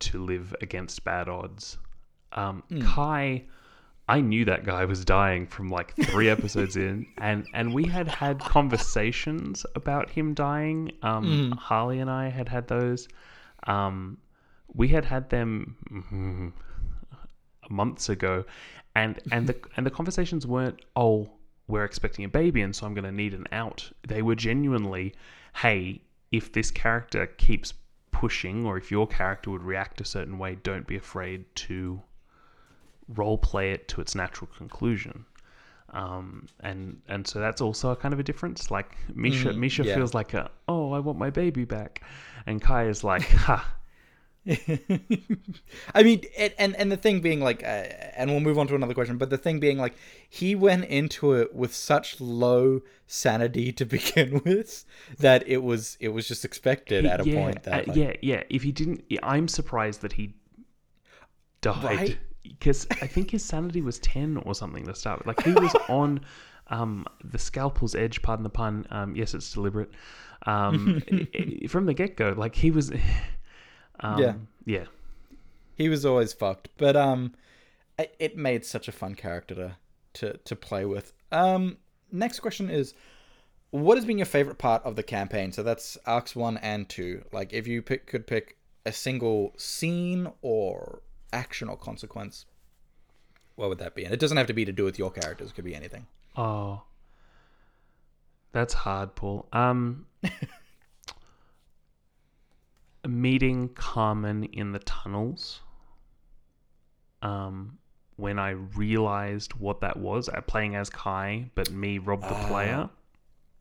to 0.00 0.22
live 0.24 0.54
against 0.60 1.04
bad 1.04 1.28
odds. 1.28 1.78
Um, 2.32 2.62
Kai, 2.82 3.44
I 4.08 4.20
knew 4.20 4.44
that 4.44 4.64
guy 4.64 4.84
was 4.84 5.04
dying 5.04 5.46
from 5.46 5.68
like 5.68 5.94
three 5.96 6.28
episodes 6.36 6.76
in, 6.76 7.06
and 7.18 7.46
and 7.54 7.74
we 7.74 7.84
had 7.84 8.08
had 8.08 8.38
conversations 8.38 9.64
about 9.74 10.10
him 10.10 10.34
dying. 10.34 10.92
Um, 11.02 11.52
Harley 11.52 12.00
and 12.00 12.10
I 12.10 12.28
had 12.28 12.48
had 12.48 12.68
those. 12.68 13.08
Um, 13.66 14.18
we 14.74 14.88
had 14.88 15.04
had 15.04 15.30
them 15.30 15.76
mhm, 15.90 16.52
months 17.70 18.08
ago, 18.08 18.44
and 18.94 19.18
and 19.32 19.46
the 19.46 19.56
and 19.76 19.84
the 19.86 19.90
conversations 19.90 20.46
weren't 20.46 20.80
oh 20.96 21.30
we're 21.68 21.84
expecting 21.84 22.24
a 22.24 22.28
baby 22.28 22.62
and 22.62 22.74
so 22.74 22.86
I'm 22.86 22.94
going 22.94 23.04
to 23.04 23.12
need 23.12 23.34
an 23.34 23.46
out. 23.52 23.90
They 24.06 24.22
were 24.22 24.34
genuinely, 24.34 25.14
hey, 25.56 26.00
if 26.32 26.52
this 26.52 26.70
character 26.70 27.26
keeps 27.26 27.74
pushing 28.10 28.66
or 28.66 28.76
if 28.76 28.90
your 28.90 29.06
character 29.06 29.50
would 29.50 29.62
react 29.62 30.00
a 30.00 30.04
certain 30.04 30.38
way, 30.38 30.56
don't 30.62 30.86
be 30.86 30.96
afraid 30.96 31.44
to 31.54 32.02
role 33.14 33.38
play 33.38 33.72
it 33.72 33.86
to 33.88 34.00
its 34.00 34.14
natural 34.14 34.50
conclusion. 34.56 35.24
Um, 35.90 36.46
and 36.60 37.00
and 37.08 37.26
so 37.26 37.40
that's 37.40 37.62
also 37.62 37.90
a 37.90 37.96
kind 37.96 38.12
of 38.12 38.20
a 38.20 38.22
difference. 38.22 38.70
Like 38.70 38.96
Misha, 39.14 39.54
Misha 39.54 39.84
yeah. 39.84 39.94
feels 39.94 40.12
like 40.12 40.34
a 40.34 40.50
oh 40.68 40.92
I 40.92 40.98
want 40.98 41.18
my 41.18 41.30
baby 41.30 41.64
back, 41.64 42.02
and 42.46 42.60
Kai 42.60 42.88
is 42.88 43.02
like 43.02 43.22
ha 43.46 43.74
I 45.94 46.02
mean, 46.02 46.22
and, 46.38 46.54
and 46.58 46.76
and 46.76 46.92
the 46.92 46.96
thing 46.96 47.20
being 47.20 47.40
like, 47.40 47.62
uh, 47.62 47.84
and 48.16 48.30
we'll 48.30 48.40
move 48.40 48.58
on 48.58 48.66
to 48.68 48.74
another 48.74 48.94
question. 48.94 49.18
But 49.18 49.30
the 49.30 49.36
thing 49.36 49.60
being 49.60 49.78
like, 49.78 49.94
he 50.28 50.54
went 50.54 50.86
into 50.86 51.34
it 51.34 51.54
with 51.54 51.74
such 51.74 52.20
low 52.20 52.80
sanity 53.06 53.72
to 53.72 53.84
begin 53.96 54.40
with 54.44 54.84
that 55.18 55.46
it 55.46 55.62
was 55.62 55.96
it 56.00 56.08
was 56.08 56.26
just 56.26 56.44
expected 56.44 57.04
at 57.04 57.20
a 57.20 57.28
yeah, 57.28 57.42
point 57.42 57.62
that 57.64 57.88
uh, 57.88 57.92
like, 57.92 57.96
yeah, 57.96 58.12
yeah. 58.22 58.42
If 58.48 58.62
he 58.62 58.72
didn't, 58.72 59.04
I'm 59.22 59.48
surprised 59.48 60.00
that 60.00 60.14
he 60.14 60.34
died 61.60 61.84
Right? 61.84 62.18
because 62.42 62.86
I 63.02 63.06
think 63.06 63.30
his 63.30 63.44
sanity 63.44 63.82
was 63.82 63.98
ten 63.98 64.38
or 64.38 64.54
something 64.54 64.86
to 64.86 64.94
start 64.94 65.18
with. 65.18 65.26
Like 65.26 65.42
he 65.44 65.52
was 65.52 65.74
on 65.88 66.20
um, 66.68 67.04
the 67.22 67.38
scalpel's 67.38 67.94
edge. 67.94 68.22
Pardon 68.22 68.44
the 68.44 68.50
pun. 68.50 68.86
Um, 68.90 69.14
yes, 69.14 69.34
it's 69.34 69.52
deliberate. 69.52 69.90
Um, 70.46 71.02
from 71.68 71.84
the 71.84 71.94
get 71.94 72.16
go, 72.16 72.32
like 72.36 72.54
he 72.54 72.70
was. 72.70 72.92
Um, 74.00 74.18
Yeah. 74.20 74.34
yeah. 74.64 74.84
he 75.76 75.88
was 75.88 76.04
always 76.04 76.32
fucked. 76.32 76.68
But 76.76 76.96
um, 76.96 77.34
it, 77.98 78.14
it 78.18 78.36
made 78.36 78.64
such 78.64 78.88
a 78.88 78.92
fun 78.92 79.14
character 79.14 79.54
to 79.54 79.76
to 80.14 80.36
to 80.38 80.56
play 80.56 80.84
with. 80.84 81.12
Um, 81.32 81.78
next 82.12 82.40
question 82.40 82.70
is. 82.70 82.94
What 83.70 83.98
has 83.98 84.06
been 84.06 84.16
your 84.16 84.24
favorite 84.24 84.56
part 84.56 84.82
of 84.84 84.96
the 84.96 85.02
campaign? 85.02 85.52
So 85.52 85.62
that's 85.62 85.98
arcs 86.06 86.34
one 86.34 86.56
and 86.56 86.88
two. 86.88 87.22
Like, 87.32 87.52
if 87.52 87.66
you 87.66 87.82
pick, 87.82 88.06
could 88.06 88.26
pick 88.26 88.56
a 88.86 88.92
single 88.92 89.52
scene 89.58 90.26
or 90.40 91.02
action 91.34 91.68
or 91.68 91.76
consequence, 91.76 92.46
what 93.56 93.68
would 93.68 93.76
that 93.76 93.94
be? 93.94 94.04
And 94.06 94.14
it 94.14 94.20
doesn't 94.20 94.38
have 94.38 94.46
to 94.46 94.54
be 94.54 94.64
to 94.64 94.72
do 94.72 94.84
with 94.84 94.98
your 94.98 95.10
characters; 95.10 95.50
it 95.50 95.54
could 95.54 95.66
be 95.66 95.74
anything. 95.74 96.06
Oh, 96.34 96.80
that's 98.52 98.72
hard, 98.72 99.14
Paul. 99.14 99.46
Um, 99.52 100.06
meeting 103.08 103.68
Carmen 103.70 104.44
in 104.44 104.72
the 104.72 104.78
tunnels. 104.80 105.60
Um, 107.22 107.78
when 108.16 108.38
I 108.38 108.50
realized 108.50 109.54
what 109.54 109.80
that 109.80 109.96
was, 109.96 110.28
uh, 110.28 110.40
playing 110.42 110.74
as 110.76 110.90
Kai, 110.90 111.50
but 111.54 111.70
me 111.70 111.98
Rob 111.98 112.22
the 112.22 112.34
player. 112.48 112.88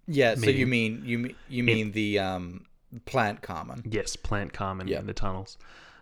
Yeah, 0.08 0.36
so 0.36 0.50
you 0.50 0.66
mean 0.68 1.02
you 1.06 1.18
mean 1.20 1.36
you 1.50 1.64
mean 1.64 1.91
the 1.91 2.20
um 2.20 2.66
plant 3.06 3.41
Carmen. 3.41 3.84
Yes, 3.89 4.16
Plant 4.16 4.54
Carmen 4.54 4.88
Yeah. 4.88 5.00
in 5.00 5.06
the 5.08 5.14
tunnels. 5.14 5.58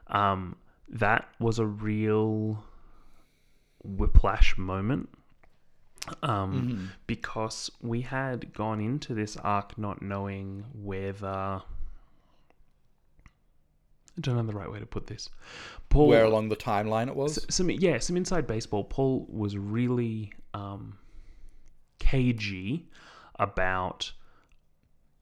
Um, 0.07 0.55
that 0.89 1.27
was 1.39 1.59
a 1.59 1.65
real 1.65 2.63
whiplash 3.83 4.57
moment. 4.57 5.09
Um, 6.21 6.53
Mm-hmm. 6.53 6.85
because 7.07 7.71
we 7.81 8.01
had 8.01 8.53
gone 8.53 8.79
into 8.79 9.15
this 9.15 9.37
arc 9.37 9.75
not 9.77 10.03
knowing 10.03 10.63
whether 10.73 11.63
I 14.17 14.21
don't 14.21 14.35
know 14.35 14.43
the 14.43 14.57
right 14.57 14.71
way 14.71 14.79
to 14.79 14.85
put 14.85 15.07
this. 15.07 15.29
Paul, 15.89 16.07
Where 16.07 16.23
along 16.23 16.49
the 16.49 16.55
timeline 16.55 17.07
it 17.07 17.15
was? 17.15 17.45
Some 17.49 17.69
yeah, 17.69 17.99
some 17.99 18.15
inside 18.15 18.47
baseball. 18.47 18.83
Paul 18.83 19.25
was 19.29 19.57
really 19.57 20.31
um, 20.53 20.97
cagey 21.99 22.87
about 23.37 24.13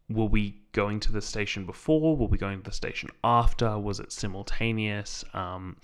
were 0.09 0.25
we 0.25 0.61
going 0.73 0.99
to 1.01 1.11
the 1.11 1.21
station 1.21 1.65
before? 1.65 2.15
Were 2.15 2.27
we 2.27 2.37
going 2.37 2.59
to 2.59 2.69
the 2.69 2.75
station 2.75 3.09
after? 3.23 3.79
Was 3.79 3.99
it 3.99 4.11
simultaneous? 4.11 5.23
Um, 5.33 5.77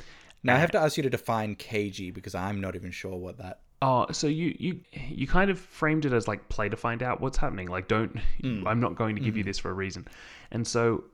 Now 0.43 0.55
I 0.55 0.59
have 0.59 0.71
to 0.71 0.79
ask 0.79 0.97
you 0.97 1.03
to 1.03 1.09
define 1.09 1.55
KG 1.55 2.13
because 2.13 2.35
I'm 2.35 2.61
not 2.61 2.75
even 2.75 2.91
sure 2.91 3.15
what 3.15 3.37
that. 3.39 3.61
Oh, 3.81 4.07
so 4.11 4.27
you 4.27 4.55
you 4.59 4.81
you 4.91 5.25
kind 5.25 5.49
of 5.49 5.57
framed 5.57 6.05
it 6.05 6.11
as 6.11 6.27
like 6.27 6.49
play 6.49 6.67
to 6.67 6.75
find 6.75 7.01
out 7.01 7.21
what's 7.21 7.37
happening. 7.37 7.67
Like, 7.67 7.87
don't 7.87 8.19
hmm. 8.41 8.67
I'm 8.67 8.79
not 8.79 8.95
going 8.95 9.15
to 9.15 9.21
give 9.21 9.37
you 9.37 9.43
hmm. 9.43 9.49
this 9.49 9.57
for 9.57 9.69
a 9.69 9.73
reason. 9.73 10.05
And 10.51 10.67
so, 10.67 11.05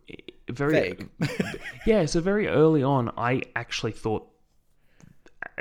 very 0.50 0.98
yeah. 1.86 2.06
So 2.06 2.22
very 2.22 2.48
early 2.48 2.82
on, 2.82 3.12
I 3.18 3.44
actually 3.56 3.92
thought 3.92 4.28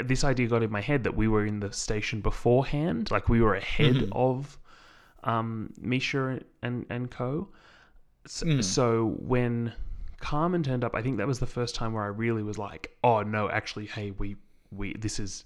this 0.02 0.24
idea 0.24 0.46
got 0.46 0.62
in 0.62 0.70
my 0.70 0.80
head 0.80 1.04
that 1.04 1.14
we 1.14 1.28
were 1.28 1.44
in 1.44 1.60
the 1.60 1.72
station 1.72 2.20
beforehand, 2.20 3.10
like 3.10 3.28
we 3.28 3.42
were 3.42 3.54
ahead 3.54 3.96
mm-hmm. 3.96 4.12
of 4.12 4.58
um, 5.24 5.74
Misha 5.78 6.40
and 6.62 6.86
and 6.88 7.10
Co. 7.10 7.48
So, 8.26 8.46
hmm. 8.46 8.60
so 8.62 9.16
when 9.18 9.74
Carmen 10.20 10.62
turned 10.62 10.84
up, 10.84 10.94
I 10.94 11.02
think 11.02 11.18
that 11.18 11.26
was 11.26 11.38
the 11.38 11.46
first 11.46 11.74
time 11.74 11.92
where 11.92 12.02
I 12.02 12.06
really 12.06 12.42
was 12.42 12.56
like, 12.56 12.96
oh 13.04 13.20
no, 13.22 13.50
actually, 13.50 13.86
hey, 13.86 14.12
we 14.12 14.36
we 14.70 14.94
this 14.94 15.20
is 15.20 15.44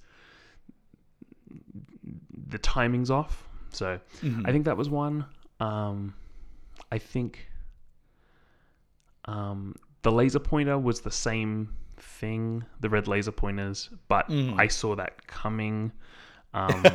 the 2.48 2.58
timing's 2.58 3.10
off. 3.10 3.48
So 3.70 4.00
I 4.44 4.52
think 4.52 4.64
that 4.64 4.76
was 4.76 4.88
one. 4.88 5.24
Um, 5.60 6.14
I 6.90 6.98
think 6.98 7.48
um, 9.26 9.74
the 10.02 10.12
laser 10.12 10.38
pointer 10.38 10.78
was 10.78 11.00
the 11.00 11.10
same 11.10 11.74
thing, 11.96 12.64
the 12.80 12.88
red 12.88 13.08
laser 13.08 13.32
pointers, 13.32 13.90
but 14.08 14.30
I 14.30 14.68
saw 14.68 14.94
that 14.96 15.26
coming. 15.26 15.92
Um, 16.54 16.84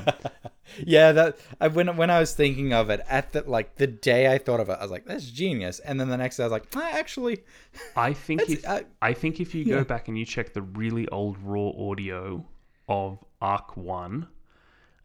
Yeah, 0.86 1.12
that 1.12 1.38
I, 1.60 1.68
when 1.68 1.95
when 1.97 2.10
I 2.10 2.20
was 2.20 2.34
thinking 2.34 2.74
of 2.74 2.89
it 2.89 3.01
at 3.08 3.34
the 3.34 3.41
like 3.41 3.76
the 3.76 3.86
day 3.86 4.32
I 4.34 4.38
thought 4.38 4.60
of 4.62 4.70
it, 4.70 4.78
I 4.80 4.82
was 4.82 4.91
like, 4.91 5.06
"That's 5.06 5.30
genius." 5.30 5.80
And 5.80 5.99
then 5.99 6.08
the 6.10 6.18
next 6.18 6.38
day, 6.38 6.43
I 6.43 6.47
was 6.47 6.51
like, 6.51 6.68
ah, 6.76 6.89
"Actually, 6.93 7.43
I 7.97 8.14
think 8.14 8.49
if 8.49 8.68
I- 8.68 8.86
I, 9.01 9.14
think 9.14 9.39
if 9.39 9.54
you 9.54 9.66
yeah. 9.66 9.76
go 9.76 9.84
back 9.84 10.08
and 10.08 10.18
you 10.18 10.26
check 10.26 10.54
the 10.54 10.62
really 10.62 11.08
old 11.10 11.38
raw 11.43 11.70
audio 11.70 12.45
of 12.88 13.20
Arc 13.41 13.76
One, 13.78 14.28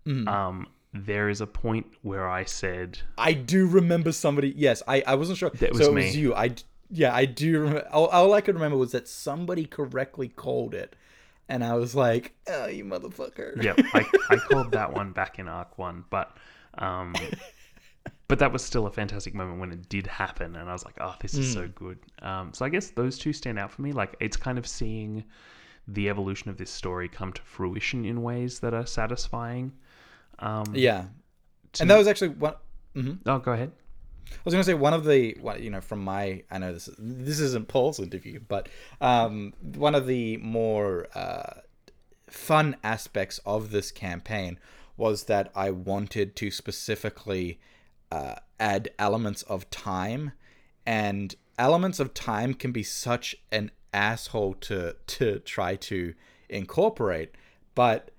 Mm. 0.09 0.27
um, 0.27 0.67
there 0.95 1.29
is 1.29 1.43
a 1.43 1.47
point 1.47 1.87
where 2.03 2.29
I 2.29 2.45
said 2.45 2.99
I 3.19 3.35
do 3.35 3.67
remember 3.67 4.11
somebody. 4.13 4.55
Yes, 4.57 4.83
I 4.89 5.03
I 5.07 5.15
wasn't 5.17 5.39
sure. 5.39 5.51
That 5.51 5.73
was 5.73 5.83
so 5.83 5.91
it 5.91 5.95
me. 5.95 6.05
was 6.07 6.17
you. 6.17 6.35
I 6.35 6.55
yeah, 6.91 7.15
I 7.15 7.27
do 7.27 7.61
remember. 7.61 7.87
All, 7.93 8.07
all 8.07 8.33
I 8.33 8.41
could 8.41 8.55
remember 8.55 8.79
was 8.79 8.93
that 8.93 9.07
somebody 9.07 9.67
correctly 9.67 10.29
called 10.29 10.75
it, 10.75 10.97
and 11.49 11.63
I 11.63 11.75
was 11.75 11.95
like, 11.95 12.35
"Oh, 12.49 12.67
you 12.67 12.85
motherfucker!" 12.85 13.63
Yep, 13.63 13.81
I, 13.93 14.07
I 14.31 14.37
called 14.37 14.73
that 14.73 14.95
one 14.95 15.13
back 15.13 15.39
in 15.39 15.47
Arc 15.47 15.77
One, 15.77 16.05
but 16.09 16.37
um, 16.79 17.15
but 18.29 18.39
that 18.39 18.53
was 18.53 18.63
still 18.63 18.87
a 18.87 18.91
fantastic 18.91 19.35
moment 19.35 19.61
when 19.61 19.73
it 19.73 19.89
did 19.89 20.07
happen, 20.07 20.57
and 20.57 20.69
I 20.69 20.73
was 20.73 20.85
like, 20.85 20.97
oh, 21.01 21.15
this 21.21 21.35
is 21.35 21.53
so 21.53 21.69
good. 21.69 21.99
Um, 22.23 22.53
so 22.53 22.65
I 22.65 22.69
guess 22.69 22.91
those 22.91 23.19
two 23.19 23.33
stand 23.33 23.59
out 23.59 23.71
for 23.71 23.83
me. 23.83 23.93
Like 23.93 24.17
it's 24.21 24.37
kind 24.37 24.59
of 24.59 24.67
seeing 24.67 25.25
the 25.89 26.09
evolution 26.11 26.51
of 26.51 26.59
this 26.59 26.71
story 26.71 27.09
come 27.09 27.33
to 27.33 27.43
fruition 27.43 28.05
in 28.05 28.23
ways 28.23 28.61
that 28.61 28.75
are 28.75 28.87
satisfying. 28.87 29.73
Um, 30.39 30.73
yeah. 30.75 31.07
And 31.81 31.91
that 31.91 31.99
was 31.99 32.07
actually 32.09 32.29
one. 32.29 32.55
mhm. 32.95 33.19
Oh, 33.27 33.39
go 33.39 33.53
ahead. 33.53 33.73
I 34.31 34.37
was 34.45 34.53
going 34.55 34.61
to 34.63 34.71
say 34.71 34.75
one 34.75 34.93
of 34.95 35.05
the 35.05 35.37
you 35.59 35.71
know 35.71 35.81
from 35.81 36.05
my 36.05 36.43
I 36.51 36.59
know 36.59 36.73
this 36.73 36.89
this 36.99 37.41
isn't 37.41 37.69
Paul's 37.69 37.99
interview, 37.99 38.41
but 38.47 38.69
um, 39.01 39.55
one 39.75 39.95
of 39.95 40.07
the 40.07 40.37
more 40.39 41.09
uh, 41.15 41.61
fun 42.29 42.77
aspects 42.85 43.41
of 43.47 43.71
this 43.71 43.91
campaign 43.91 44.59
was 44.97 45.25
that 45.25 45.51
I 45.55 45.71
wanted 45.71 46.37
to 46.37 46.51
specifically 46.51 47.59
uh, 48.11 48.37
add 48.61 48.91
elements 48.99 49.43
of 49.43 49.71
time, 49.71 50.33
and 50.85 51.35
elements 51.59 51.99
of 52.01 52.13
time 52.13 52.53
can 52.55 52.73
be 52.73 52.83
such 52.83 53.35
an 53.51 53.71
asshole 53.95 54.55
to 54.55 54.97
to 55.07 55.39
try 55.41 55.77
to 55.77 56.15
incorporate, 56.49 57.33
but 57.75 58.11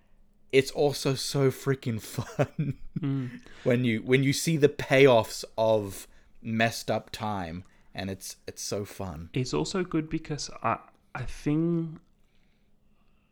it's 0.51 0.71
also 0.71 1.15
so 1.15 1.51
freaking 1.51 2.01
fun 2.01 2.75
hmm. 2.99 3.27
when 3.63 3.85
you 3.85 4.01
when 4.01 4.23
you 4.23 4.33
see 4.33 4.57
the 4.57 4.69
payoffs 4.69 5.43
of 5.57 6.07
messed 6.41 6.89
up 6.89 7.09
time 7.11 7.63
and 7.93 8.09
it's 8.09 8.37
it's 8.47 8.61
so 8.61 8.85
fun 8.85 9.29
It's 9.33 9.53
also 9.53 9.83
good 9.83 10.09
because 10.09 10.49
I 10.63 10.77
I 11.13 11.23
think 11.23 11.99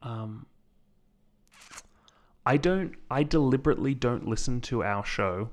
um 0.02 0.46
I 2.46 2.58
don't 2.58 2.94
I 3.10 3.24
deliberately 3.24 3.94
don't 3.94 4.28
listen 4.28 4.62
to 4.62 4.84
our 4.84 5.06
show 5.06 5.50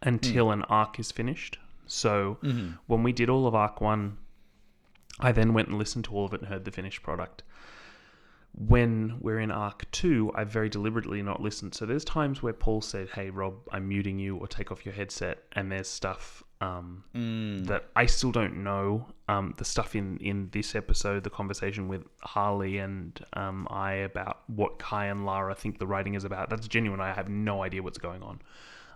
until 0.00 0.46
hmm. 0.46 0.52
an 0.52 0.62
arc 0.64 0.98
is 0.98 1.12
finished. 1.12 1.58
So 1.86 2.38
mm-hmm. 2.42 2.72
when 2.86 3.02
we 3.02 3.12
did 3.12 3.28
all 3.28 3.46
of 3.46 3.54
arc 3.54 3.80
1 3.80 4.16
I 5.20 5.32
then 5.32 5.52
went 5.52 5.68
and 5.68 5.78
listened 5.78 6.04
to 6.06 6.12
all 6.12 6.24
of 6.24 6.32
it 6.32 6.40
and 6.40 6.48
heard 6.48 6.64
the 6.64 6.70
finished 6.70 7.02
product. 7.02 7.42
When 8.54 9.16
we're 9.20 9.40
in 9.40 9.50
arc 9.50 9.90
2, 9.92 10.32
I 10.34 10.44
very 10.44 10.68
deliberately 10.68 11.22
not 11.22 11.40
listened. 11.40 11.74
So 11.74 11.86
there's 11.86 12.04
times 12.04 12.42
where 12.42 12.52
Paul 12.52 12.82
said, 12.82 13.08
"Hey 13.08 13.30
Rob, 13.30 13.54
I'm 13.70 13.88
muting 13.88 14.18
you 14.18 14.36
or 14.36 14.46
take 14.46 14.70
off 14.70 14.84
your 14.84 14.94
headset." 14.94 15.44
And 15.52 15.72
there's 15.72 15.88
stuff 15.88 16.42
um 16.60 17.02
that 17.66 17.86
I 17.96 18.06
still 18.06 18.30
don't 18.30 18.62
know. 18.62 19.06
Um, 19.28 19.54
the 19.56 19.64
stuff 19.64 19.96
in 19.96 20.18
in 20.18 20.50
this 20.52 20.74
episode, 20.74 21.24
the 21.24 21.30
conversation 21.30 21.88
with 21.88 22.04
Harley 22.20 22.78
and 22.78 23.18
um, 23.32 23.66
I 23.70 23.92
about 23.94 24.42
what 24.48 24.78
Kai 24.78 25.06
and 25.06 25.24
Lara 25.24 25.54
think 25.54 25.78
the 25.78 25.86
writing 25.86 26.14
is 26.14 26.24
about. 26.24 26.50
That's 26.50 26.68
genuine. 26.68 27.00
I 27.00 27.12
have 27.14 27.30
no 27.30 27.62
idea 27.62 27.82
what's 27.82 27.98
going 27.98 28.22
on, 28.22 28.42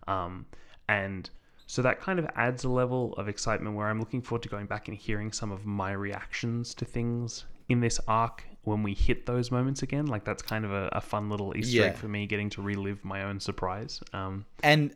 um, 0.06 0.46
and 0.88 1.30
so 1.66 1.82
that 1.82 2.00
kind 2.00 2.18
of 2.18 2.26
adds 2.36 2.64
a 2.64 2.68
level 2.68 3.14
of 3.14 3.28
excitement 3.28 3.74
where 3.74 3.88
I'm 3.88 3.98
looking 3.98 4.22
forward 4.22 4.42
to 4.42 4.48
going 4.48 4.66
back 4.66 4.88
and 4.88 4.96
hearing 4.96 5.32
some 5.32 5.50
of 5.50 5.66
my 5.66 5.92
reactions 5.92 6.74
to 6.74 6.84
things 6.84 7.44
in 7.68 7.80
this 7.80 7.98
arc 8.06 8.44
when 8.66 8.82
we 8.82 8.94
hit 8.94 9.26
those 9.26 9.50
moments 9.50 9.82
again. 9.82 10.06
Like 10.06 10.24
that's 10.24 10.42
kind 10.42 10.64
of 10.64 10.72
a, 10.72 10.88
a 10.92 11.00
fun 11.00 11.30
little 11.30 11.56
Easter 11.56 11.78
Yeah. 11.78 11.84
egg 11.86 11.96
for 11.96 12.08
me, 12.08 12.26
getting 12.26 12.50
to 12.50 12.62
relive 12.62 13.04
my 13.04 13.22
own 13.22 13.38
surprise. 13.40 14.02
Um, 14.12 14.44
and 14.62 14.94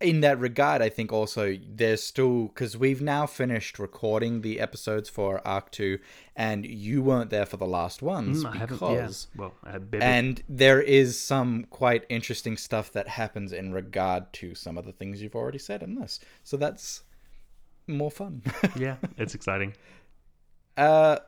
in 0.00 0.20
that 0.20 0.36
regard 0.40 0.82
i 0.82 0.88
think 0.88 1.12
also 1.12 1.56
there's 1.64 2.02
still 2.02 2.46
because 2.48 2.76
we've 2.76 3.00
now 3.00 3.24
finished 3.24 3.78
recording 3.78 4.40
the 4.40 4.58
episodes 4.58 5.08
for 5.08 5.40
arc 5.46 5.70
2 5.70 5.96
and 6.34 6.66
you 6.66 7.00
weren't 7.00 7.30
there 7.30 7.46
for 7.46 7.56
the 7.56 7.66
last 7.66 8.02
ones 8.02 8.42
mm, 8.44 8.52
I 8.52 8.66
because 8.66 9.28
Yeah. 9.36 9.40
Well, 9.40 9.54
I 9.62 9.70
had 9.70 9.92
Bebe. 9.92 10.04
and 10.04 10.42
there 10.48 10.82
is 10.82 11.20
some 11.20 11.66
quite 11.70 12.04
interesting 12.08 12.56
stuff 12.56 12.90
that 12.94 13.06
happens 13.06 13.52
in 13.52 13.72
regard 13.72 14.32
to 14.32 14.56
some 14.56 14.76
of 14.76 14.84
the 14.86 14.92
things 14.92 15.22
you've 15.22 15.36
already 15.36 15.58
said 15.60 15.84
in 15.84 15.94
this 15.94 16.18
so 16.42 16.56
that's 16.56 17.04
more 17.86 18.10
fun 18.10 18.42
yeah, 18.76 18.96
it's 19.18 19.36
exciting. 19.36 19.72
Uh, 20.76 21.18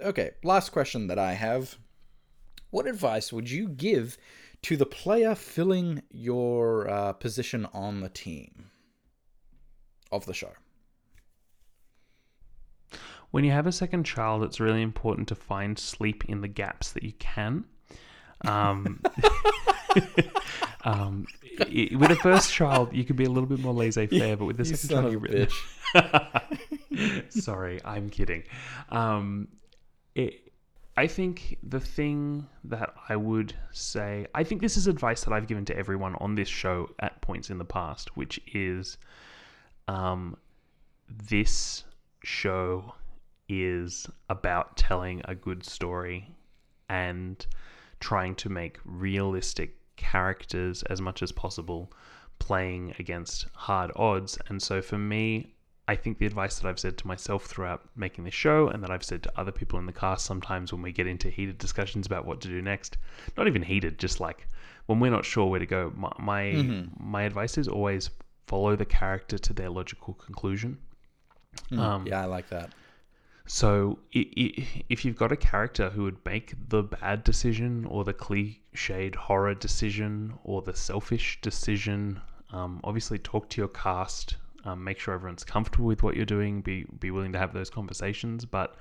okay. 0.00 0.30
Last 0.42 0.70
question 0.70 1.06
that 1.08 1.18
I 1.18 1.32
have: 1.34 1.78
What 2.70 2.86
advice 2.86 3.32
would 3.32 3.50
you 3.50 3.68
give 3.68 4.16
to 4.62 4.76
the 4.76 4.86
player 4.86 5.34
filling 5.34 6.02
your 6.10 6.88
uh, 6.88 7.12
position 7.12 7.66
on 7.72 8.00
the 8.00 8.08
team 8.08 8.70
of 10.10 10.26
the 10.26 10.34
show? 10.34 10.52
When 13.32 13.44
you 13.44 13.50
have 13.50 13.66
a 13.66 13.72
second 13.72 14.04
child, 14.04 14.42
it's 14.44 14.60
really 14.60 14.82
important 14.82 15.28
to 15.28 15.34
find 15.34 15.78
sleep 15.78 16.24
in 16.26 16.40
the 16.40 16.48
gaps 16.48 16.92
that 16.92 17.02
you 17.02 17.12
can. 17.18 17.64
Um, 18.46 19.02
um, 20.84 21.26
i- 21.60 21.90
with 21.98 22.10
a 22.10 22.16
first 22.16 22.52
child, 22.52 22.94
you 22.94 23.04
can 23.04 23.16
be 23.16 23.24
a 23.24 23.28
little 23.30 23.48
bit 23.48 23.58
more 23.58 23.74
laissez-faire, 23.74 24.36
but 24.36 24.44
with 24.44 24.56
the 24.56 24.64
second 24.64 24.88
son 24.88 25.02
child, 25.02 25.06
of 25.06 25.12
you 25.12 25.48
a 25.94 26.30
really... 26.92 27.26
Sorry, 27.30 27.80
I'm 27.84 28.08
kidding. 28.10 28.44
Um, 28.90 29.48
it, 30.16 30.50
I 30.96 31.06
think 31.06 31.58
the 31.62 31.78
thing 31.78 32.48
that 32.64 32.94
I 33.08 33.16
would 33.16 33.54
say, 33.70 34.26
I 34.34 34.44
think 34.44 34.62
this 34.62 34.78
is 34.78 34.86
advice 34.86 35.22
that 35.24 35.32
I've 35.32 35.46
given 35.46 35.66
to 35.66 35.76
everyone 35.76 36.14
on 36.16 36.34
this 36.34 36.48
show 36.48 36.88
at 37.00 37.20
points 37.20 37.50
in 37.50 37.58
the 37.58 37.66
past, 37.66 38.16
which 38.16 38.40
is, 38.52 38.96
um, 39.88 40.36
this 41.28 41.84
show 42.24 42.94
is 43.48 44.06
about 44.30 44.78
telling 44.78 45.20
a 45.26 45.34
good 45.34 45.64
story 45.64 46.34
and 46.88 47.46
trying 48.00 48.34
to 48.36 48.48
make 48.48 48.78
realistic 48.86 49.76
characters 49.96 50.82
as 50.84 51.02
much 51.02 51.22
as 51.22 51.30
possible, 51.30 51.92
playing 52.38 52.94
against 52.98 53.46
hard 53.52 53.92
odds. 53.96 54.38
And 54.48 54.62
so 54.62 54.80
for 54.80 54.98
me, 54.98 55.55
I 55.88 55.94
think 55.94 56.18
the 56.18 56.26
advice 56.26 56.58
that 56.58 56.68
I've 56.68 56.78
said 56.80 56.98
to 56.98 57.06
myself 57.06 57.44
throughout 57.46 57.88
making 57.94 58.24
this 58.24 58.34
show 58.34 58.68
and 58.68 58.82
that 58.82 58.90
I've 58.90 59.04
said 59.04 59.22
to 59.22 59.32
other 59.38 59.52
people 59.52 59.78
in 59.78 59.86
the 59.86 59.92
cast 59.92 60.24
sometimes 60.26 60.72
when 60.72 60.82
we 60.82 60.90
get 60.90 61.06
into 61.06 61.30
heated 61.30 61.58
discussions 61.58 62.06
about 62.06 62.24
what 62.26 62.40
to 62.40 62.48
do 62.48 62.60
next, 62.60 62.96
not 63.36 63.46
even 63.46 63.62
heated, 63.62 63.98
just 63.98 64.18
like 64.18 64.48
when 64.86 64.98
we're 64.98 65.12
not 65.12 65.24
sure 65.24 65.46
where 65.46 65.60
to 65.60 65.66
go, 65.66 65.92
my 65.96 66.12
my, 66.18 66.42
Mhm. 66.44 66.90
my 67.00 67.22
advice 67.22 67.56
is 67.56 67.68
always 67.68 68.10
follow 68.48 68.74
the 68.76 68.84
character 68.84 69.38
to 69.38 69.52
their 69.52 69.70
logical 69.70 70.14
conclusion. 70.14 70.78
Mm, 71.70 71.78
Um, 71.78 72.06
yeah, 72.06 72.22
I 72.22 72.26
like 72.26 72.48
that. 72.50 72.70
So, 73.48 74.00
i- 74.14 74.28
i- 74.36 74.84
if 74.88 75.04
you've 75.04 75.16
got 75.16 75.30
a 75.30 75.36
character 75.36 75.90
who 75.90 76.02
would 76.02 76.18
make 76.24 76.54
the 76.68 76.82
bad 76.82 77.22
decision, 77.22 77.84
or 77.84 78.02
the 78.02 78.12
cliched 78.12 79.14
horror 79.14 79.54
decision, 79.54 80.34
or 80.42 80.62
the 80.62 80.74
selfish 80.74 81.40
decision, 81.42 82.20
um, 82.50 82.80
obviously 82.82 83.18
talk 83.20 83.48
to 83.50 83.60
your 83.60 83.68
cast. 83.68 84.36
Um, 84.66 84.82
make 84.84 84.98
sure 84.98 85.14
everyone's 85.14 85.44
comfortable 85.44 85.86
with 85.86 86.02
what 86.02 86.16
you're 86.16 86.26
doing. 86.26 86.60
Be 86.60 86.84
be 86.98 87.10
willing 87.10 87.32
to 87.32 87.38
have 87.38 87.52
those 87.52 87.70
conversations. 87.70 88.44
But 88.44 88.76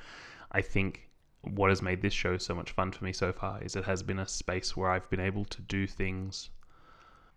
I 0.52 0.62
think 0.62 1.10
what 1.42 1.70
has 1.70 1.82
made 1.82 2.02
this 2.02 2.14
show 2.14 2.38
so 2.38 2.56
much 2.56 2.72
fun 2.72 2.92
for 2.92 3.06
me 3.06 3.14
so 3.14 3.32
far 3.32 3.62
is 3.62 3.76
it 3.76 3.86
has 3.86 4.02
been 4.02 4.20
a 4.20 4.28
space 4.28 4.76
where 4.76 4.90
I've 4.90 5.08
been 5.10 5.20
able 5.20 5.46
to 5.46 5.62
do 5.62 5.86
things 5.86 6.50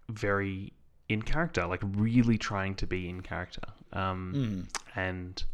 very 0.09 0.73
in 1.09 1.23
character, 1.23 1.67
like 1.67 1.83
really 1.85 2.39
trying 2.39 2.75
to 2.77 2.87
be 2.87 3.09
in 3.09 3.21
character. 3.21 3.63
Um, 3.93 4.33
Mm. 4.35 4.81
And 4.97 5.45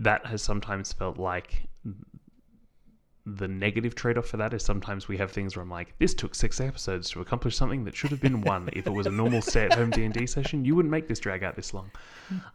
that 0.00 0.26
has 0.26 0.42
sometimes 0.42 0.92
felt 0.92 1.18
like 1.18 1.68
the 3.36 3.48
negative 3.48 3.94
trade-off 3.94 4.26
for 4.26 4.36
that 4.38 4.54
is 4.54 4.64
sometimes 4.64 5.08
we 5.08 5.16
have 5.18 5.30
things 5.30 5.56
where 5.56 5.62
I'm 5.62 5.70
like, 5.70 5.94
this 5.98 6.14
took 6.14 6.34
six 6.34 6.60
episodes 6.60 7.10
to 7.10 7.20
accomplish 7.20 7.56
something 7.56 7.84
that 7.84 7.94
should 7.96 8.10
have 8.10 8.20
been 8.20 8.40
one. 8.40 8.68
if 8.72 8.86
it 8.86 8.92
was 8.92 9.06
a 9.06 9.10
normal 9.10 9.42
stay-at-home 9.42 9.90
D&D 9.90 10.26
session, 10.26 10.64
you 10.64 10.74
wouldn't 10.74 10.90
make 10.90 11.08
this 11.08 11.18
drag 11.18 11.42
out 11.44 11.56
this 11.56 11.74
long. 11.74 11.90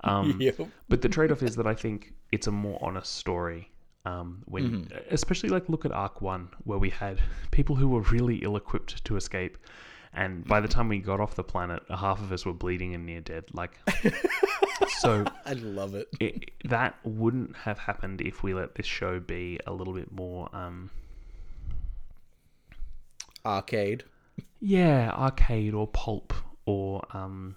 Um, 0.04 0.38
Yep. 0.40 0.68
But 0.90 1.02
the 1.02 1.10
trade-off 1.10 1.44
is 1.44 1.56
that 1.56 1.68
I 1.68 1.74
think 1.74 2.14
it's 2.32 2.48
a 2.48 2.52
more 2.52 2.80
honest 2.82 3.16
story. 3.16 3.70
Um, 4.06 4.44
when, 4.46 4.92
especially 5.12 5.48
like 5.50 5.70
look 5.70 5.86
at 5.86 5.92
Arc 5.94 6.22
One, 6.22 6.50
where 6.66 6.78
we 6.80 6.90
had 6.90 7.22
people 7.52 7.76
who 7.76 7.88
were 7.88 8.02
really 8.02 8.38
ill-equipped 8.38 9.06
to 9.06 9.16
escape, 9.16 9.58
and 10.14 10.46
by 10.46 10.60
the 10.60 10.68
time 10.68 10.88
we 10.90 11.00
got 11.00 11.20
off 11.20 11.36
the 11.36 11.44
planet, 11.44 11.82
half 11.90 12.20
of 12.22 12.32
us 12.32 12.46
were 12.46 12.54
bleeding 12.54 12.94
and 12.96 13.06
near 13.06 13.22
dead. 13.22 13.46
Like, 13.54 13.72
so 15.00 15.26
I 15.46 15.54
love 15.54 15.96
it. 15.96 16.08
it, 16.20 16.52
that 16.66 16.96
wouldn't 17.04 17.56
have 17.58 17.80
happened 17.80 18.22
if 18.22 18.44
we 18.44 18.54
let 18.54 18.76
this 18.76 18.86
show 18.86 19.20
be 19.20 19.60
a 19.68 19.74
little 19.74 19.94
bit 19.94 20.12
more 20.12 20.50
um 20.54 20.90
Arcade. 23.46 24.04
yeah 24.62 25.12
arcade 25.12 25.74
or 25.74 25.88
pulp 25.88 26.34
or 26.66 27.02
um 27.12 27.56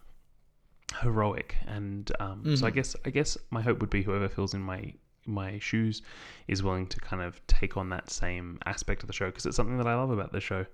heroic 1.01 1.55
and 1.67 2.11
um 2.19 2.57
so 2.57 2.67
i 2.67 2.71
Mhm. 2.71 2.75
guess 2.75 2.97
i 3.05 3.11
guess 3.11 3.39
my 3.51 3.63
hope 3.63 3.79
would 3.81 3.91
be 3.91 4.03
whoever 4.03 4.29
fills 4.29 4.53
in 4.55 4.61
my 4.63 4.93
my 5.27 5.59
shoes 5.59 6.03
is 6.49 6.63
willing 6.63 6.87
to 6.89 6.99
kind 7.01 7.23
of 7.23 7.45
take 7.47 7.77
on 7.77 7.89
that 7.91 8.11
same 8.11 8.59
aspect 8.67 9.03
of 9.03 9.07
the 9.07 9.13
show 9.13 9.27
because 9.27 9.47
it's 9.47 9.57
something 9.57 9.79
that 9.79 9.87
i 9.87 9.95
love 9.95 10.11
about 10.11 10.33
the 10.33 10.41
show 10.41 10.65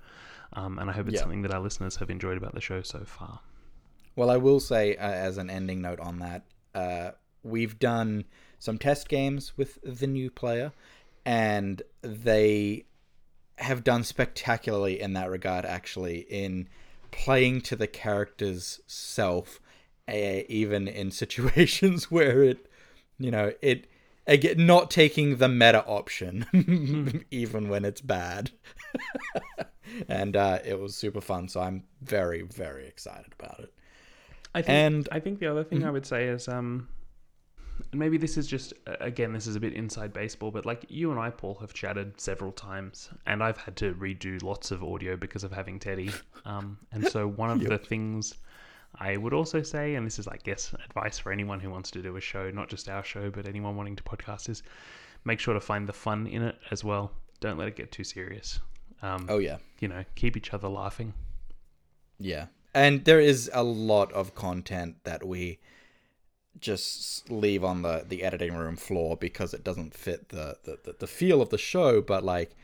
um, 0.54 0.78
and 0.78 0.90
i 0.90 0.92
hope 0.92 1.08
it's 1.08 1.16
Yeah. 1.16 1.22
something 1.22 1.42
that 1.42 1.52
our 1.52 1.60
listeners 1.60 1.96
have 1.96 2.10
enjoyed 2.10 2.36
about 2.36 2.54
the 2.54 2.60
show 2.60 2.82
so 2.82 3.04
far 3.04 3.40
Well, 4.14 4.28
I 4.28 4.36
will 4.36 4.60
say, 4.60 4.94
uh, 4.96 5.10
as 5.10 5.38
an 5.38 5.48
ending 5.48 5.80
note 5.80 5.98
on 5.98 6.18
that, 6.18 6.44
uh, 6.74 7.12
we've 7.42 7.78
done 7.78 8.24
some 8.58 8.76
test 8.78 9.08
games 9.08 9.56
with 9.56 9.78
the 9.82 10.06
new 10.06 10.30
player, 10.30 10.72
and 11.24 11.80
they 12.02 12.84
have 13.56 13.82
done 13.84 14.04
spectacularly 14.04 15.00
in 15.00 15.14
that 15.14 15.30
regard, 15.30 15.64
actually, 15.64 16.20
in 16.28 16.68
playing 17.10 17.62
to 17.62 17.76
the 17.76 17.86
character's 17.86 18.80
self, 18.86 19.60
uh, 20.06 20.42
even 20.48 20.88
in 20.88 21.10
situations 21.24 22.10
where 22.10 22.42
it, 22.42 22.66
you 23.18 23.30
know, 23.30 23.52
it. 23.62 23.86
Again, 24.26 24.66
not 24.66 24.90
taking 24.90 25.36
the 25.38 25.48
meta 25.48 25.84
option, 25.84 26.46
even 27.30 27.68
when 27.68 27.84
it's 27.84 28.00
bad. 28.00 28.52
and 30.08 30.36
uh, 30.36 30.58
it 30.64 30.78
was 30.78 30.94
super 30.94 31.20
fun, 31.20 31.48
so 31.48 31.60
I'm 31.60 31.84
very, 32.02 32.42
very 32.42 32.86
excited 32.86 33.32
about 33.38 33.58
it. 33.60 33.72
I 34.54 34.62
think, 34.62 34.68
And- 34.70 35.08
I 35.10 35.18
think 35.20 35.40
the 35.40 35.46
other 35.48 35.64
thing 35.64 35.82
I 35.84 35.88
Mhm. 35.88 35.92
would 35.94 36.06
say 36.06 36.28
is, 36.28 36.46
um, 36.46 36.88
and 37.90 37.98
maybe 37.98 38.16
this 38.16 38.36
is 38.36 38.46
just 38.46 38.72
again, 39.00 39.32
this 39.32 39.46
is 39.46 39.56
a 39.56 39.60
bit 39.60 39.72
inside 39.72 40.12
baseball, 40.12 40.50
but 40.52 40.64
like 40.66 40.84
you 40.88 41.10
and 41.10 41.18
I, 41.18 41.30
Paul, 41.30 41.56
have 41.56 41.72
chatted 41.74 42.20
several 42.20 42.52
times, 42.52 43.08
and 43.26 43.42
I've 43.42 43.56
had 43.58 43.76
to 43.78 43.92
redo 43.94 44.40
lots 44.42 44.70
of 44.70 44.84
audio 44.84 45.16
because 45.16 45.42
of 45.42 45.52
having 45.52 45.80
Teddy. 45.80 46.10
Um, 46.44 46.78
and 46.92 47.08
so 47.08 47.26
one 47.26 47.50
of 47.50 47.60
the 47.64 47.78
things 47.78 48.34
I 48.98 49.16
would 49.16 49.32
also 49.32 49.62
say, 49.62 49.94
and 49.94 50.06
this 50.06 50.18
is, 50.18 50.28
I 50.28 50.36
guess, 50.44 50.74
advice 50.84 51.18
for 51.18 51.32
anyone 51.32 51.60
who 51.60 51.70
wants 51.70 51.90
to 51.92 52.02
do 52.02 52.16
a 52.16 52.20
show, 52.20 52.50
not 52.50 52.68
just 52.68 52.88
our 52.88 53.02
show, 53.02 53.30
but 53.30 53.46
anyone 53.48 53.74
wanting 53.76 53.96
to 53.96 54.02
podcast, 54.02 54.48
is 54.48 54.62
make 55.24 55.40
sure 55.40 55.54
to 55.54 55.60
find 55.60 55.88
the 55.88 55.92
fun 55.92 56.26
in 56.26 56.42
it 56.42 56.56
as 56.70 56.84
well. 56.84 57.10
Don't 57.40 57.58
let 57.58 57.68
it 57.68 57.76
get 57.76 57.90
too 57.90 58.04
serious. 58.04 58.60
Um, 59.00 59.26
Oh 59.28 59.38
yeah, 59.38 59.58
you 59.80 59.88
know, 59.88 60.04
keep 60.14 60.36
each 60.36 60.52
other 60.54 60.68
laughing. 60.68 61.14
yeah. 62.18 62.46
And 62.74 63.04
there 63.04 63.20
is 63.20 63.50
a 63.52 63.62
lot 63.62 64.10
of 64.12 64.34
content 64.34 64.96
that 65.04 65.26
we 65.26 65.58
just 66.60 67.30
leave 67.30 67.64
on 67.64 67.82
the 67.82 68.04
the 68.08 68.22
editing 68.22 68.54
room 68.54 68.76
floor 68.76 69.16
because 69.16 69.52
it 69.54 69.64
doesn't 69.64 69.94
fit 69.94 70.28
the 70.30 70.56
the, 70.64 70.78
the, 70.84 70.96
the 71.00 71.06
feel 71.06 71.42
of 71.42 71.50
the 71.50 71.58
show. 71.58 72.00
But 72.00 72.24
like, 72.24 72.54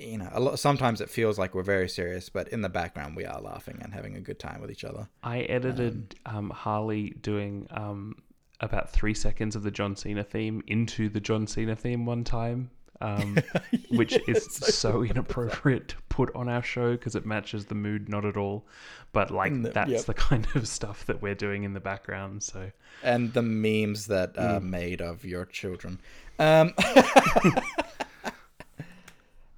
you 0.00 0.18
know, 0.18 0.28
a 0.32 0.40
lot, 0.40 0.58
sometimes 0.58 1.00
it 1.00 1.10
feels 1.10 1.38
like 1.38 1.54
we're 1.54 1.62
very 1.62 1.88
serious, 1.88 2.28
but 2.28 2.48
in 2.48 2.62
the 2.62 2.68
background 2.68 3.16
we 3.16 3.24
are 3.24 3.40
laughing 3.40 3.78
and 3.82 3.92
having 3.92 4.16
a 4.16 4.20
good 4.20 4.38
time 4.38 4.60
with 4.60 4.70
each 4.70 4.84
other. 4.84 5.08
I 5.22 5.40
edited 5.40 6.14
um, 6.26 6.50
Harley 6.50 7.10
doing 7.20 7.66
um, 7.70 8.16
about 8.60 8.90
three 8.90 9.14
seconds 9.14 9.56
of 9.56 9.62
the 9.62 9.70
John 9.70 9.96
Cena 9.96 10.24
theme 10.24 10.62
into 10.66 11.08
the 11.08 11.20
John 11.20 11.46
Cena 11.46 11.76
theme 11.76 12.06
one 12.06 12.24
time, 12.24 12.70
um, 13.00 13.38
which 13.90 14.18
is 14.28 14.44
so 14.54 15.02
inappropriate 15.02 15.88
to 15.88 15.96
put 16.08 16.34
on 16.34 16.48
our 16.48 16.62
show 16.62 16.92
because 16.92 17.14
it 17.14 17.24
matches 17.26 17.66
the 17.66 17.74
mood 17.74 18.08
not 18.08 18.24
at 18.24 18.36
all. 18.36 18.66
But 19.12 19.30
like 19.30 19.52
No, 19.52 19.70
that's 19.70 19.90
yep. 19.90 20.04
the 20.04 20.14
kind 20.28 20.46
of 20.54 20.66
stuff 20.68 21.04
that 21.06 21.20
we're 21.22 21.34
doing 21.34 21.64
in 21.64 21.72
the 21.74 21.80
background. 21.80 22.42
So 22.42 22.70
and 23.02 23.32
the 23.32 23.42
memes 23.42 24.06
that 24.08 24.34
Mm. 24.34 24.62
made 24.62 25.00
of 25.00 25.24
your 25.24 25.44
children. 25.46 26.00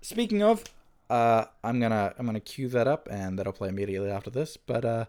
Speaking 0.03 0.43
of, 0.43 0.65
uh, 1.09 1.45
I'm 1.63 1.79
gonna 1.79 2.13
I'm 2.19 2.27
gonna 2.27 2.41
cue 2.41 2.69
that 2.69 2.89
up, 2.89 3.09
and 3.11 3.39
that'll 3.39 3.53
play 3.53 3.69
immediately 3.69 4.11
after 4.11 4.31
this. 4.31 4.57
But 4.57 4.85
uh, 4.85 5.05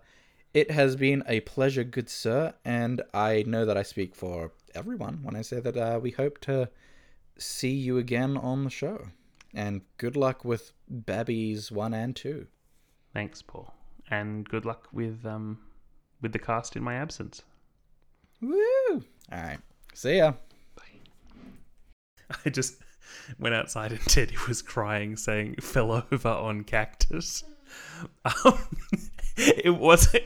it 0.53 0.69
has 0.69 0.95
been 0.95 1.23
a 1.27 1.39
pleasure, 1.41 1.83
good 1.83 2.09
sir, 2.09 2.53
and 2.63 3.01
I 3.11 3.43
know 3.47 3.65
that 3.65 3.75
I 3.75 3.81
speak 3.81 4.15
for 4.15 4.51
everyone 4.75 5.19
when 5.23 5.35
I 5.35 5.41
say 5.41 5.59
that 5.59 5.75
uh, 5.75 5.99
we 6.01 6.11
hope 6.11 6.39
to 6.41 6.69
see 7.37 7.71
you 7.71 7.97
again 7.97 8.37
on 8.37 8.63
the 8.63 8.69
show. 8.69 9.07
And 9.55 9.81
good 9.97 10.15
luck 10.15 10.45
with 10.45 10.73
Babbies 10.87 11.71
one 11.71 11.93
and 11.93 12.15
two. 12.15 12.47
thanks, 13.13 13.41
Paul, 13.41 13.73
and 14.11 14.47
good 14.47 14.65
luck 14.65 14.87
with 14.91 15.25
um, 15.25 15.57
with 16.21 16.33
the 16.33 16.39
cast 16.39 16.75
in 16.75 16.83
my 16.83 16.95
absence. 16.95 17.41
Woo! 18.41 18.57
All 18.91 19.01
right, 19.31 19.59
see 19.95 20.17
ya. 20.17 20.33
Bye. 20.75 20.83
I 22.45 22.49
just 22.51 22.82
went 23.39 23.55
outside 23.55 23.91
and 23.91 24.01
Teddy 24.07 24.35
was 24.47 24.61
crying, 24.61 25.15
saying 25.15 25.55
"fell 25.61 26.05
over 26.11 26.29
on 26.29 26.63
cactus." 26.63 27.43
Um, 28.25 28.59
it 29.37 29.79
wasn't. 29.79 30.23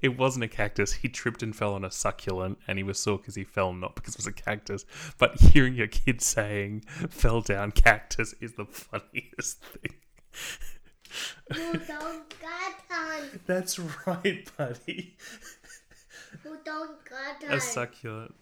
It 0.00 0.16
wasn't 0.16 0.44
a 0.44 0.48
cactus. 0.48 0.92
He 0.92 1.08
tripped 1.08 1.42
and 1.42 1.56
fell 1.56 1.74
on 1.74 1.84
a 1.84 1.90
succulent, 1.90 2.58
and 2.68 2.78
he 2.78 2.84
was 2.84 3.00
sore 3.00 3.18
because 3.18 3.34
he 3.34 3.42
fell, 3.42 3.72
not 3.72 3.96
because 3.96 4.14
it 4.14 4.18
was 4.18 4.26
a 4.28 4.32
cactus. 4.32 4.84
But 5.18 5.40
hearing 5.40 5.74
your 5.74 5.88
kid 5.88 6.20
saying 6.20 6.82
"fell 7.10 7.40
down 7.40 7.72
cactus" 7.72 8.34
is 8.40 8.52
the 8.52 8.66
funniest 8.66 9.64
thing. 9.64 9.94
You 11.54 11.80
don't 11.86 12.40
got 12.40 12.88
time. 12.88 13.40
That's 13.46 13.78
right, 14.06 14.48
buddy. 14.56 15.16
You 16.44 16.58
don't 16.64 17.04
got 17.04 17.40
time. 17.40 17.52
A 17.52 17.60
succulent. 17.60 18.34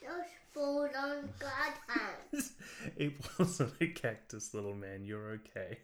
Just 0.00 0.37
on 0.96 1.28
time. 1.88 2.42
It 2.96 3.12
wasn't 3.38 3.74
a 3.80 3.86
cactus, 3.88 4.54
little 4.54 4.74
man. 4.74 5.04
You're 5.04 5.30
okay. 5.32 5.78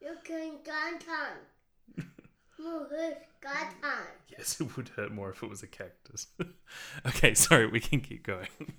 You 0.00 0.16
can 0.24 0.58
time. 0.98 2.06
You 2.58 2.86
got 3.40 3.82
time. 3.82 4.06
Yes, 4.28 4.60
it 4.60 4.76
would 4.76 4.88
hurt 4.90 5.12
more 5.12 5.30
if 5.30 5.42
it 5.42 5.50
was 5.50 5.62
a 5.62 5.66
cactus. 5.66 6.28
okay, 7.06 7.34
sorry, 7.34 7.66
we 7.66 7.80
can 7.80 8.00
keep 8.00 8.24
going. 8.24 8.48
Mm. 8.60 8.72